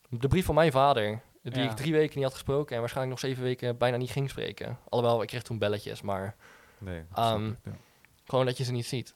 De 0.08 0.28
brief 0.28 0.44
van 0.44 0.54
mijn 0.54 0.72
vader, 0.72 1.20
die 1.42 1.62
Ja. 1.62 1.70
ik 1.70 1.76
drie 1.76 1.92
weken 1.92 2.14
niet 2.14 2.24
had 2.24 2.32
gesproken... 2.34 2.74
en 2.74 2.80
waarschijnlijk 2.80 3.20
nog 3.20 3.30
zeven 3.30 3.44
weken 3.44 3.78
bijna 3.78 3.96
niet 3.96 4.10
ging 4.10 4.30
spreken. 4.30 4.78
Alhoewel, 4.88 5.22
ik 5.22 5.28
kreeg 5.28 5.42
toen 5.42 5.58
belletjes, 5.58 6.00
maar... 6.02 6.36
Nee, 6.78 7.04
dat 7.14 7.18
Ehm, 7.24 7.44
snap 7.44 7.56
ik, 7.56 7.58
ja. 7.64 7.78
Gewoon 8.24 8.46
dat 8.46 8.56
je 8.56 8.64
ze 8.64 8.72
niet 8.72 8.86
ziet. 8.86 9.14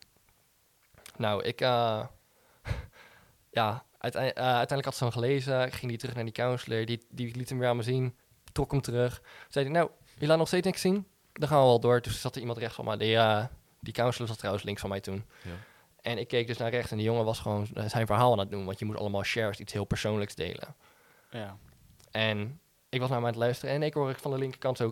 Nou, 1.17 1.43
ik... 1.43 1.61
eh, 1.61 2.05
ja, 3.53 3.85
uitei- 3.99 4.29
eh, 4.29 4.45
uiteindelijk 4.45 4.85
had 4.85 4.97
ze 4.97 5.05
hem 5.05 5.13
gelezen. 5.13 5.67
Ik 5.67 5.73
ging 5.73 5.91
die 5.91 6.01
terug 6.01 6.15
naar 6.15 6.25
die 6.25 6.33
counselor. 6.33 6.87
Die, 6.87 7.07
die 7.11 7.37
liet 7.37 7.49
hem 7.49 7.59
weer 7.59 7.69
aan 7.69 7.77
me 7.77 7.83
zien. 7.83 8.17
Trok 8.53 8.71
hem 8.71 8.81
terug. 8.81 9.23
Zei 9.49 9.65
hij, 9.65 9.75
nou, 9.75 9.91
je 10.19 10.27
laat 10.27 10.39
nog 10.39 10.47
steeds 10.47 10.67
niks 10.67 10.81
zien? 10.81 11.07
Dan 11.33 11.49
gaan 11.49 11.59
we 11.59 11.65
wel 11.65 11.81
door. 11.81 12.01
Dus 12.01 12.21
zat 12.21 12.35
er 12.35 12.41
iemand 12.41 12.59
rechts 12.59 12.75
van 12.75 12.85
mij. 12.85 12.97
Die, 12.97 13.17
eh, 13.17 13.45
die 13.81 13.93
counselor 13.93 14.29
zat 14.29 14.39
trouwens 14.39 14.65
links 14.65 14.81
van 14.81 14.91
mij 14.91 15.01
toen. 15.01 15.25
Ja. 15.43 15.51
En 16.01 16.19
ik 16.19 16.29
keek 16.29 16.47
dus 16.47 16.57
naar 16.57 16.71
rechts 16.71 16.91
en 16.91 16.97
die 16.97 17.07
jongen 17.07 17.25
was 17.25 17.39
gewoon 17.39 17.67
zijn 17.87 18.07
verhaal 18.07 18.33
aan 18.33 18.39
het 18.39 18.51
doen. 18.51 18.65
Want 18.65 18.79
je 18.79 18.85
moet 18.85 18.97
allemaal 18.97 19.23
shares, 19.23 19.61
iets 19.61 19.73
heel 19.73 19.85
persoonlijks 19.85 20.35
delen. 20.35 20.75
Ja. 21.31 21.57
En 22.11 22.61
ik 22.89 23.01
was 23.01 23.09
naar 23.09 23.19
hem 23.19 23.27
aan 23.27 23.33
het 23.33 23.43
luisteren 23.43 23.75
en 23.75 23.83
ik 23.83 23.95
hoor 23.95 24.11
ik 24.11 24.19
van 24.19 24.31
de 24.31 24.39
linkerkant 24.39 24.77
zo... 24.77 24.91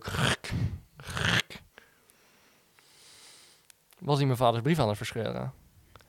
Was 3.98 4.16
hij 4.16 4.26
mijn 4.26 4.38
vaders 4.38 4.62
brief 4.62 4.78
aan 4.78 4.88
het 4.88 4.96
verscheuren. 4.96 5.52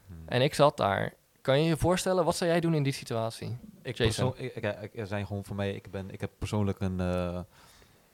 Hm. 0.08 0.14
En 0.26 0.42
ik 0.42 0.54
zat 0.54 0.78
daar. 0.78 1.14
Kan 1.42 1.60
je 1.62 1.68
je 1.68 1.78
voorstellen, 1.78 2.26
wat 2.26 2.36
zou 2.36 2.50
jij 2.50 2.60
doen 2.60 2.74
in 2.74 2.84
die 2.84 2.94
situatie? 2.94 3.58
Ik, 3.82 3.98
Jason. 3.98 4.32
persoon, 4.32 4.46
ik, 4.46 4.56
ik, 4.56 4.82
ik- 4.82 4.98
er 5.00 5.08
zijn 5.08 5.26
gewoon 5.28 5.46
voor 5.46 5.56
mij, 5.56 5.74
ik, 5.74 5.92
ben, 5.92 6.10
ik 6.12 6.22
heb 6.22 6.32
persoonlijk 6.38 6.80
een, 6.80 7.00
eh, 7.00 7.40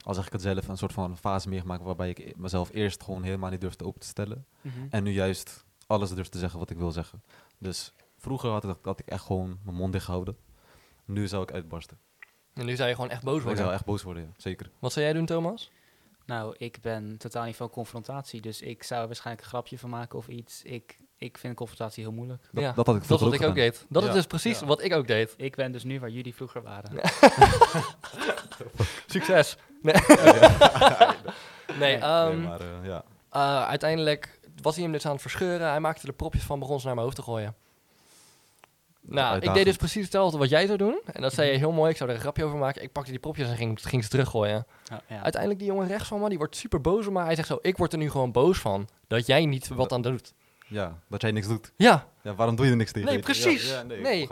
al 0.04 0.14
zeg 0.14 0.26
ik 0.26 0.32
het 0.32 0.42
zelf, 0.42 0.68
een 0.68 0.78
soort 0.78 0.94
van 0.94 1.18
fase 1.18 1.50
meegemaakt 1.50 1.84
waarbij 1.84 2.10
ik 2.10 2.20
e- 2.20 2.32
mezelf 2.36 2.70
eerst 2.74 3.04
gewoon 3.04 3.24
helemaal 3.24 3.50
niet 3.50 3.62
durfde 3.62 3.86
open 3.86 4.00
te 4.00 4.08
stellen. 4.08 4.46
Mhm. 4.62 4.76
En 4.90 5.04
nu 5.04 5.12
juist 5.12 5.66
alles 5.88 6.10
durf 6.14 6.28
te 6.30 6.40
zeggen 6.40 6.60
wat 6.60 6.70
ik 6.70 6.78
wil 6.78 6.92
zeggen. 6.92 7.22
Dus 7.58 7.94
vroeger 8.18 8.50
had 8.50 8.64
ik, 8.64 8.76
had 8.82 9.00
ik 9.00 9.08
echt 9.08 9.24
gewoon 9.24 9.60
mijn 9.64 9.76
mond 9.78 9.92
dicht 9.94 10.06
gehouden. 10.06 10.38
Nu 11.06 11.28
zou 11.28 11.44
ik 11.44 11.52
uitbarsten. 11.54 11.98
En 12.54 12.66
nu 12.66 12.76
zou 12.76 12.90
je 12.90 12.96
gewoon 12.96 13.10
echt 13.10 13.24
boos 13.24 13.38
Ik 13.38 13.42
worden. 13.44 13.62
zou 13.62 13.74
echt 13.74 13.86
boos 13.86 14.04
worden, 14.04 14.24
ja. 14.24 14.30
zeker. 14.38 14.70
Wat 14.80 14.94
zou 14.94 15.06
jij 15.06 15.14
doen, 15.14 15.26
Thomas? 15.26 15.72
Nou, 16.28 16.56
ik 16.58 16.78
ben 16.82 17.18
totaal 17.18 17.44
niet 17.46 17.56
van 17.56 17.70
confrontatie, 17.70 18.42
dus 18.42 18.62
ik 18.62 18.84
zou 18.84 19.02
er 19.02 19.08
waarschijnlijk 19.08 19.46
een 19.46 19.52
grapje 19.52 19.78
van 19.80 19.90
maken 19.90 20.18
of 20.18 20.28
iets. 20.28 20.62
Ik, 20.64 20.98
ik 21.18 21.38
vind 21.38 21.56
confrontatie 21.56 22.04
heel 22.04 22.12
moeilijk. 22.14 22.44
Dat, 22.52 22.64
Ja, 22.64 22.72
dat 22.72 22.86
had 22.86 22.96
ik 22.96 23.02
Dat 23.08 23.12
is 23.12 23.18
vroeger 23.18 23.26
wat 23.30 23.34
ik 23.42 23.48
ook 23.48 23.56
gedaan. 23.56 23.70
deed. 23.72 23.86
Dat 23.90 24.04
Ja, 24.04 24.10
is 24.10 24.16
dus 24.16 24.26
precies 24.26 24.60
ja. 24.60 24.66
wat 24.66 24.84
ik 24.84 24.94
ook 24.94 25.08
deed. 25.08 25.34
Ik 25.38 25.56
ben 25.56 25.72
dus 25.72 25.84
nu 25.84 26.00
waar 26.00 26.10
jullie 26.10 26.36
vroeger 26.36 26.62
waren. 26.62 26.92
Succes. 29.08 29.58
Nee, 31.68 31.78
nee, 31.80 31.98
ehm, 31.98 32.38
Nee, 32.38 32.48
maar 32.48 32.60
eh, 32.62 32.68
ja. 32.84 33.04
eh, 33.30 33.68
uiteindelijk 33.68 34.40
was 34.62 34.74
hij 34.76 34.84
hem 34.84 34.92
dus 34.94 35.06
aan 35.06 35.12
het 35.12 35.22
verscheuren. 35.22 35.70
Hij 35.70 35.80
maakte 35.80 36.08
er 36.08 36.14
propjes 36.14 36.44
van, 36.44 36.60
begon 36.60 36.80
ze 36.80 36.86
naar 36.86 36.96
mijn 36.96 37.06
hoofd 37.08 37.18
te 37.20 37.24
gooien. 37.24 37.56
Nou, 39.10 39.40
ik 39.40 39.54
deed 39.54 39.66
dus 39.66 39.76
precies 39.76 40.04
hetzelfde 40.04 40.38
wat 40.38 40.50
jij 40.50 40.66
zou 40.66 40.78
doen. 40.78 41.02
En 41.06 41.22
dat 41.22 41.34
zei 41.34 41.52
je 41.52 41.58
heel 41.58 41.72
mooi. 41.72 41.92
Ik 41.92 41.98
zou 41.98 42.10
er 42.10 42.16
een 42.16 42.22
grapje 42.22 42.44
over 42.44 42.58
maken. 42.58 42.82
Ik 42.82 42.92
pakte 42.92 43.12
die 43.12 43.20
propjes 43.20 43.48
en 43.50 43.56
ging, 43.56 43.80
ging 43.82 44.04
ze 44.04 44.10
teruggooien. 44.10 44.66
Ja, 44.84 45.02
ja. 45.08 45.22
Uiteindelijk 45.22 45.62
die 45.62 45.72
jongen 45.72 45.88
rechts 45.88 46.08
van 46.08 46.20
me, 46.22 46.30
die 46.30 46.38
wordt 46.38 46.56
super 46.56 46.82
boos 46.82 47.08
op 47.08 47.14
me. 47.14 47.22
Hij 47.22 47.36
zegt 47.36 47.48
zo, 47.48 47.60
ik 47.62 47.78
word 47.78 47.92
er 47.92 47.98
nu 48.00 48.10
gewoon 48.10 48.32
boos 48.32 48.60
van. 48.60 48.88
Dat 49.08 49.26
jij 49.26 49.46
niet 49.46 49.68
wat 49.68 49.92
aan 49.92 50.02
doet. 50.02 50.34
ja, 50.68 51.00
dat 51.10 51.22
jij 51.22 51.32
niks 51.32 51.48
doet. 51.48 51.72
Ja, 51.76 52.08
Ja, 52.24 52.36
waarom 52.36 52.56
doe 52.56 52.66
je 52.66 52.72
er 52.72 52.78
niks 52.78 52.92
tegen? 52.92 53.10
Nee, 53.10 53.20
precies. 53.20 53.70
Ja, 53.70 53.76
ja, 53.76 53.84
nee, 53.84 54.28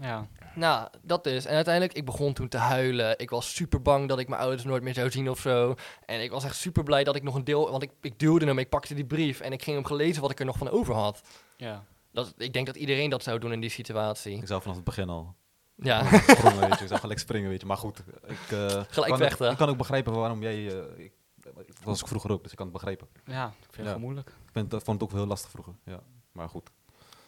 ja. 0.00 0.28
nou, 0.54 0.88
dat 1.02 1.24
dus. 1.24 1.44
En 1.44 1.54
uiteindelijk, 1.54 1.94
ik 1.96 2.04
begon 2.04 2.32
toen 2.32 2.48
te 2.48 2.56
huilen. 2.56 3.18
Ik 3.18 3.30
was 3.30 3.54
super 3.54 3.82
bang 3.82 4.08
dat 4.08 4.18
ik 4.18 4.28
mijn 4.28 4.40
ouders 4.40 4.64
nooit 4.64 4.82
meer 4.82 4.94
zou 4.94 5.10
zien 5.10 5.30
of 5.30 5.38
zo. 5.40 5.74
En 6.06 6.22
ik 6.22 6.30
was 6.30 6.44
echt 6.44 6.56
super 6.56 6.82
blij 6.82 7.04
dat 7.04 7.16
ik 7.16 7.22
nog 7.22 7.34
een 7.34 7.44
deel... 7.44 7.70
Want 7.70 7.82
ik, 7.82 7.90
ik 8.00 8.18
duwde 8.18 8.46
hem, 8.46 8.58
ik 8.58 8.68
pakte 8.68 8.94
die 8.94 9.04
brief 9.04 9.40
en 9.40 9.52
ik 9.52 9.62
ging 9.62 9.76
hem 9.76 9.84
gelezen 9.84 10.22
wat 10.22 10.30
ik 10.30 10.38
er 10.40 10.46
nog 10.46 10.56
van 10.58 10.70
over 10.70 10.94
had. 10.94 11.20
ja. 11.56 11.84
Dat, 12.16 12.34
ik 12.36 12.52
denk 12.52 12.66
dat 12.66 12.76
iedereen 12.76 13.10
dat 13.10 13.22
zou 13.22 13.38
doen 13.38 13.52
in 13.52 13.60
die 13.60 13.70
situatie. 13.70 14.36
Ik 14.36 14.46
zou 14.46 14.60
vanaf 14.60 14.76
het 14.76 14.84
begin 14.84 15.08
al 15.08 15.34
Ja, 15.74 16.04
sprongen, 16.18 16.60
weet 16.60 16.78
je. 16.78 16.82
Ik 16.82 16.88
zou 16.88 17.00
gelijk 17.00 17.18
springen, 17.18 17.48
weet 17.50 17.60
je. 17.60 17.66
Maar 17.66 17.76
goed, 17.76 17.98
ik, 18.26 18.38
eh, 18.50 18.66
Gelijk 18.88 19.10
kan, 19.10 19.18
vechten. 19.18 19.50
Ik 19.50 19.56
kan 19.56 19.68
ook 19.68 19.76
begrijpen 19.76 20.12
waarom 20.12 20.42
jij... 20.42 20.54
eh, 20.68 21.04
ik, 21.04 21.12
dat 21.36 21.52
was 21.84 22.00
ik 22.00 22.06
vroeger 22.06 22.30
ook, 22.32 22.42
dus 22.42 22.50
ik 22.50 22.56
kan 22.56 22.66
het 22.66 22.74
begrijpen. 22.74 23.08
ja, 23.24 23.46
ik 23.46 23.52
vind 23.58 23.66
het 23.70 23.76
Ja. 23.76 23.82
gewoon 23.84 24.00
moeilijk. 24.00 24.28
Ik 24.28 24.52
vind, 24.52 24.72
het- 24.72 24.82
vond 24.84 25.00
het 25.00 25.10
ook 25.10 25.16
heel 25.16 25.26
lastig 25.26 25.50
vroeger, 25.50 25.74
ja. 25.84 26.00
Maar 26.32 26.48
goed. 26.48 26.70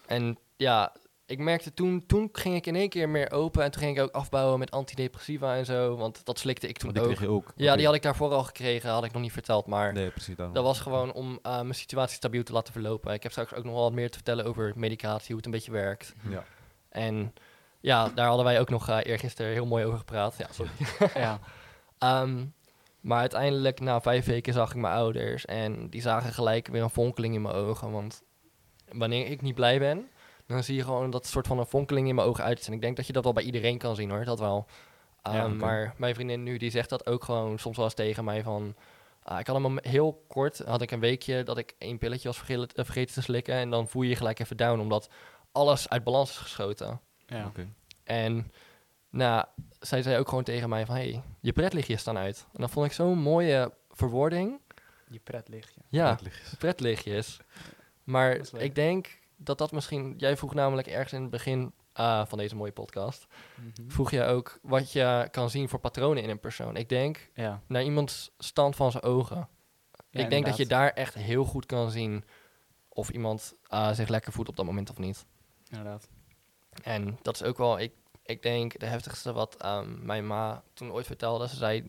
en 0.07 0.39
ja, 0.57 0.93
ik 1.29 1.39
merkte 1.39 1.75
toen... 1.75 2.07
Toen 2.07 2.29
ging 2.33 2.55
ik 2.55 2.67
in 2.67 2.77
één 2.77 2.89
keer 2.89 3.09
meer 3.09 3.33
open. 3.33 3.63
En 3.63 3.71
toen 3.71 3.83
ging 3.83 3.97
ik 3.97 4.03
ook 4.03 4.11
afbouwen 4.11 4.59
met 4.59 4.71
antidepressiva 4.71 5.57
en 5.57 5.65
zo. 5.65 5.97
Want 5.97 6.25
dat 6.25 6.39
slikte 6.39 6.69
ik 6.69 6.79
toen 6.79 6.93
die 6.93 7.03
ook. 7.03 7.07
kreeg 7.07 7.21
je 7.21 7.29
ook. 7.29 7.53
Ja, 7.57 7.77
die 7.77 7.87
had 7.87 7.95
ik 7.95 8.03
daarvoor 8.03 8.33
al 8.33 8.45
gekregen. 8.45 8.91
Had 8.91 9.05
ik 9.05 9.13
nog 9.13 9.23
niet 9.23 9.33
verteld, 9.33 9.67
maar... 9.67 9.93
Nee, 9.93 10.11
precies 10.11 10.37
daarom. 10.37 10.55
Dat 10.55 10.65
was 10.65 10.81
gewoon 10.81 11.13
om 11.13 11.39
eh, 11.43 11.61
mijn 11.61 11.75
situatie 11.75 12.17
stabiel 12.17 12.43
te 12.43 12.53
laten 12.53 12.73
verlopen. 12.73 13.13
Ik 13.13 13.23
heb 13.23 13.33
straks 13.33 13.55
ook 13.55 13.65
nog 13.65 13.75
wel 13.75 13.83
wat 13.83 13.93
meer 13.93 14.11
te 14.11 14.17
vertellen 14.17 14.45
over 14.45 14.73
medicatie, 14.77 15.27
hoe 15.27 15.37
het 15.37 15.47
een 15.47 15.51
beetje 15.51 15.73
werkt. 15.73 16.15
Ja. 16.29 16.45
En 16.89 17.35
ja, 17.81 18.09
daar 18.15 18.27
hadden 18.27 18.45
wij 18.45 18.61
ook 18.61 18.71
nog 18.71 18.89
eh 18.89 18.99
eergisteren 19.03 19.53
heel 19.53 19.67
mooi 19.67 19.85
over 19.85 19.99
gepraat. 19.99 20.35
Ja, 20.39 20.47
sorry. 20.51 20.71
ja. 21.25 21.41
Ehm, 21.99 22.45
maar 23.01 23.21
uiteindelijk, 23.21 23.81
na 23.81 24.01
vijf 24.01 24.25
weken, 24.25 24.53
zag 24.53 24.71
ik 24.71 24.77
mijn 24.77 24.95
ouders. 24.95 25.45
En 25.45 25.91
die 25.91 26.01
zagen 26.01 26.33
gelijk 26.33 26.69
weer 26.69 26.83
een 26.83 26.91
fonkeling 26.91 27.35
in 27.35 27.43
mijn 27.43 27.55
ogen. 27.55 27.91
Want 27.91 28.23
wanneer 28.93 29.27
ik 29.27 29.43
niet 29.43 29.55
blij 29.55 29.79
ben, 29.79 30.09
dan 30.55 30.65
zie 30.65 30.77
je 30.77 30.85
gewoon 30.85 31.11
dat 31.11 31.27
soort 31.27 31.47
van 31.47 31.59
een 31.59 31.67
fonkeling 31.67 32.09
in 32.09 32.15
mijn 32.15 32.27
ogen 32.27 32.45
uit 32.45 32.59
is. 32.61 32.67
En 32.67 32.73
ik 32.73 32.81
denk 32.81 32.97
dat 32.97 33.07
je 33.07 33.13
dat 33.13 33.25
wel 33.25 33.33
bij 33.33 33.43
iedereen 33.43 33.79
kan 33.79 33.95
zien 33.97 34.11
hoor, 34.11 34.25
dat 34.25 34.39
wel. 34.39 34.67
Ja, 35.23 35.45
Ehm. 35.45 35.57
Maar 35.57 35.95
mijn 35.97 36.15
vriendin 36.15 36.43
nu, 36.43 36.57
die 36.57 36.71
zegt 36.71 36.89
dat 36.89 37.07
ook 37.07 37.25
gewoon 37.25 37.59
soms 37.59 37.77
wel 37.77 37.85
eens 37.85 37.95
tegen 37.95 38.25
mij 38.25 38.43
van... 38.43 38.75
ah, 39.23 39.39
ik 39.39 39.47
had 39.47 39.63
hem 39.63 39.79
heel 39.81 40.25
kort, 40.29 40.59
had 40.59 40.83
ik 40.83 40.91
een 40.91 41.01
weekje 41.01 41.43
dat 41.43 41.59
ik 41.59 41.75
één 41.79 41.99
pilletje 41.99 42.29
was 42.29 42.37
vergeten, 42.37 42.69
eh, 42.77 42.85
vergeten 42.85 43.15
te 43.15 43.23
slikken. 43.23 43.55
En 43.55 43.71
dan 43.71 43.89
voel 43.89 44.03
je 44.03 44.09
je 44.09 44.17
gelijk 44.17 44.39
even 44.39 44.57
down, 44.57 44.81
omdat 44.81 45.09
alles 45.53 45.89
uit 45.89 46.05
balans 46.05 46.31
is 46.31 46.37
geschoten. 46.37 47.01
ja. 47.27 47.47
Oké. 47.47 47.69
En 48.05 48.53
nou, 49.11 49.45
zij 49.81 50.03
zei 50.03 50.19
ook 50.19 50.29
gewoon 50.29 50.45
tegen 50.45 50.69
mij 50.69 50.87
van... 50.87 50.95
hey, 50.95 51.23
je 51.41 51.53
pretlichtjes 51.53 52.01
staan 52.01 52.19
uit. 52.19 52.47
En 52.53 52.61
dat 52.61 52.71
vond 52.71 52.87
ik 52.87 52.93
zo'n 52.93 53.19
mooie 53.19 53.73
verwoording. 53.91 54.61
Je 55.09 55.19
pret 55.19 55.49
ligt 55.49 55.75
je. 55.75 55.81
Ja, 55.89 56.19
pretlichtjes. 56.59 57.41
Maar 58.05 58.41
ik 58.57 58.75
denk 58.75 59.19
dat 59.39 59.59
dat 59.59 59.73
misschien... 59.73 60.15
Jij 60.17 60.37
vroeg 60.37 60.55
namelijk 60.55 60.87
ergens 60.87 61.13
in 61.13 61.21
het 61.23 61.31
begin 61.31 61.73
ah, 61.93 62.27
van 62.27 62.39
deze 62.39 62.57
mooie 62.57 62.73
podcast... 62.73 63.27
Mhm. 63.55 63.89
vroeg 63.91 64.11
je 64.11 64.25
ook 64.25 64.59
wat 64.63 64.93
je 64.93 65.29
kan 65.31 65.51
zien 65.51 65.69
voor 65.69 65.79
patronen 65.79 66.23
in 66.23 66.31
een 66.31 66.41
persoon. 66.41 66.77
Ik 66.77 66.89
denk 66.89 67.31
Ja. 67.35 67.63
naar 67.67 67.83
iemands 67.83 68.31
stand 68.39 68.77
van 68.77 68.91
zijn 68.91 69.03
ogen. 69.03 69.49
Ja, 70.11 70.21
ik 70.21 70.31
denk 70.31 70.47
dat 70.47 70.57
je 70.57 70.67
daar 70.67 70.91
echt 70.91 71.15
heel 71.15 71.45
goed 71.45 71.67
kan 71.67 71.91
zien... 71.91 72.25
of 72.89 73.11
iemand 73.11 73.55
ah, 73.67 73.93
zich 73.93 74.09
lekker 74.09 74.33
voelt 74.33 74.49
op 74.49 74.57
dat 74.57 74.67
moment 74.67 74.91
of 74.91 74.99
niet. 74.99 75.27
Inderdaad. 75.69 76.09
En 76.83 77.19
dat 77.23 77.35
is 77.35 77.43
ook 77.43 77.59
wel, 77.59 77.79
ik, 77.79 77.93
ik 78.23 78.43
denk, 78.43 78.79
de 78.79 78.87
heftigste 78.87 79.33
wat 79.33 79.57
ehm, 79.57 80.07
mijn 80.07 80.27
ma 80.27 80.63
toen 80.75 80.93
ooit 80.93 81.07
vertelde. 81.07 81.49
Ze 81.49 81.57
zei, 81.57 81.89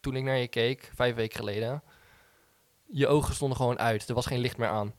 toen 0.00 0.16
ik 0.16 0.22
naar 0.22 0.36
je 0.36 0.48
keek, 0.48 0.90
vijf 0.94 1.14
weken 1.14 1.38
geleden, 1.38 1.82
je 2.86 3.06
ogen 3.06 3.34
stonden 3.34 3.56
gewoon 3.56 3.78
uit. 3.78 4.08
Er 4.08 4.14
was 4.14 4.26
geen 4.26 4.38
licht 4.38 4.56
meer 4.56 4.68
aan. 4.68 4.94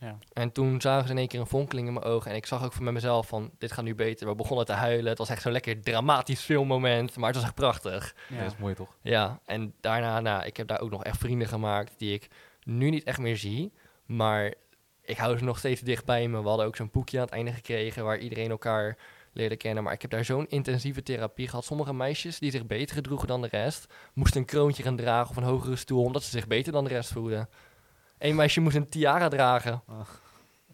Ja. 0.00 0.18
En 0.32 0.52
toen 0.52 0.80
zagen 0.80 1.06
ze 1.06 1.12
in 1.12 1.18
één 1.18 1.28
keer 1.28 1.40
een 1.40 1.46
fonkeling 1.46 1.86
in 1.86 1.92
mijn 1.92 2.04
ogen. 2.04 2.30
En 2.30 2.36
ik 2.36 2.46
zag 2.46 2.64
ook 2.64 2.72
voor 2.72 2.92
mezelf 2.92 3.26
van, 3.26 3.50
dit 3.58 3.72
gaat 3.72 3.84
nu 3.84 3.94
beter. 3.94 4.28
We 4.28 4.34
begonnen 4.34 4.66
te 4.66 4.72
huilen. 4.72 5.08
Het 5.08 5.18
was 5.18 5.28
echt 5.28 5.42
zo'n 5.42 5.52
lekker 5.52 5.80
dramatisch 5.80 6.40
filmmoment. 6.40 7.16
Maar 7.16 7.26
het 7.26 7.36
was 7.36 7.44
echt 7.44 7.54
prachtig. 7.54 8.14
Ja. 8.28 8.36
Ja. 8.36 8.42
dat 8.42 8.52
is 8.52 8.58
mooi 8.58 8.74
toch? 8.74 8.96
Ja, 9.02 9.40
en 9.44 9.74
daarna, 9.80 10.20
nou, 10.20 10.44
ik 10.44 10.56
heb 10.56 10.66
daar 10.68 10.80
ook 10.80 10.90
nog 10.90 11.04
echt 11.04 11.18
vrienden 11.18 11.48
gemaakt 11.48 11.94
die 11.98 12.14
ik 12.14 12.28
nu 12.62 12.90
niet 12.90 13.04
echt 13.04 13.18
meer 13.18 13.36
zie. 13.36 13.72
Maar 14.06 14.54
ik 15.02 15.16
hou 15.16 15.38
ze 15.38 15.44
nog 15.44 15.58
steeds 15.58 15.80
dicht 15.80 16.04
bij 16.04 16.28
me. 16.28 16.42
We 16.42 16.48
hadden 16.48 16.66
ook 16.66 16.76
zo'n 16.76 16.90
boekje 16.92 17.18
aan 17.18 17.24
het 17.24 17.34
einde 17.34 17.52
gekregen 17.52 18.04
waar 18.04 18.18
iedereen 18.18 18.50
elkaar 18.50 18.96
leerde 19.32 19.56
kennen. 19.56 19.82
Maar 19.84 19.92
ik 19.92 20.02
heb 20.02 20.10
daar 20.10 20.24
zo'n 20.24 20.48
intensieve 20.48 21.02
therapie 21.02 21.48
gehad. 21.48 21.64
Sommige 21.64 21.94
meisjes 21.94 22.38
die 22.38 22.50
zich 22.50 22.66
beter 22.66 22.94
gedroegen 22.94 23.28
dan 23.28 23.42
de 23.42 23.48
rest, 23.50 23.86
moesten 24.14 24.40
een 24.40 24.46
kroontje 24.46 24.82
gaan 24.82 24.96
dragen 24.96 25.30
of 25.30 25.36
een 25.36 25.42
hogere 25.42 25.76
stoel, 25.76 26.04
omdat 26.04 26.22
ze 26.22 26.30
zich 26.30 26.46
beter 26.46 26.72
dan 26.72 26.84
de 26.84 26.90
rest 26.90 27.12
voelden. 27.12 27.48
Eén 28.18 28.34
meisje 28.36 28.60
moest 28.60 28.76
een 28.76 28.88
tiara 28.88 29.28
dragen. 29.28 29.82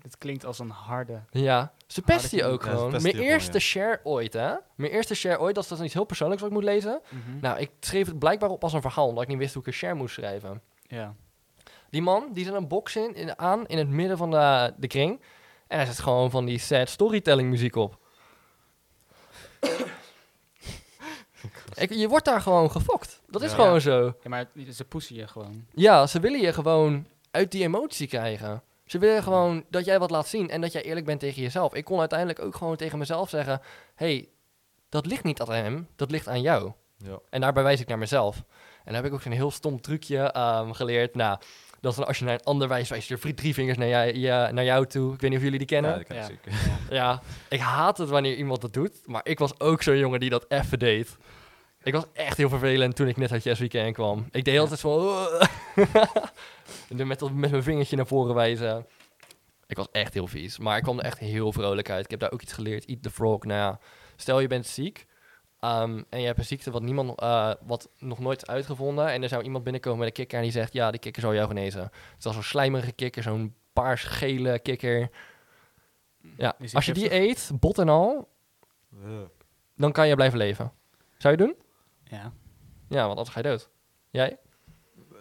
Het 0.03 0.19
klinkt 0.19 0.45
als 0.45 0.59
een 0.59 0.71
harde... 0.71 1.21
Ja, 1.31 1.73
ze 1.87 2.03
pest 2.03 2.31
je 2.31 2.45
ook 2.45 2.63
gewoon. 2.63 2.91
Mijn 2.91 3.17
eerste 3.19 3.53
ja. 3.53 3.59
share 3.59 4.01
ooit, 4.03 4.33
hè? 4.33 4.55
Mijn 4.75 4.93
eerste 4.93 5.15
share 5.15 5.39
ooit, 5.41 5.55
dat 5.55 5.71
is, 5.71 5.81
iets 5.81 5.95
heel 5.95 6.05
persoonlijks 6.05 6.43
wat 6.43 6.51
ik 6.53 6.57
moet 6.57 6.67
lezen. 6.67 7.01
Mhm. 7.09 7.39
Nou, 7.41 7.59
ik 7.59 7.71
schreef 7.81 8.07
het 8.07 8.19
blijkbaar 8.19 8.51
op 8.51 8.63
als 8.63 8.73
een 8.73 8.81
verhaal, 8.81 9.07
omdat 9.09 9.23
ik 9.23 9.29
niet 9.29 9.39
wist 9.39 9.53
hoe 9.53 9.63
ik 9.63 9.69
een 9.69 9.75
share 9.75 9.95
moest 9.95 10.15
schrijven. 10.15 10.63
Ja. 10.87 11.15
Die 11.91 12.03
man, 12.03 12.29
die 12.33 12.45
zet 12.45 12.55
een 12.55 12.69
box 12.69 12.97
in, 12.97 13.15
in- 13.15 13.39
aan 13.39 13.67
in 13.67 13.79
het 13.79 13.89
midden 13.89 14.17
van 14.17 14.31
de, 14.31 14.75
de 14.77 14.87
kring. 14.87 15.21
En 15.67 15.77
hij 15.77 15.87
zet 15.87 15.99
gewoon 15.99 16.31
van 16.31 16.45
die 16.45 16.59
sad 16.59 16.89
storytelling 16.89 17.51
muziek 17.51 17.77
op. 17.77 17.99
ik, 21.75 21.93
je 21.93 22.09
wordt 22.09 22.25
daar 22.25 22.41
gewoon 22.41 22.71
gefokt. 22.71 23.21
Dat 23.27 23.43
is 23.43 23.51
Ja. 23.51 23.57
gewoon 23.57 23.81
zo. 23.81 24.05
ja, 24.23 24.29
maar 24.29 24.47
ze 24.73 24.85
poesen 24.85 25.17
je 25.17 25.27
gewoon. 25.27 25.67
Ja, 25.75 26.07
ze 26.07 26.21
willen 26.21 26.41
je 26.41 26.53
gewoon 26.53 27.07
uit 27.35 27.51
die 27.51 27.63
emotie 27.63 28.07
krijgen. 28.07 28.63
Ze 28.87 28.99
willen 28.99 29.23
gewoon 29.23 29.65
dat 29.71 29.85
jij 29.85 29.99
wat 29.99 30.11
laat 30.11 30.29
zien 30.29 30.51
en 30.51 30.61
dat 30.61 30.73
jij 30.73 30.83
eerlijk 30.83 31.07
bent 31.07 31.21
tegen 31.21 31.43
jezelf. 31.43 31.75
Ik 31.75 31.85
kon 31.85 31.99
uiteindelijk 32.01 32.39
ook 32.39 32.55
gewoon 32.57 32.77
tegen 32.77 32.99
mezelf 32.99 33.29
zeggen: 33.29 33.61
hey, 33.95 34.29
dat 34.89 35.07
ligt 35.07 35.25
niet 35.25 35.41
aan 35.41 35.53
hem, 35.53 35.89
dat 35.97 36.11
ligt 36.11 36.29
aan 36.29 36.41
jou. 36.41 36.73
Ja. 36.97 37.19
En 37.31 37.41
daarbij 37.41 37.63
wijs 37.63 37.81
ik 37.81 37.89
naar 37.89 37.99
mezelf. 37.99 38.37
En 38.37 38.45
dan 38.85 38.95
heb 38.95 39.05
ik 39.05 39.13
ook 39.13 39.23
zo'n 39.23 39.33
heel 39.33 39.51
stom 39.51 39.81
trucje 39.81 40.19
ehm, 40.19 40.71
geleerd. 40.73 41.15
Nou, 41.15 41.39
dat 41.81 41.91
is 41.93 41.99
dan 41.99 42.07
als 42.07 42.19
je 42.19 42.25
naar 42.25 42.35
een 42.35 42.45
ander 42.45 42.69
wijst, 42.69 42.91
wijs 42.91 43.09
je 43.09 43.19
vri- 43.19 43.35
drie 43.35 43.55
vingers 43.55 43.79
naar, 43.79 43.89
jij, 44.17 44.53
naar 44.53 44.65
jou 44.65 44.87
toe. 44.87 45.15
Ik 45.15 45.21
weet 45.21 45.31
niet 45.31 45.39
of 45.39 45.45
jullie 45.45 45.59
die 45.59 45.69
kennen. 45.69 45.91
Ja, 45.91 45.97
dat 45.97 46.17
Ja. 46.17 46.25
zeker. 46.25 46.53
Ja, 46.91 47.23
ik 47.49 47.61
haat 47.61 47.99
het 47.99 48.09
wanneer 48.09 48.37
iemand 48.37 48.61
dat 48.61 48.73
doet. 48.73 49.01
Maar 49.07 49.21
ik 49.25 49.39
was 49.39 49.61
ook 49.61 49.83
zo'n 49.83 49.99
jongen 49.99 50.21
die 50.21 50.31
dat 50.31 50.45
even 50.49 50.79
deed. 50.79 51.17
Ik 51.85 51.93
was 51.93 52.05
echt 52.13 52.37
heel 52.37 52.49
vervelend 52.49 52.97
toen 52.97 53.09
ik 53.09 53.17
net 53.17 53.33
uit 53.33 53.43
Yes 53.43 53.59
Weekend 53.59 53.95
kwam. 53.95 54.29
Ik 54.31 54.45
deed 54.45 54.59
altijd 54.59 54.81
zo... 54.81 55.27
en 56.91 56.97
dan 56.97 57.07
met, 57.07 57.21
met 57.33 57.51
mijn 57.51 57.63
vingertje 57.63 57.97
naar 57.97 58.07
voren 58.07 58.35
wijzen. 58.35 58.87
Ik 59.67 59.77
was 59.77 59.89
echt 59.93 60.15
heel 60.15 60.27
vies. 60.27 60.59
Maar 60.59 60.77
ik 60.77 60.83
kwam 60.83 60.99
er 60.99 61.05
echt 61.05 61.19
heel 61.19 61.53
vrolijk 61.53 61.91
uit. 61.91 62.05
Ik 62.05 62.11
heb 62.11 62.21
daar 62.21 62.33
ook 62.33 62.43
iets 62.43 62.53
geleerd. 62.53 62.87
Eat 62.87 63.03
the 63.03 63.11
frog. 63.11 63.45
Nou 63.45 63.59
ja, 63.59 63.79
stel 64.17 64.41
je 64.41 64.47
bent 64.47 64.67
ziek. 64.67 65.07
ehm, 65.61 66.03
en 66.09 66.21
je 66.21 66.27
hebt 66.27 66.39
een 66.39 66.45
ziekte 66.45 66.71
wat, 66.71 66.83
niemand, 66.83 67.21
eh, 67.21 67.53
wat 67.67 67.89
nog 67.99 68.19
nooit 68.19 68.43
is 68.43 68.49
uitgevonden. 68.49 69.09
En 69.09 69.23
er 69.23 69.29
zou 69.29 69.43
iemand 69.43 69.65
binnenkomen 69.65 69.99
met 69.99 70.09
een 70.09 70.15
kikker 70.15 70.39
en 70.39 70.45
die 70.45 70.53
zegt... 70.53 70.73
Ja, 70.73 70.91
die 70.91 71.01
kikker 71.01 71.23
zal 71.23 71.35
jou 71.35 71.47
genezen. 71.49 71.83
Het 72.15 72.25
was 72.25 72.35
zo'n 72.35 72.43
slijmerige 72.43 72.93
kikker. 72.93 73.23
Zo'n 73.23 73.55
paars-gele 73.73 74.59
kikker. 74.59 75.11
Ja, 76.37 76.57
als 76.73 76.87
je 76.87 76.93
die 76.93 77.13
eet, 77.13 77.51
bot 77.61 77.79
en 77.79 77.89
al, 77.89 78.29
dan 79.77 79.93
kan 79.93 80.09
je 80.09 80.15
blijven 80.15 80.39
leven. 80.39 80.73
Zou 81.19 81.37
je 81.37 81.45
doen? 81.45 81.57
Ja. 82.05 82.33
Ja, 82.89 83.01
want 83.07 83.09
anders 83.19 83.29
ga 83.29 83.39
je 83.41 83.49
dood. 83.49 83.71
Jij? 84.11 84.39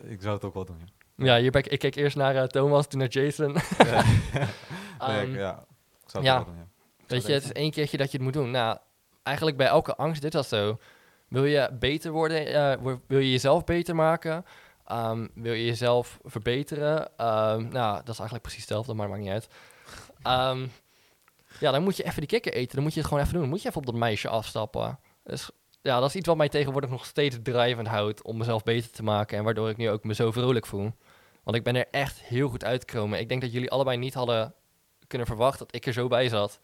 ik 0.04 0.22
zou 0.22 0.34
het 0.36 0.44
ook 0.44 0.54
wel 0.54 0.66
doen. 0.66 0.78
Ja. 1.16 1.26
Ja, 1.26 1.38
hier 1.42 1.52
ben 1.52 1.64
ik, 1.64 1.72
ik 1.72 1.80
keek 1.80 1.96
eerst 1.96 2.16
naar 2.16 2.36
eh, 2.36 2.44
Thomas, 2.44 2.88
toen 2.88 3.00
naar 3.00 3.08
Jason. 3.10 3.56
Ja. 3.78 4.04
Nee, 5.08 5.20
Ehm, 5.20 5.32
ik- 5.32 5.38
ja. 5.40 5.52
Ik 6.04 6.10
zou 6.10 6.24
het 6.24 6.34
ja. 6.34 6.36
wel 6.36 6.46
doen, 6.46 6.56
ja. 6.56 6.68
Weet 7.08 7.26
je, 7.26 7.34
het 7.34 7.44
is 7.44 7.52
één 7.52 7.72
keertje 7.72 7.98
dat 7.98 8.12
je 8.12 8.18
het 8.18 8.26
moet 8.26 8.34
doen. 8.34 8.52
Nou, 8.52 8.78
eigenlijk 9.24 9.58
bij 9.58 9.68
elke 9.68 9.96
angst 9.96 10.22
dit 10.22 10.32
dat 10.32 10.48
zo. 10.48 10.78
Wil 11.28 11.46
je 11.46 11.70
beter 11.80 12.12
worden? 12.12 12.48
eh, 12.48 12.94
wil 13.08 13.20
je 13.20 13.32
jezelf 13.32 13.64
beter 13.64 13.96
maken? 13.96 14.46
Ehm, 14.86 15.28
wil 15.34 15.54
je 15.54 15.66
jezelf 15.66 16.20
verbeteren? 16.24 17.18
Ehm, 17.18 17.68
nou, 17.70 17.96
dat 17.96 18.10
is 18.10 18.20
eigenlijk 18.20 18.42
precies 18.42 18.60
hetzelfde, 18.62 18.94
maar 18.94 19.08
dat 19.08 19.16
maakt 19.18 19.28
niet 19.28 19.34
uit. 19.34 19.48
Ehm, 20.22 20.68
ja, 21.60 21.72
dan 21.72 21.84
moet 21.84 21.98
je 21.98 22.04
even 22.04 22.20
die 22.20 22.28
kikker 22.30 22.54
eten. 22.54 22.76
Dan 22.76 22.84
moet 22.84 22.94
je 22.94 23.00
het 23.00 23.08
gewoon 23.08 23.24
even 23.24 23.34
doen. 23.36 23.44
Dan 23.44 23.52
moet 23.52 23.62
je 23.62 23.68
even 23.68 23.80
op 23.80 23.86
dat 23.86 23.96
meisje 23.96 24.30
afstappen. 24.30 25.00
Dus 25.24 25.50
ja, 25.84 26.00
dat 26.00 26.10
is 26.10 26.16
iets 26.16 26.28
wat 26.28 26.38
mij 26.38 26.50
tegenwoordig 26.50 26.90
nog 26.90 27.06
steeds 27.06 27.38
drijvend 27.44 27.88
houdt 27.88 28.22
om 28.22 28.38
mezelf 28.38 28.64
beter 28.64 28.92
te 28.92 29.04
maken. 29.04 29.38
En 29.38 29.44
waardoor 29.44 29.70
ik 29.70 29.78
nu 29.78 29.90
ook 29.90 30.04
me 30.04 30.14
zo 30.14 30.32
vrolijk 30.32 30.66
voel. 30.66 30.92
Want 31.44 31.58
ik 31.58 31.64
ben 31.64 31.76
er 31.76 31.88
echt 31.92 32.22
heel 32.22 32.50
goed 32.50 32.64
uitgekomen. 32.64 33.20
Ik 33.20 33.30
denk 33.30 33.42
dat 33.42 33.52
jullie 33.52 33.72
allebei 33.72 33.98
niet 33.98 34.14
hadden 34.14 34.54
kunnen 35.08 35.28
verwachten 35.28 35.66
dat 35.66 35.76
ik 35.76 35.86
er 35.86 35.94
zo 35.94 36.08
bij 36.08 36.30
zat. 36.30 36.60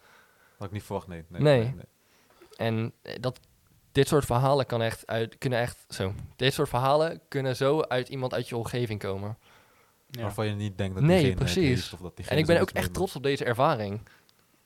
Had 0.57 0.67
ik 0.67 0.73
niet 0.73 0.83
verwacht, 0.83 1.07
nee. 1.07 1.23
Nee. 1.27 1.41
Nee. 1.41 1.73
En 2.55 2.93
eh, 3.01 3.15
dat, 3.19 3.39
dit 3.91 4.07
soort 4.07 4.25
verhalen 4.25 4.65
kan 4.65 4.81
echt 4.81 5.07
uit, 5.07 5.37
kunnen 5.37 5.59
echt 5.59 5.85
zo. 5.89 6.13
Dit 6.35 6.53
soort 6.53 6.69
verhalen 6.69 7.21
kunnen 7.27 7.55
zo 7.55 7.81
uit 7.81 8.09
iemand 8.09 8.33
uit 8.33 8.49
je 8.49 8.57
omgeving 8.57 8.99
komen. 8.99 9.37
Ja. 10.09 10.21
Waarvan 10.21 10.47
je 10.47 10.53
niet 10.53 10.77
denkt 10.77 10.95
dat 10.95 11.03
Nee, 11.03 11.33
precies. 11.33 11.67
heeft 11.67 11.93
of 11.93 11.99
dat 11.99 12.15
diegene 12.15 12.35
En 12.35 12.41
ik 12.41 12.47
ben 12.47 12.61
ook 12.61 12.69
echt 12.69 12.93
trots 12.93 13.15
op 13.15 13.23
deze 13.23 13.45
ervaring. 13.45 14.01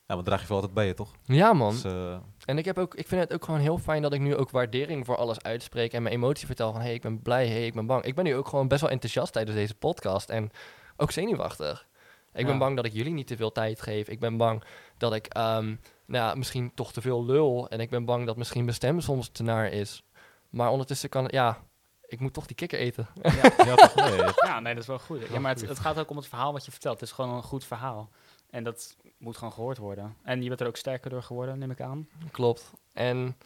Ja, 0.06 0.14
maar 0.14 0.24
draag 0.24 0.40
je 0.40 0.46
wel 0.46 0.56
altijd 0.56 0.74
bij 0.74 0.86
je, 0.86 0.94
toch? 0.94 1.10
Ja, 1.22 1.52
man. 1.52 1.72
Dus, 1.72 1.84
eh, 1.84 2.18
En 2.44 2.58
ik, 2.58 2.64
heb 2.64 2.78
ook, 2.78 2.94
ik 2.94 3.08
vind 3.08 3.20
het 3.20 3.32
ook 3.32 3.44
gewoon 3.44 3.60
heel 3.60 3.78
fijn 3.78 4.02
dat 4.02 4.12
ik 4.12 4.20
nu 4.20 4.36
ook 4.36 4.50
waardering 4.50 5.06
voor 5.06 5.16
alles 5.16 5.42
uitspreek 5.42 5.92
en 5.92 6.02
mijn 6.02 6.14
emotie 6.14 6.46
vertel 6.46 6.70
van 6.72 6.80
hé, 6.80 6.86
hey, 6.86 6.94
ik 6.94 7.02
ben 7.02 7.22
blij, 7.22 7.46
hé, 7.46 7.52
hey, 7.52 7.66
ik 7.66 7.74
ben 7.74 7.86
bang. 7.86 8.04
Ik 8.04 8.14
ben 8.14 8.24
nu 8.24 8.36
ook 8.36 8.48
gewoon 8.48 8.68
best 8.68 8.80
wel 8.80 8.90
enthousiast 8.90 9.32
tijdens 9.32 9.56
deze 9.56 9.74
podcast 9.74 10.28
en 10.28 10.50
ook 10.96 11.10
zenuwachtig. 11.10 11.86
Ik 12.32 12.46
ben 12.46 12.58
bang 12.58 12.76
dat 12.76 12.84
ik 12.84 12.92
jullie 12.92 13.12
niet 13.12 13.26
te 13.26 13.36
veel 13.36 13.52
tijd 13.52 13.82
geef. 13.82 14.08
Ik 14.08 14.20
ben 14.20 14.36
bang 14.36 14.64
dat 14.98 15.14
ik 15.14 15.26
ehm, 15.26 15.64
nou, 16.06 16.24
ja, 16.28 16.34
misschien 16.34 16.72
toch 16.74 16.92
te 16.92 17.00
veel 17.00 17.24
lul 17.24 17.68
en 17.68 17.80
ik 17.80 17.90
ben 17.90 18.04
bang 18.04 18.26
dat 18.26 18.36
misschien 18.36 18.64
mijn 18.64 18.76
stem 18.76 19.00
soms 19.00 19.28
te 19.28 19.42
naar 19.42 19.70
is. 19.72 20.02
Maar 20.50 20.70
ondertussen 20.70 21.08
kan, 21.08 21.28
ja, 21.30 21.58
ik 22.06 22.20
moet 22.20 22.32
toch 22.32 22.46
die 22.46 22.56
kikker 22.56 22.78
eten. 22.78 23.06
ja, 23.22 23.74
toch? 23.74 23.94
Nee, 23.94 24.22
het- 24.22 24.42
Ja, 24.46 24.60
nee, 24.60 24.72
dat 24.74 24.82
is 24.82 24.88
wel 24.88 24.98
goed. 24.98 25.28
Ja, 25.32 25.38
maar 25.40 25.52
het, 25.52 25.68
het 25.68 25.78
gaat 25.78 25.98
ook 25.98 26.10
om 26.10 26.16
het 26.16 26.26
verhaal 26.28 26.52
wat 26.52 26.64
je 26.64 26.70
vertelt. 26.70 27.00
Het 27.00 27.08
is 27.08 27.14
gewoon 27.14 27.34
een 27.36 27.42
goed 27.42 27.64
verhaal. 27.64 28.10
En 28.54 28.64
dat 28.64 28.96
moet 29.18 29.36
gewoon 29.36 29.52
gehoord 29.52 29.78
worden. 29.78 30.16
En 30.22 30.42
je 30.42 30.48
bent 30.48 30.60
er 30.60 30.66
ook 30.66 30.76
sterker 30.76 31.10
door 31.10 31.22
geworden, 31.22 31.58
neem 31.58 31.70
ik 31.70 31.80
aan. 31.80 32.08
Klopt. 32.30 32.72
En 32.92 33.36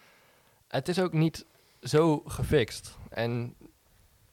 het 0.68 0.88
is 0.88 0.98
ook 1.00 1.12
niet 1.12 1.46
zo 1.82 2.22
gefixt. 2.26 2.96
En 3.08 3.54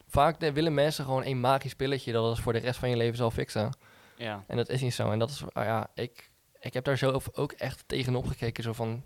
vaak 0.08 0.40
willen 0.40 0.74
mensen 0.74 1.06
gewoon 1.06 1.26
een 1.26 1.40
magisch 1.40 1.76
pilletje 1.76 2.12
dat 2.12 2.30
het 2.30 2.40
voor 2.40 2.54
de 2.54 2.60
rest 2.60 2.80
van 2.80 2.90
je 2.90 2.98
leven 2.98 3.18
zal 3.18 3.32
fixen. 3.32 3.78
Ja. 4.16 4.44
En 4.48 4.58
dat 4.58 4.70
is 4.70 4.82
niet 4.82 4.94
zo. 4.94 5.12
En 5.12 5.20
dat 5.20 5.30
is, 5.30 5.44
ah 5.54 5.66
ja, 5.66 5.88
ik, 5.94 6.32
ik 6.60 6.74
heb 6.74 6.84
daar 6.84 6.98
zo 6.98 7.20
ook 7.34 7.52
echt 7.52 7.84
tegenop 7.88 8.26
gekeken. 8.28 8.64
Zo 8.64 8.74
van, 8.74 9.04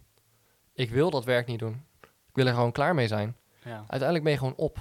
ik 0.74 0.90
wil 0.90 1.10
dat 1.10 1.26
werk 1.26 1.48
niet 1.48 1.60
doen. 1.60 1.86
Ik 2.02 2.36
wil 2.36 2.46
er 2.48 2.54
gewoon 2.54 2.72
klaar 2.72 2.96
mee 2.96 3.08
zijn. 3.08 3.36
ja. 3.64 3.78
Uiteindelijk 3.78 4.24
ben 4.24 4.32
je 4.34 4.40
gewoon 4.40 4.56
op. 4.56 4.78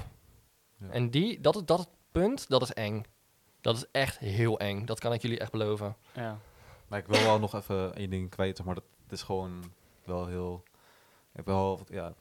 Ja. 0.79 0.89
En 0.91 1.11
die, 1.11 1.41
dat, 1.41 1.57
is- 1.57 1.65
dat 1.65 1.89
punt, 2.13 2.49
dat 2.49 2.63
is 2.63 2.73
eng. 2.73 3.05
Dat 3.61 3.77
is 3.77 3.85
echt 3.93 4.19
heel 4.19 4.59
eng. 4.59 4.85
Dat 4.85 5.01
kan 5.01 5.13
ik 5.13 5.23
jullie 5.23 5.39
echt 5.39 5.51
beloven. 5.51 5.97
ja. 6.15 6.39
Maar 6.89 6.99
ik 6.99 7.07
wil 7.07 7.23
wel 7.23 7.39
nog 7.39 7.55
even 7.55 7.95
één 7.95 8.11
ding 8.11 8.31
kwijt, 8.31 8.65
maar. 8.65 8.75
Dat 8.75 8.85
het 9.03 9.13
is 9.13 9.23
gewoon 9.23 9.73
wel 10.05 10.27
heel... 10.27 10.63
Ik 11.35 11.45
ben 11.45 11.55
wel 11.55 11.87
ja, 11.89 12.15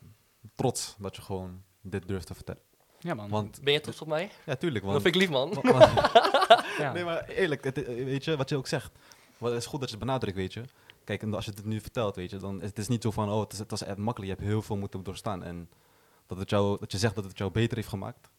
trots 0.56 0.96
dat 1.00 1.16
je 1.16 1.22
gewoon 1.22 1.64
dit 1.82 2.08
durft 2.08 2.28
te 2.28 2.34
vertellen. 2.34 2.62
Ja, 3.00 3.14
man. 3.14 3.30
Want, 3.30 3.60
Ben 3.64 3.74
je 3.74 3.80
trots 3.80 4.02
op 4.02 4.08
mij? 4.08 4.32
ja, 4.46 4.56
tuurlijk. 4.56 4.84
Dat 4.84 4.92
Want, 4.94 5.04
vind 5.04 5.16
ik 5.16 5.22
lief, 5.22 5.30
man. 5.30 5.50
ja. 6.84 6.92
Nee, 6.94 7.04
maar 7.04 7.28
eerlijk, 7.28 7.64
het, 7.64 7.86
weet 7.86 8.24
je, 8.24 8.38
wat 8.38 8.50
je 8.50 8.56
ook 8.58 8.68
zegt. 8.68 8.92
Wat, 9.38 9.52
het 9.52 9.60
is 9.62 9.66
goed 9.68 9.80
dat 9.80 9.90
je 9.90 9.96
het 9.96 10.06
benadrukt, 10.06 10.36
weet 10.38 10.54
je. 10.54 10.64
Kijk, 11.04 11.22
en 11.22 11.34
als 11.34 11.46
je 11.46 11.52
het 11.52 11.66
nu 11.66 11.82
vertelt, 11.82 12.16
weet 12.16 12.30
je, 12.30 12.38
dan 12.38 12.62
is 12.62 12.70
het 12.70 12.78
is 12.78 12.88
niet 12.88 13.04
zo 13.04 13.12
van, 13.12 13.30
oh, 13.32 13.40
het, 13.40 13.54
is, 13.54 13.60
het 13.60 13.72
was 13.72 13.84
echt 13.84 13.98
makkelijk. 13.98 14.32
Je 14.32 14.38
hebt 14.38 14.52
heel 14.54 14.62
veel 14.62 14.78
moeten 14.78 15.04
doorstaan. 15.04 15.44
En 15.44 15.70
dat, 16.26 16.38
het 16.38 16.50
jou, 16.50 16.80
dat 16.80 16.92
je 16.92 16.98
zegt 16.98 17.16
dat 17.16 17.24
het 17.24 17.38
jou 17.38 17.52
beter 17.52 17.78
heeft 17.78 17.90
gemaakt. 17.90 18.30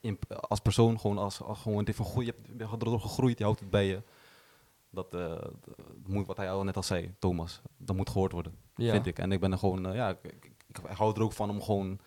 In, 0.00 0.18
als 0.28 0.60
persoon, 0.60 1.00
gewoon 1.00 1.18
als, 1.18 1.40
als 1.42 1.58
gewoon, 1.58 1.86
goeie, 1.96 2.26
je 2.26 2.32
hebt- 2.36 2.58
je 2.58 2.66
hebt 2.68 2.82
erdoor 2.82 3.00
gegroeid, 3.00 3.38
je 3.38 3.44
houdt 3.44 3.60
het 3.60 3.70
bij 3.70 3.86
je. 3.86 4.02
Dat 4.96 5.14
eh, 5.14 5.32
moet, 6.06 6.26
wat 6.26 6.36
hij 6.36 6.50
al 6.50 6.64
net 6.64 6.76
al 6.76 6.82
zei, 6.82 7.14
Thomas, 7.18 7.60
dat 7.76 7.96
moet 7.96 8.10
gehoord 8.10 8.32
worden, 8.32 8.54
Ja. 8.76 8.90
vind 8.92 9.06
ik. 9.06 9.18
En 9.18 9.32
ik 9.32 9.40
ben 9.40 9.52
er 9.52 9.58
gewoon, 9.58 9.86
eh, 9.86 9.94
ja, 9.94 10.08
ik, 10.08 10.18
ik, 10.22 10.52
ik 10.68 10.76
hou 10.96 11.14
er 11.14 11.22
ook 11.22 11.32
van 11.32 11.50
om 11.50 11.62
gewoon 11.62 11.98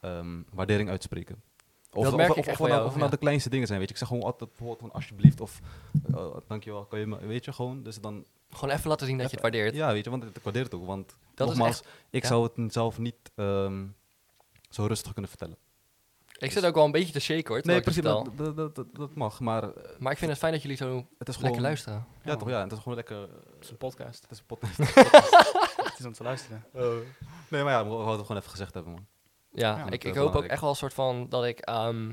ehm, 0.00 0.40
waardering 0.52 0.88
uit 0.88 1.00
te 1.00 1.06
spreken. 1.06 1.42
Of, 1.92 2.04
Dat 2.04 2.16
merk 2.16 2.36
of, 2.36 2.48
of, 2.48 2.58
nou- 2.58 2.98
nou 2.98 3.10
de 3.10 3.16
kleinste 3.16 3.50
dingen 3.50 3.66
zijn, 3.66 3.78
weet 3.78 3.88
je. 3.88 3.94
Ik 3.94 4.00
zeg 4.00 4.08
gewoon 4.08 4.22
altijd 4.24 4.48
bijvoorbeeld 4.50 4.78
gewoon 4.78 4.94
alsjeblieft 4.94 5.40
of 5.40 5.60
uh, 6.10 6.26
dankjewel, 6.46 6.84
kan 6.84 6.98
je 6.98 7.06
me, 7.06 7.26
weet 7.26 7.44
je, 7.44 7.52
gewoon. 7.52 7.82
Dus 7.82 8.00
dan, 8.00 8.24
Gewoon 8.50 8.74
even 8.74 8.88
laten 8.90 9.06
zien 9.06 9.16
dat 9.18 9.26
je 9.26 9.32
het 9.32 9.42
waardeert. 9.42 9.74
ja, 9.74 9.92
weet 9.92 10.04
je, 10.04 10.10
want 10.10 10.24
ik 10.24 10.42
waardeer 10.42 10.62
het 10.64 10.74
ook. 10.74 10.86
Want 10.86 11.16
Dat 11.34 11.48
nogmaals, 11.48 11.82
ik 12.10 12.22
ja. 12.22 12.28
zou 12.28 12.50
het 12.54 12.72
zelf 12.72 12.98
niet 12.98 13.16
ehm, 13.34 13.84
zo 14.70 14.86
rustig 14.86 15.12
kunnen 15.12 15.30
vertellen. 15.30 15.56
Ik 16.44 16.52
zit 16.52 16.64
ook 16.64 16.74
wel 16.74 16.84
een 16.84 16.90
beetje 16.90 17.12
te 17.12 17.20
shaken 17.20 17.54
hoor, 17.54 17.60
Nee, 17.64 17.80
precies, 17.80 18.02
dat, 18.02 18.28
dat, 18.36 18.74
dat, 18.74 18.86
dat 18.92 19.14
mag, 19.14 19.40
maar 19.40 19.62
eh, 19.62 19.68
Maar 19.98 20.12
ik 20.12 20.18
vind 20.18 20.30
het 20.30 20.40
fijn 20.40 20.52
dat 20.52 20.62
jullie 20.62 20.76
zo 20.76 21.06
het 21.18 21.28
is 21.28 21.34
lekker 21.34 21.46
gewoon... 21.46 21.60
luisteren. 21.60 22.06
Ja, 22.24 22.36
toch, 22.36 22.48
ja, 22.48 22.62
het 22.62 22.72
is 22.72 22.78
gewoon 22.78 22.94
lekker... 22.94 23.16
Het 23.54 23.64
is 23.64 23.70
een 23.70 23.76
podcast. 23.76 24.22
Het 24.22 24.30
is 24.30 24.38
een 24.38 24.46
podcast. 24.46 24.78
Het 25.94 25.98
is 25.98 26.04
om 26.04 26.12
te 26.12 26.22
luisteren. 26.22 26.64
nee, 27.48 27.62
maar 27.62 27.72
ja, 27.72 27.84
we 27.84 27.90
hadden 27.90 28.16
het 28.16 28.20
gewoon 28.20 28.36
even 28.36 28.50
gezegd 28.50 28.74
hebben, 28.74 28.92
man. 28.92 29.06
Ja, 29.50 29.76
Ja, 29.76 29.90
ik, 29.90 30.04
ik 30.04 30.14
hoop 30.14 30.34
ook 30.34 30.44
echt 30.44 30.60
wel 30.60 30.70
een 30.70 30.76
soort 30.76 30.94
van 30.94 31.28
dat 31.28 31.44
ik 31.44 31.58
ehm, 31.58 32.12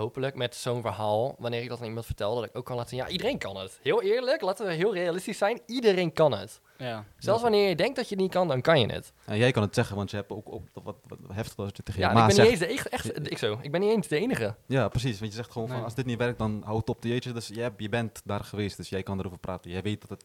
hopelijk 0.00 0.34
met 0.34 0.54
zo'n 0.56 0.80
verhaal, 0.82 1.34
wanneer 1.38 1.62
ik 1.62 1.68
dat 1.68 1.80
aan 1.80 1.86
iemand 1.86 2.06
vertel, 2.06 2.34
dat 2.34 2.44
ik 2.44 2.50
ook 2.56 2.64
kan 2.64 2.76
laten 2.76 2.90
zien, 2.90 2.98
ja, 2.98 3.08
iedereen 3.08 3.38
kan 3.38 3.56
het. 3.56 3.78
Heel 3.82 4.02
eerlijk, 4.02 4.40
laten 4.40 4.66
we 4.66 4.72
heel 4.72 4.94
realistisch 4.94 5.38
zijn, 5.38 5.60
iedereen 5.66 6.12
kan 6.12 6.32
het. 6.32 6.60
Ja. 6.78 7.04
Zelfs 7.18 7.42
wanneer 7.42 7.68
je 7.68 7.76
denkt 7.76 7.96
dat 7.96 8.08
je 8.08 8.14
het 8.14 8.22
niet 8.24 8.32
kan, 8.32 8.48
dan 8.48 8.60
kan 8.60 8.80
je 8.80 8.86
het. 8.92 9.12
En 9.24 9.36
jij 9.38 9.50
kan 9.52 9.62
het 9.62 9.74
zeggen, 9.74 9.96
want 9.96 10.10
je 10.10 10.16
hebt 10.16 10.30
ook, 10.30 10.52
ook 10.52 10.62
wat, 10.72 10.96
wat 11.08 11.18
heftig 11.32 11.56
als 11.56 11.70
je 11.74 11.82
tegen 11.82 12.00
Ja, 12.00 12.08
ik 12.08 12.14
ben 12.14 12.34
zegt. 12.34 12.50
niet 12.50 12.60
eens 12.60 12.68
de 12.68 12.74
echt, 12.74 12.88
echt, 12.88 13.30
ik 13.30 13.38
zo, 13.38 13.58
ik 13.62 13.70
ben 13.70 13.80
niet 13.80 13.90
eens 13.90 14.08
de 14.08 14.16
enige. 14.18 14.54
Ja, 14.66 14.88
precies. 14.88 15.18
Want 15.18 15.30
je 15.30 15.36
zegt 15.36 15.50
gewoon 15.52 15.68
van, 15.68 15.84
als 15.84 15.94
dit 15.94 16.06
niet 16.06 16.18
werkt, 16.18 16.38
dan 16.38 16.62
hou 16.64 16.78
het 16.78 16.88
op. 16.88 17.04
Jeetje, 17.04 17.32
dus 17.32 17.48
jij, 17.48 17.70
je 17.76 17.88
bent 17.88 18.20
daar 18.24 18.44
geweest, 18.44 18.76
dus 18.76 18.88
jij 18.88 19.02
kan 19.02 19.18
erover 19.18 19.38
praten. 19.38 19.70
Jij 19.70 19.82
weet 19.82 20.00
dat 20.00 20.10
het 20.10 20.24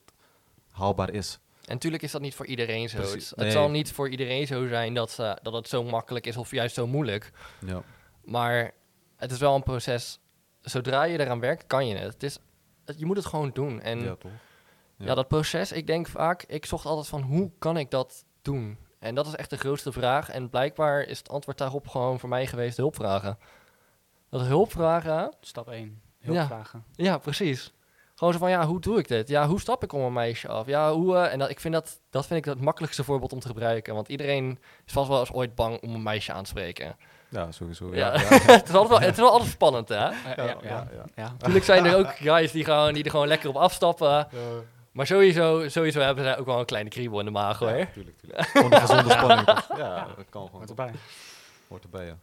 haalbaar 0.72 1.14
is. 1.14 1.40
En 1.66 1.74
natuurlijk 1.74 2.04
is 2.04 2.12
dat 2.12 2.22
niet 2.22 2.36
voor 2.36 2.46
iedereen 2.46 2.90
zo. 2.90 2.98
Precies. 2.98 3.30
Het, 3.30 3.38
Nee. 3.38 3.46
het 3.48 3.56
zal 3.56 3.70
niet 3.70 3.92
voor 3.92 4.10
iedereen 4.10 4.48
zo 4.48 4.68
zijn 4.68 4.94
dat, 4.94 5.16
dat 5.42 5.54
het 5.54 5.68
zo 5.70 5.84
makkelijk 5.84 6.26
is 6.28 6.38
of 6.38 6.52
juist 6.52 6.76
zo 6.76 6.88
moeilijk. 6.88 7.32
Ja. 7.66 7.82
Maar 8.24 8.74
het 9.18 9.32
is 9.32 9.40
wel 9.40 9.56
een 9.56 9.64
proces. 9.64 10.20
Zodra 10.62 11.04
je 11.04 11.20
eraan 11.20 11.40
werkt, 11.40 11.68
kan 11.68 11.88
je 11.88 11.96
het. 11.96 12.14
het, 12.14 12.24
is, 12.24 12.38
je 12.98 13.06
moet 13.06 13.18
het 13.18 13.26
gewoon 13.26 13.50
doen. 13.54 13.82
En 13.82 14.00
ja, 14.00 14.06
ja, 14.06 14.16
toch? 14.16 14.32
Ja. 14.98 15.16
dat 15.16 15.28
proces, 15.28 15.72
ik 15.72 15.88
denk 15.88 16.08
vaak, 16.08 16.44
ik 16.44 16.66
zocht 16.66 16.86
altijd 16.86 17.08
van 17.08 17.22
hoe 17.22 17.52
kan 17.60 17.78
ik 17.78 17.92
dat 17.92 18.26
doen? 18.42 18.78
En 19.00 19.16
dat 19.16 19.28
is 19.28 19.36
echt 19.36 19.50
de 19.50 19.58
grootste 19.58 19.92
vraag. 19.92 20.30
En 20.30 20.50
blijkbaar 20.50 21.02
is 21.02 21.18
het 21.18 21.30
antwoord 21.30 21.58
daarop 21.58 21.88
gewoon 21.88 22.20
voor 22.20 22.30
mij 22.30 22.48
geweest 22.48 22.78
hulp 22.78 22.96
vragen. 22.96 23.38
Dat 24.30 24.42
hulp 24.42 24.72
vragen, 24.72 25.34
Stap 25.42 25.70
1. 25.70 26.02
Ja. 26.20 26.34
Hulpvragen. 26.34 26.84
ja, 26.96 27.18
precies. 27.18 27.74
Gewoon 28.16 28.34
zo 28.34 28.40
van, 28.40 28.50
ja, 28.50 28.66
hoe 28.66 28.80
doe 28.80 29.00
ik 29.00 29.08
dit? 29.08 29.28
Ja, 29.28 29.48
hoe 29.48 29.60
stap 29.60 29.84
ik 29.84 29.94
om 29.94 30.02
een 30.02 30.14
meisje 30.14 30.48
af? 30.48 30.68
Ja, 30.68 30.94
hoe... 30.94 31.16
eh, 31.16 31.34
en 31.34 31.40
dat, 31.40 31.50
ik 31.50 31.60
vind 31.60 31.74
dat, 31.74 32.02
dat 32.10 32.26
vind 32.26 32.40
ik 32.40 32.46
het 32.52 32.62
makkelijkste 32.62 33.04
voorbeeld 33.04 33.34
om 33.34 33.40
te 33.40 33.48
gebruiken. 33.48 33.94
Want 33.94 34.08
iedereen 34.08 34.60
is 34.86 34.94
vast 34.94 35.08
wel 35.08 35.20
eens 35.20 35.32
ooit 35.32 35.56
bang 35.56 35.82
om 35.82 35.94
een 35.94 36.04
meisje 36.04 36.34
aan 36.34 36.44
te 36.44 36.50
spreken. 36.50 36.96
Ja, 37.30 37.52
sowieso. 37.52 37.96
Ja. 37.96 38.12
Het, 38.18 38.70
is 38.70 38.74
altijd 38.76 38.88
wel, 38.88 39.00
het 39.00 39.12
is 39.12 39.18
wel 39.18 39.32
altijd 39.32 39.52
spannend, 39.52 39.90
hè? 39.90 39.96
Ja, 39.96 40.12
Ja, 40.36 40.44
ja, 40.44 40.44
ja, 40.46 40.58
ja. 40.64 40.88
ja. 40.92 41.06
ja. 41.16 41.32
Natuurlijk 41.32 41.66
zijn 41.66 41.86
er 41.86 41.96
ook 41.98 42.16
guys 42.30 42.52
die, 42.52 42.64
gewoon, 42.64 42.94
die 42.94 43.04
er 43.04 43.10
gewoon 43.10 43.28
lekker 43.28 43.50
op 43.50 43.56
afstappen. 43.56 44.28
Maar 44.92 45.08
sowieso, 45.08 45.70
sowieso 45.70 46.00
hebben 46.00 46.24
zij 46.24 46.38
ook 46.38 46.46
wel 46.46 46.60
een 46.60 46.66
kleine 46.66 46.90
kriebel 46.90 47.20
in 47.20 47.26
de 47.26 47.32
maag, 47.32 47.60
hoor. 47.60 47.70
Ja, 47.70 47.86
tuurlijk, 47.86 48.18
tuurlijk. 48.18 48.42
Gewoon 48.48 48.74
een 48.74 48.80
gezonde 48.82 49.12
spanning. 49.12 49.48
Ja, 49.78 50.08
dat 50.16 50.26
kan 50.30 50.46
gewoon. 50.46 50.50
Hoort 50.52 50.70
erbij. 50.70 50.92
Hoort 51.68 51.84
erbij, 51.84 52.06
ja. 52.06 52.18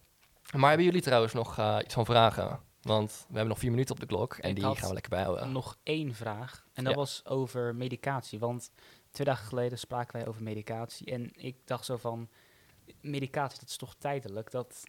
Maar 0.56 0.68
hebben 0.68 0.86
jullie 0.86 1.02
trouwens 1.02 1.32
nog 1.32 1.58
eh, 1.58 1.76
iets 1.84 1.94
van 1.94 2.04
vragen? 2.04 2.60
Want 2.82 3.10
we 3.10 3.32
hebben 3.32 3.48
nog 3.48 3.58
vier 3.58 3.70
minuten 3.70 3.94
op 3.94 4.00
de 4.00 4.06
klok 4.06 4.34
en 4.34 4.48
Ik 4.50 4.54
die 4.56 4.64
gaan 4.64 4.88
we 4.88 4.92
lekker 4.92 5.10
bijhouden. 5.10 5.52
Nog 5.52 5.76
één 5.82 6.14
vraag. 6.14 6.64
En 6.72 6.84
dat 6.84 6.92
Ja. 6.92 6.98
was 6.98 7.22
over 7.24 7.74
medicatie. 7.74 8.38
Want 8.38 8.70
twee 9.10 9.26
dagen 9.26 9.46
geleden 9.46 9.78
spraken 9.78 10.16
wij 10.18 10.26
over 10.28 10.42
medicatie. 10.42 11.06
En 11.12 11.30
ik 11.34 11.56
dacht 11.64 11.84
zo 11.84 11.96
van, 11.96 12.28
medicatie, 13.00 13.58
dat 13.60 13.68
is 13.68 13.76
toch 13.76 13.94
tijdelijk? 13.98 14.50
Dat, 14.50 14.82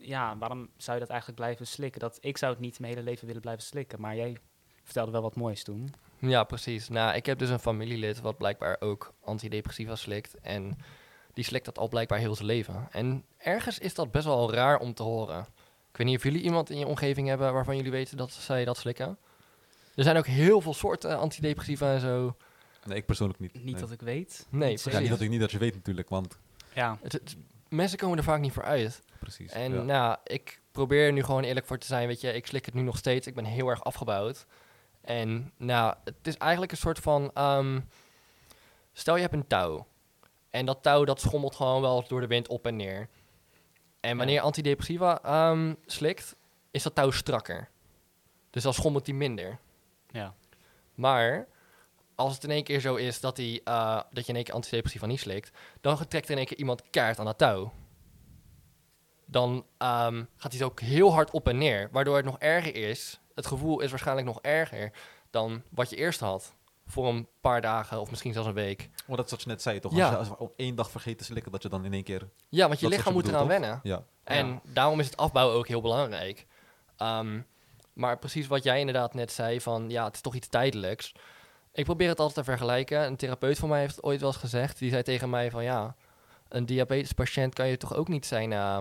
ja, 0.00 0.38
waarom 0.38 0.68
zou 0.76 0.94
je 0.94 1.02
dat 1.02 1.10
eigenlijk 1.10 1.40
blijven 1.40 1.66
slikken? 1.66 2.00
Dat, 2.00 2.18
ik 2.20 2.36
zou 2.38 2.52
het 2.52 2.60
niet 2.60 2.80
mijn 2.80 2.92
hele 2.92 3.04
leven 3.04 3.26
willen 3.26 3.42
blijven 3.42 3.62
slikken. 3.64 4.00
Maar 4.00 4.16
jij 4.16 4.36
vertelde 4.84 5.10
wel 5.10 5.22
wat 5.22 5.36
moois 5.36 5.62
toen. 5.62 5.94
Ja, 6.18 6.44
precies. 6.44 6.88
Nou, 6.88 7.14
ik 7.14 7.26
heb 7.26 7.38
dus 7.38 7.48
een 7.48 7.58
familielid 7.58 8.20
wat 8.20 8.36
blijkbaar 8.36 8.76
ook 8.80 9.12
antidepressiva 9.24 9.96
slikt. 9.96 10.34
En 10.40 10.78
die 11.34 11.44
slikt 11.44 11.64
dat 11.64 11.78
al 11.78 11.88
blijkbaar 11.88 12.18
heel 12.18 12.34
zijn 12.34 12.46
leven. 12.46 12.88
En 12.90 13.24
ergens 13.38 13.78
is 13.78 13.94
dat 13.94 14.10
best 14.10 14.24
wel 14.24 14.52
raar 14.52 14.78
om 14.78 14.94
te 14.94 15.02
horen. 15.02 15.40
Ik 15.90 15.96
weet 15.96 16.06
niet 16.06 16.16
of 16.16 16.22
jullie 16.22 16.42
iemand 16.42 16.70
in 16.70 16.78
je 16.78 16.86
omgeving 16.86 17.28
hebben 17.28 17.52
waarvan 17.52 17.76
jullie 17.76 17.90
weten 17.90 18.16
dat 18.16 18.32
zij 18.32 18.64
dat 18.64 18.76
slikken. 18.76 19.18
Er 19.94 20.02
zijn 20.04 20.16
ook 20.16 20.26
heel 20.26 20.60
veel 20.60 20.74
soorten 20.74 21.18
antidepressiva 21.18 21.92
en 21.92 22.00
zo. 22.00 22.36
Nee, 22.84 22.96
ik 22.96 23.06
persoonlijk 23.06 23.38
niet. 23.38 23.54
Niet 23.54 23.64
nee. 23.64 23.74
dat 23.74 23.90
ik 23.90 24.00
weet. 24.00 24.46
Nee, 24.50 24.70
Ja, 24.72 24.80
precies. 24.82 25.00
niet 25.00 25.08
dat, 25.08 25.20
ik, 25.20 25.28
niet 25.28 25.40
dat 25.40 25.50
je 25.50 25.58
weet 25.58 25.74
natuurlijk, 25.74 26.08
want 26.08 26.38
Ja, 26.74 26.98
Het, 27.02 27.12
het- 27.12 27.36
mensen 27.68 27.98
komen 27.98 28.18
er 28.18 28.24
vaak 28.24 28.40
niet 28.40 28.52
voor 28.52 28.64
uit. 28.64 29.02
Precies. 29.20 29.52
En 29.52 29.72
ja. 29.72 29.82
nou, 29.82 30.16
ik 30.24 30.60
probeer 30.72 31.06
er 31.06 31.12
nu 31.12 31.22
gewoon 31.22 31.42
eerlijk 31.42 31.66
voor 31.66 31.78
te 31.78 31.86
zijn. 31.86 32.06
Weet 32.06 32.20
je, 32.20 32.32
ik 32.32 32.46
slik 32.46 32.64
het 32.64 32.74
nu 32.74 32.82
nog 32.82 32.96
steeds. 32.96 33.26
Ik 33.26 33.34
ben 33.34 33.44
heel 33.44 33.68
erg 33.68 33.84
afgebouwd. 33.84 34.46
En 35.00 35.52
nou, 35.56 35.94
het 36.04 36.26
is 36.26 36.36
eigenlijk 36.36 36.72
een 36.72 36.78
soort 36.78 36.98
van. 36.98 37.30
ehm, 37.34 37.80
stel 38.92 39.14
je 39.14 39.22
hebt 39.22 39.34
een 39.34 39.46
touw. 39.46 39.86
En 40.50 40.66
dat 40.66 40.82
touw 40.82 41.04
dat 41.04 41.20
schommelt 41.20 41.56
gewoon 41.56 41.80
wel 41.80 42.04
door 42.08 42.20
de 42.20 42.26
wind 42.26 42.48
op 42.48 42.66
en 42.66 42.76
neer. 42.76 43.08
En 44.00 44.16
wanneer 44.16 44.34
je 44.34 44.40
antidepressiva 44.40 45.22
ehm, 45.22 45.74
slikt, 45.86 46.36
is 46.70 46.82
dat 46.82 46.94
touw 46.94 47.10
strakker. 47.10 47.68
Dus 48.50 48.62
dan 48.62 48.74
schommelt 48.74 49.04
die 49.04 49.14
minder. 49.14 49.58
ja. 50.10 50.34
Maar 50.94 51.48
als 52.14 52.34
het 52.34 52.44
in 52.44 52.50
één 52.50 52.64
keer 52.64 52.80
zo 52.80 52.94
is 52.94 53.20
dat, 53.20 53.36
die, 53.36 53.62
eh, 53.64 54.00
dat 54.10 54.22
je 54.24 54.28
in 54.28 54.34
één 54.34 54.44
keer 54.44 54.54
antidepressiva 54.54 55.06
niet 55.06 55.20
slikt, 55.20 55.50
dan 55.80 56.08
trekt 56.08 56.24
er 56.24 56.30
in 56.30 56.36
één 56.36 56.46
keer 56.46 56.58
iemand 56.58 56.82
kaart 56.90 57.18
aan 57.18 57.24
dat 57.24 57.38
touw. 57.38 57.72
Dan 59.30 59.66
ehm, 59.78 60.24
gaat 60.36 60.52
hij 60.52 60.64
ook 60.64 60.80
heel 60.80 61.12
hard 61.12 61.30
op 61.30 61.48
en 61.48 61.58
neer, 61.58 61.88
waardoor 61.92 62.16
het 62.16 62.24
nog 62.24 62.38
erger 62.38 62.74
is. 62.74 63.20
Het 63.34 63.46
gevoel 63.46 63.80
is 63.80 63.90
waarschijnlijk 63.90 64.26
nog 64.26 64.38
erger 64.40 64.92
dan 65.30 65.62
wat 65.68 65.90
je 65.90 65.96
eerst 65.96 66.20
had. 66.20 66.54
Voor 66.86 67.08
een 67.08 67.28
paar 67.40 67.60
dagen 67.60 68.00
of 68.00 68.10
misschien 68.10 68.32
zelfs 68.32 68.48
een 68.48 68.54
week. 68.54 68.90
Maar 69.06 69.16
dat 69.16 69.24
is 69.26 69.30
wat 69.30 69.42
je 69.42 69.48
net 69.48 69.62
zei, 69.62 69.78
toch? 69.80 69.94
Ja. 69.96 70.14
Als, 70.14 70.28
je, 70.28 70.38
op 70.38 70.52
één 70.56 70.74
dag 70.74 70.90
vergeet 70.90 71.18
te 71.18 71.24
slikken, 71.24 71.52
dat 71.52 71.62
je 71.62 71.68
dan 71.68 71.84
in 71.84 71.92
één 71.92 72.02
keer... 72.04 72.28
Ja, 72.48 72.68
want 72.68 72.80
je 72.80 72.88
lichaam 72.88 73.12
moet 73.12 73.28
eraan 73.28 73.46
wennen. 73.46 73.80
Ja, 73.82 74.04
En 74.24 74.46
Ja. 74.46 74.60
daarom 74.64 75.00
is 75.00 75.06
het 75.06 75.16
afbouwen 75.16 75.56
ook 75.56 75.68
heel 75.68 75.80
belangrijk. 75.80 76.46
Ehm, 76.96 77.40
maar 77.92 78.18
precies 78.18 78.46
wat 78.46 78.62
jij 78.62 78.78
inderdaad 78.78 79.14
net 79.14 79.32
zei, 79.32 79.60
van 79.60 79.90
ja, 79.90 80.04
het 80.04 80.14
is 80.14 80.20
toch 80.20 80.34
iets 80.34 80.48
tijdelijks. 80.48 81.14
Ik 81.72 81.84
probeer 81.84 82.08
het 82.08 82.18
altijd 82.18 82.44
te 82.44 82.50
vergelijken. 82.50 83.06
Een 83.06 83.16
therapeut 83.16 83.58
van 83.58 83.68
mij 83.68 83.80
heeft 83.80 83.96
het 83.96 84.04
ooit 84.04 84.20
wel 84.20 84.28
eens 84.28 84.38
gezegd. 84.38 84.78
Die 84.78 84.90
zei 84.90 85.02
tegen 85.02 85.30
mij 85.30 85.50
van 85.50 85.62
ja, 85.64 85.94
een 86.48 86.66
diabetespatiënt 86.66 87.54
kan 87.54 87.68
je 87.68 87.76
toch 87.76 87.94
ook 87.94 88.08
niet 88.08 88.26
zijn, 88.26 88.52
eh, 88.52 88.78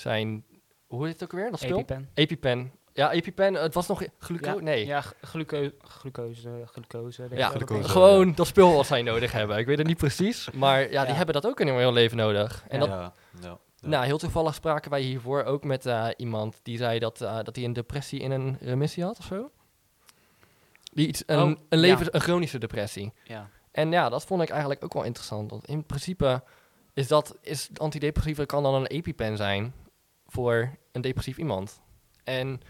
zijn 0.00 0.44
hoe 0.86 1.04
heet 1.04 1.12
het 1.12 1.22
ook 1.22 1.32
weer, 1.32 1.50
dat 1.50 1.60
spul? 1.60 1.78
EpiPen. 1.78 2.08
EpiPen. 2.14 2.72
Ja, 2.92 3.12
EpiPen, 3.12 3.54
het 3.54 3.74
was 3.74 3.86
nog 3.86 4.02
gluco... 4.18 4.50
Ja, 4.54 4.60
nee. 4.60 4.86
Ja, 4.86 5.02
glucose, 5.20 5.74
glucose, 5.82 6.62
glucose. 6.66 7.28
Ja, 7.30 7.48
glucose. 7.48 7.88
Gewoon 7.88 8.34
dat 8.34 8.46
spul 8.46 8.74
wat 8.74 8.86
zij 8.86 9.02
nodig 9.02 9.32
hebben. 9.32 9.58
Ik 9.58 9.66
weet 9.66 9.78
het 9.78 9.86
niet 9.86 9.96
precies, 9.96 10.50
maar 10.50 10.80
ja, 10.80 11.00
die 11.00 11.10
Ja. 11.10 11.16
hebben 11.16 11.34
dat 11.34 11.46
ook 11.46 11.60
in 11.60 11.66
hun 11.66 11.76
heel 11.78 11.92
leven 11.92 12.16
nodig. 12.16 12.64
En 12.68 12.80
Ja. 12.80 12.86
dat, 12.86 13.12
ja. 13.42 13.58
Nou, 13.80 14.04
heel 14.04 14.18
toevallig 14.18 14.54
spraken 14.54 14.90
wij 14.90 15.00
hiervoor 15.00 15.42
ook 15.44 15.64
met 15.64 15.86
eh, 15.86 16.08
iemand 16.16 16.60
die 16.62 16.76
zei 16.78 16.98
dat, 16.98 17.20
eh, 17.20 17.38
dat 17.42 17.56
hij 17.56 17.64
een 17.64 17.72
depressie 17.72 18.20
in 18.20 18.30
een 18.30 18.56
remissie 18.60 19.04
had 19.04 19.18
of 19.18 19.24
zo. 19.24 19.50
Die 20.92 21.08
iets, 21.08 21.22
een, 21.26 21.38
Oh, 21.38 21.48
een, 21.48 21.58
ja. 21.68 21.76
leven, 21.76 22.14
een 22.14 22.20
chronische 22.20 22.58
depressie. 22.58 23.12
Ja. 23.24 23.48
En 23.70 23.90
ja, 23.90 24.08
dat 24.08 24.24
vond 24.24 24.42
ik 24.42 24.48
eigenlijk 24.50 24.84
ook 24.84 24.92
wel 24.92 25.02
interessant. 25.04 25.50
Want 25.50 25.66
in 25.66 25.84
principe 25.84 26.42
is 26.92 27.08
dat, 27.08 27.36
is 27.40 27.68
antidepressiva 27.76 28.44
kan 28.44 28.62
dan 28.62 28.74
een 28.74 28.86
EpiPen 28.86 29.36
zijn 29.36 29.74
voor 30.34 30.76
een 30.92 31.00
depressief 31.00 31.38
iemand. 31.38 31.80
En 32.24 32.60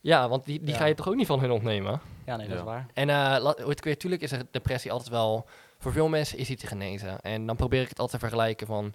ja, 0.00 0.28
want 0.28 0.44
die, 0.44 0.58
die 0.60 0.68
Ja. 0.68 0.76
ga 0.76 0.84
je 0.84 0.94
toch 0.94 1.08
ook 1.08 1.14
niet 1.14 1.26
van 1.26 1.40
hun 1.40 1.50
ontnemen? 1.50 2.00
ja, 2.26 2.36
nee, 2.36 2.48
dat 2.48 2.58
is 2.58 2.62
waar. 2.64 2.86
En 2.94 3.08
eh 3.10 3.36
laat- 3.40 3.60
hoe 3.60 3.70
het 3.70 3.84
weer, 3.84 3.98
tuurlijk 3.98 4.22
is 4.22 4.32
er 4.32 4.46
depressie 4.50 4.92
altijd 4.92 5.08
wel... 5.10 5.48
Voor 5.78 5.92
veel 5.92 6.08
mensen 6.08 6.38
is 6.38 6.46
die 6.46 6.56
te 6.56 6.66
genezen. 6.66 7.20
En 7.20 7.46
dan 7.46 7.56
probeer 7.56 7.82
ik 7.82 7.88
het 7.88 7.98
altijd 7.98 8.20
te 8.22 8.28
vergelijken 8.28 8.66
van... 8.66 8.94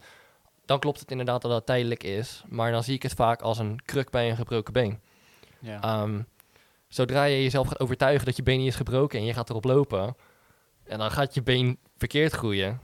Dan 0.65 0.79
klopt 0.79 0.99
het 0.99 1.11
inderdaad 1.11 1.41
dat 1.41 1.51
dat 1.51 1.65
tijdelijk 1.65 2.03
is. 2.03 2.43
Maar 2.47 2.71
dan 2.71 2.83
zie 2.83 2.93
ik 2.95 3.03
het 3.03 3.13
vaak 3.13 3.41
als 3.41 3.57
een 3.59 3.79
kruk 3.85 4.09
bij 4.09 4.29
een 4.29 4.35
gebroken 4.35 4.73
been. 4.73 4.99
Ja. 5.59 5.81
Ehm, 5.81 6.21
zodra 6.87 7.23
je 7.23 7.43
jezelf 7.43 7.67
gaat 7.67 7.79
overtuigen 7.79 8.25
dat 8.25 8.35
je 8.35 8.43
been 8.43 8.57
niet 8.57 8.67
is 8.67 8.75
gebroken 8.75 9.19
en 9.19 9.25
je 9.25 9.33
gaat 9.33 9.49
erop 9.49 9.63
lopen... 9.63 10.15
En 10.83 10.97
dan 10.99 11.11
gaat 11.11 11.33
je 11.33 11.43
been 11.43 11.77
verkeerd 11.97 12.31
groeien. 12.33 12.79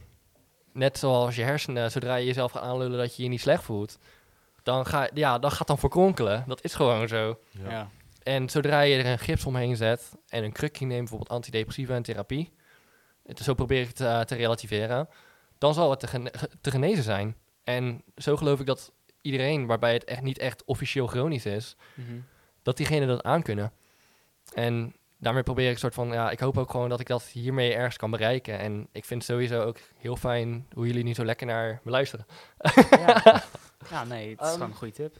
Net 0.73 0.97
zoals 0.97 1.35
je 1.35 1.43
hersenen, 1.43 1.91
zodra 1.91 2.15
je 2.15 2.25
jezelf 2.25 2.51
gaat 2.51 2.63
aanlullen 2.63 2.97
dat 2.97 3.15
je 3.15 3.23
je 3.23 3.29
niet 3.29 3.41
slecht 3.41 3.63
voelt... 3.63 3.97
Dan, 4.63 4.85
ga, 4.85 5.09
ja, 5.13 5.39
dan 5.39 5.51
gaat 5.51 5.67
dan 5.67 5.77
verkronkelen. 5.77 6.43
Dat 6.47 6.63
is 6.63 6.73
gewoon 6.73 7.07
zo. 7.07 7.39
Ja. 7.49 7.69
ja. 7.71 7.89
En 8.23 8.49
zodra 8.49 8.81
je 8.81 8.97
er 8.97 9.05
een 9.05 9.19
gips 9.19 9.45
omheen 9.45 9.75
zet 9.75 10.11
en 10.27 10.43
een 10.43 10.51
krukje 10.51 10.85
neemt, 10.85 10.99
bijvoorbeeld 10.99 11.29
antidepressiva 11.29 11.95
en 11.95 12.03
therapie, 12.03 12.53
het- 13.25 13.39
zo 13.39 13.53
probeer 13.53 13.81
ik 13.81 13.87
het 13.87 14.01
eh, 14.01 14.19
te 14.21 14.35
relativeren, 14.35 15.09
dan 15.57 15.73
zal 15.73 15.89
het 15.89 15.99
te, 15.99 16.07
gene- 16.07 16.31
ge- 16.37 16.49
te 16.61 16.71
genezen 16.71 17.03
zijn. 17.03 17.35
En 17.63 18.03
zo 18.17 18.37
geloof 18.37 18.59
ik 18.59 18.65
dat 18.65 18.91
iedereen, 19.21 19.65
waarbij 19.65 19.93
het 19.93 20.03
echt 20.03 20.21
niet 20.21 20.37
echt 20.37 20.63
officieel 20.65 21.07
chronisch 21.07 21.45
is, 21.45 21.75
Mhm. 21.93 22.19
dat 22.63 22.77
diegenen 22.77 23.07
dat 23.07 23.23
aankunnen. 23.23 23.71
En 24.53 24.95
daarmee 25.17 25.43
probeer 25.43 25.67
ik 25.67 25.73
een 25.73 25.79
soort 25.79 25.93
van, 25.93 26.07
ja, 26.11 26.31
ik 26.31 26.39
hoop 26.39 26.57
ook 26.57 26.71
gewoon 26.71 26.89
dat 26.89 26.99
ik 26.99 27.07
dat 27.07 27.23
hiermee 27.23 27.73
ergens 27.73 27.97
kan 27.97 28.11
bereiken. 28.11 28.59
En 28.59 28.87
ik 28.91 29.05
vind 29.05 29.21
het 29.21 29.31
sowieso 29.31 29.61
ook 29.61 29.77
heel 29.97 30.15
fijn 30.15 30.67
hoe 30.73 30.87
jullie 30.87 31.03
niet 31.03 31.15
zo 31.15 31.25
lekker 31.25 31.47
naar 31.47 31.79
me 31.83 31.91
luisteren. 31.91 32.25
ja. 32.91 33.21
ja, 33.89 34.03
nee, 34.03 34.29
het 34.29 34.39
is 34.39 34.45
Ehm. 34.45 34.53
gewoon 34.53 34.69
een 34.69 34.75
goede 34.75 34.93
tip. 34.93 35.15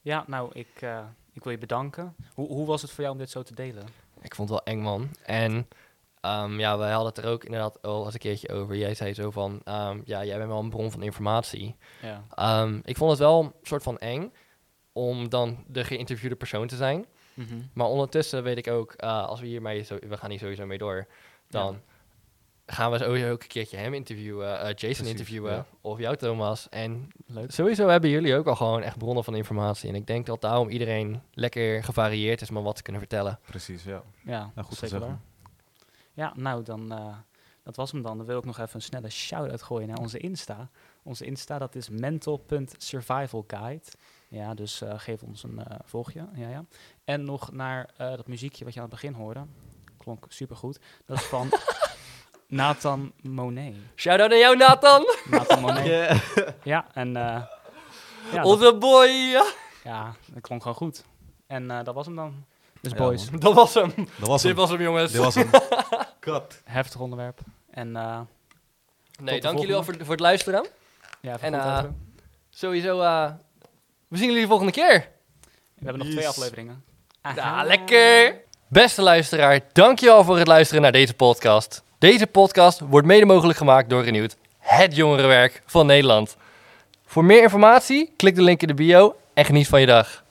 Ja, 0.00 0.24
nou, 0.26 0.50
ik, 0.52 0.68
eh, 0.80 1.04
ik 1.32 1.42
wil 1.42 1.52
je 1.52 1.58
bedanken. 1.58 2.14
Hoe, 2.34 2.48
hoe 2.48 2.66
was 2.66 2.82
het 2.82 2.90
voor 2.90 3.00
jou 3.02 3.12
om 3.14 3.20
dit 3.20 3.30
zo 3.30 3.42
te 3.42 3.54
delen? 3.54 3.84
Ik 4.20 4.34
vond 4.34 4.48
het 4.48 4.58
wel 4.64 4.74
eng, 4.74 4.82
man. 4.82 5.08
En 5.24 5.68
ehm, 6.20 6.58
ja, 6.60 6.78
wij 6.78 6.90
hadden 6.92 7.12
het 7.14 7.24
er 7.24 7.30
ook 7.30 7.44
inderdaad 7.44 7.82
al 7.82 8.04
eens 8.04 8.14
een 8.14 8.20
keertje 8.20 8.52
over. 8.52 8.76
Jij 8.76 8.94
zei 8.94 9.14
zo 9.14 9.30
van, 9.30 9.60
ehm, 9.64 10.00
ja, 10.04 10.24
jij 10.24 10.36
bent 10.36 10.48
wel 10.48 10.58
een 10.58 10.70
bron 10.70 10.90
van 10.90 11.02
informatie. 11.02 11.76
Ja. 12.02 12.24
Ehm, 12.34 12.80
ik 12.84 12.96
vond 12.96 13.10
het 13.10 13.20
wel 13.20 13.42
een 13.42 13.52
soort 13.62 13.82
van 13.82 13.98
eng 13.98 14.32
om 14.92 15.28
dan 15.28 15.64
de 15.66 15.84
geïnterviewde 15.84 16.36
persoon 16.36 16.66
te 16.66 16.76
zijn. 16.76 17.06
Mhm. 17.34 17.54
Maar 17.72 17.86
ondertussen 17.86 18.42
weet 18.42 18.56
ik 18.58 18.68
ook, 18.68 18.92
eh, 18.92 19.26
als 19.26 19.40
we 19.40 19.46
hiermee, 19.46 19.82
zo, 19.82 19.98
we 20.08 20.16
gaan 20.16 20.30
hier 20.30 20.38
sowieso 20.38 20.66
mee 20.66 20.78
door, 20.78 21.06
dan 21.48 21.80
gaan 22.66 22.90
we 22.90 22.98
sowieso 22.98 23.30
ook 23.30 23.42
een 23.42 23.48
keertje 23.48 23.76
hem 23.76 23.94
interviewen, 23.94 24.60
eh, 24.60 24.66
Jason 24.66 24.76
Precies, 24.76 25.08
interviewen, 25.08 25.52
ja. 25.52 25.66
of 25.80 25.98
jou 25.98 26.16
Thomas. 26.16 26.68
En 26.68 27.08
Leuk. 27.26 27.50
sowieso 27.50 27.88
hebben 27.88 28.10
jullie 28.10 28.36
ook 28.36 28.46
al 28.46 28.56
gewoon 28.56 28.82
echt 28.82 28.98
bronnen 28.98 29.24
van 29.24 29.34
informatie. 29.34 29.88
En 29.88 29.94
ik 29.94 30.06
denk 30.06 30.26
dat 30.26 30.40
daarom 30.40 30.68
iedereen 30.68 31.22
lekker 31.32 31.84
gevarieerd 31.84 32.40
is 32.40 32.50
met 32.50 32.62
wat 32.62 32.76
ze 32.76 32.82
kunnen 32.82 33.00
vertellen. 33.00 33.38
Precies, 33.46 33.84
ja. 33.84 34.02
Ja, 34.24 34.50
Nou, 34.54 34.66
goed 34.66 34.78
zeker 34.78 34.96
gezegd, 34.98 35.04
waar. 35.04 35.20
Ja, 36.12 36.32
nou, 36.36 36.62
dan, 36.62 36.92
eh, 36.92 37.16
dat 37.62 37.76
was 37.76 37.92
hem 37.92 38.02
dan. 38.02 38.16
Dan 38.16 38.26
wil 38.26 38.38
ik 38.38 38.44
nog 38.44 38.58
even 38.58 38.74
een 38.74 38.82
snelle 38.82 39.10
shout-out 39.10 39.62
gooien 39.62 39.88
naar 39.88 39.98
onze 39.98 40.18
Insta. 40.18 40.68
Onze 41.02 41.24
Insta, 41.24 41.58
dat 41.58 41.74
is 41.74 41.88
mental.survivalguide. 41.88 43.84
Ja, 44.28 44.54
dus 44.54 44.80
eh, 44.80 44.92
geef 44.96 45.22
ons 45.22 45.42
een 45.42 45.64
eh, 45.64 45.76
volgje. 45.84 46.26
Ja, 46.34 46.48
ja. 46.48 46.64
En 47.04 47.24
nog 47.24 47.52
naar 47.52 47.90
eh, 47.96 48.10
dat 48.10 48.26
muziekje 48.26 48.64
wat 48.64 48.74
je 48.74 48.80
aan 48.80 48.86
het 48.86 48.94
begin 49.00 49.12
hoorde. 49.12 49.44
Klonk 49.98 50.24
supergoed. 50.28 50.78
Dat 51.04 51.16
is 51.16 51.24
van 51.24 51.48
Nathan 52.48 53.12
Monet. 53.22 53.74
Shout-out 53.96 54.30
naar 54.30 54.38
jou, 54.38 54.56
Nathan. 54.56 55.04
Nathan 55.30 55.60
Monet. 55.60 56.22
Ja, 56.62 56.86
en 56.92 57.16
eh, 57.16 57.22
ja, 57.22 57.48
dat, 58.32 58.44
Onze 58.44 58.74
boy. 58.74 59.08
ja, 59.84 60.14
dat 60.32 60.40
klonk 60.40 60.62
gewoon 60.62 60.76
goed. 60.76 61.04
En 61.46 61.70
eh, 61.70 61.84
dat 61.84 61.94
was 61.94 62.06
hem 62.06 62.16
dan. 62.16 62.44
Dus 62.80 62.92
Ja, 62.92 62.98
boys, 62.98 63.30
man. 63.30 63.40
Dat 63.40 63.54
was 63.54 63.74
hem. 63.74 63.92
Dat 64.18 64.28
was 64.28 64.42
Dit 64.42 64.50
hem. 64.50 64.60
was 64.60 64.70
hem, 64.70 64.80
jongens. 64.82 65.12
Dit 65.12 65.20
was 65.20 65.34
hem. 65.34 65.50
Cut. 66.20 66.60
heftig 66.64 67.00
onderwerp. 67.00 67.38
En 67.70 67.96
eh, 67.96 68.20
Nee, 69.22 69.40
dank 69.40 69.58
jullie 69.58 69.72
wel 69.72 69.82
voor, 69.84 69.94
voor 69.98 70.10
het 70.10 70.20
luisteren. 70.20 70.66
ja, 71.20 71.36
En, 71.40 71.54
eh. 71.54 71.84
Sowieso, 72.50 73.00
eh, 73.00 73.30
we 74.08 74.16
zien 74.16 74.26
jullie 74.26 74.42
de 74.42 74.48
volgende 74.48 74.72
keer. 74.72 75.08
we 75.74 75.84
hebben 75.84 75.98
nog 76.04 76.12
twee 76.14 76.28
afleveringen. 76.28 76.84
Ja, 77.34 77.62
lekker. 77.64 78.40
Beste 78.68 79.02
luisteraar, 79.02 79.60
dankjewel 79.72 80.24
voor 80.24 80.38
het 80.38 80.46
luisteren 80.46 80.82
naar 80.82 80.92
deze 80.92 81.14
podcast. 81.14 81.82
Deze 81.98 82.26
podcast 82.26 82.80
wordt 82.80 83.06
mede 83.06 83.26
mogelijk 83.26 83.58
gemaakt 83.58 83.90
door 83.90 84.04
Renewed, 84.04 84.36
het 84.58 84.96
jongerenwerk 84.96 85.62
van 85.66 85.86
Nederland. 85.86 86.36
Voor 87.06 87.24
meer 87.24 87.42
informatie, 87.42 88.12
klik 88.16 88.34
de 88.34 88.42
link 88.42 88.60
in 88.60 88.68
de 88.68 88.74
bio 88.74 89.16
en 89.34 89.44
geniet 89.44 89.68
van 89.68 89.80
je 89.80 89.86
dag. 89.86 90.24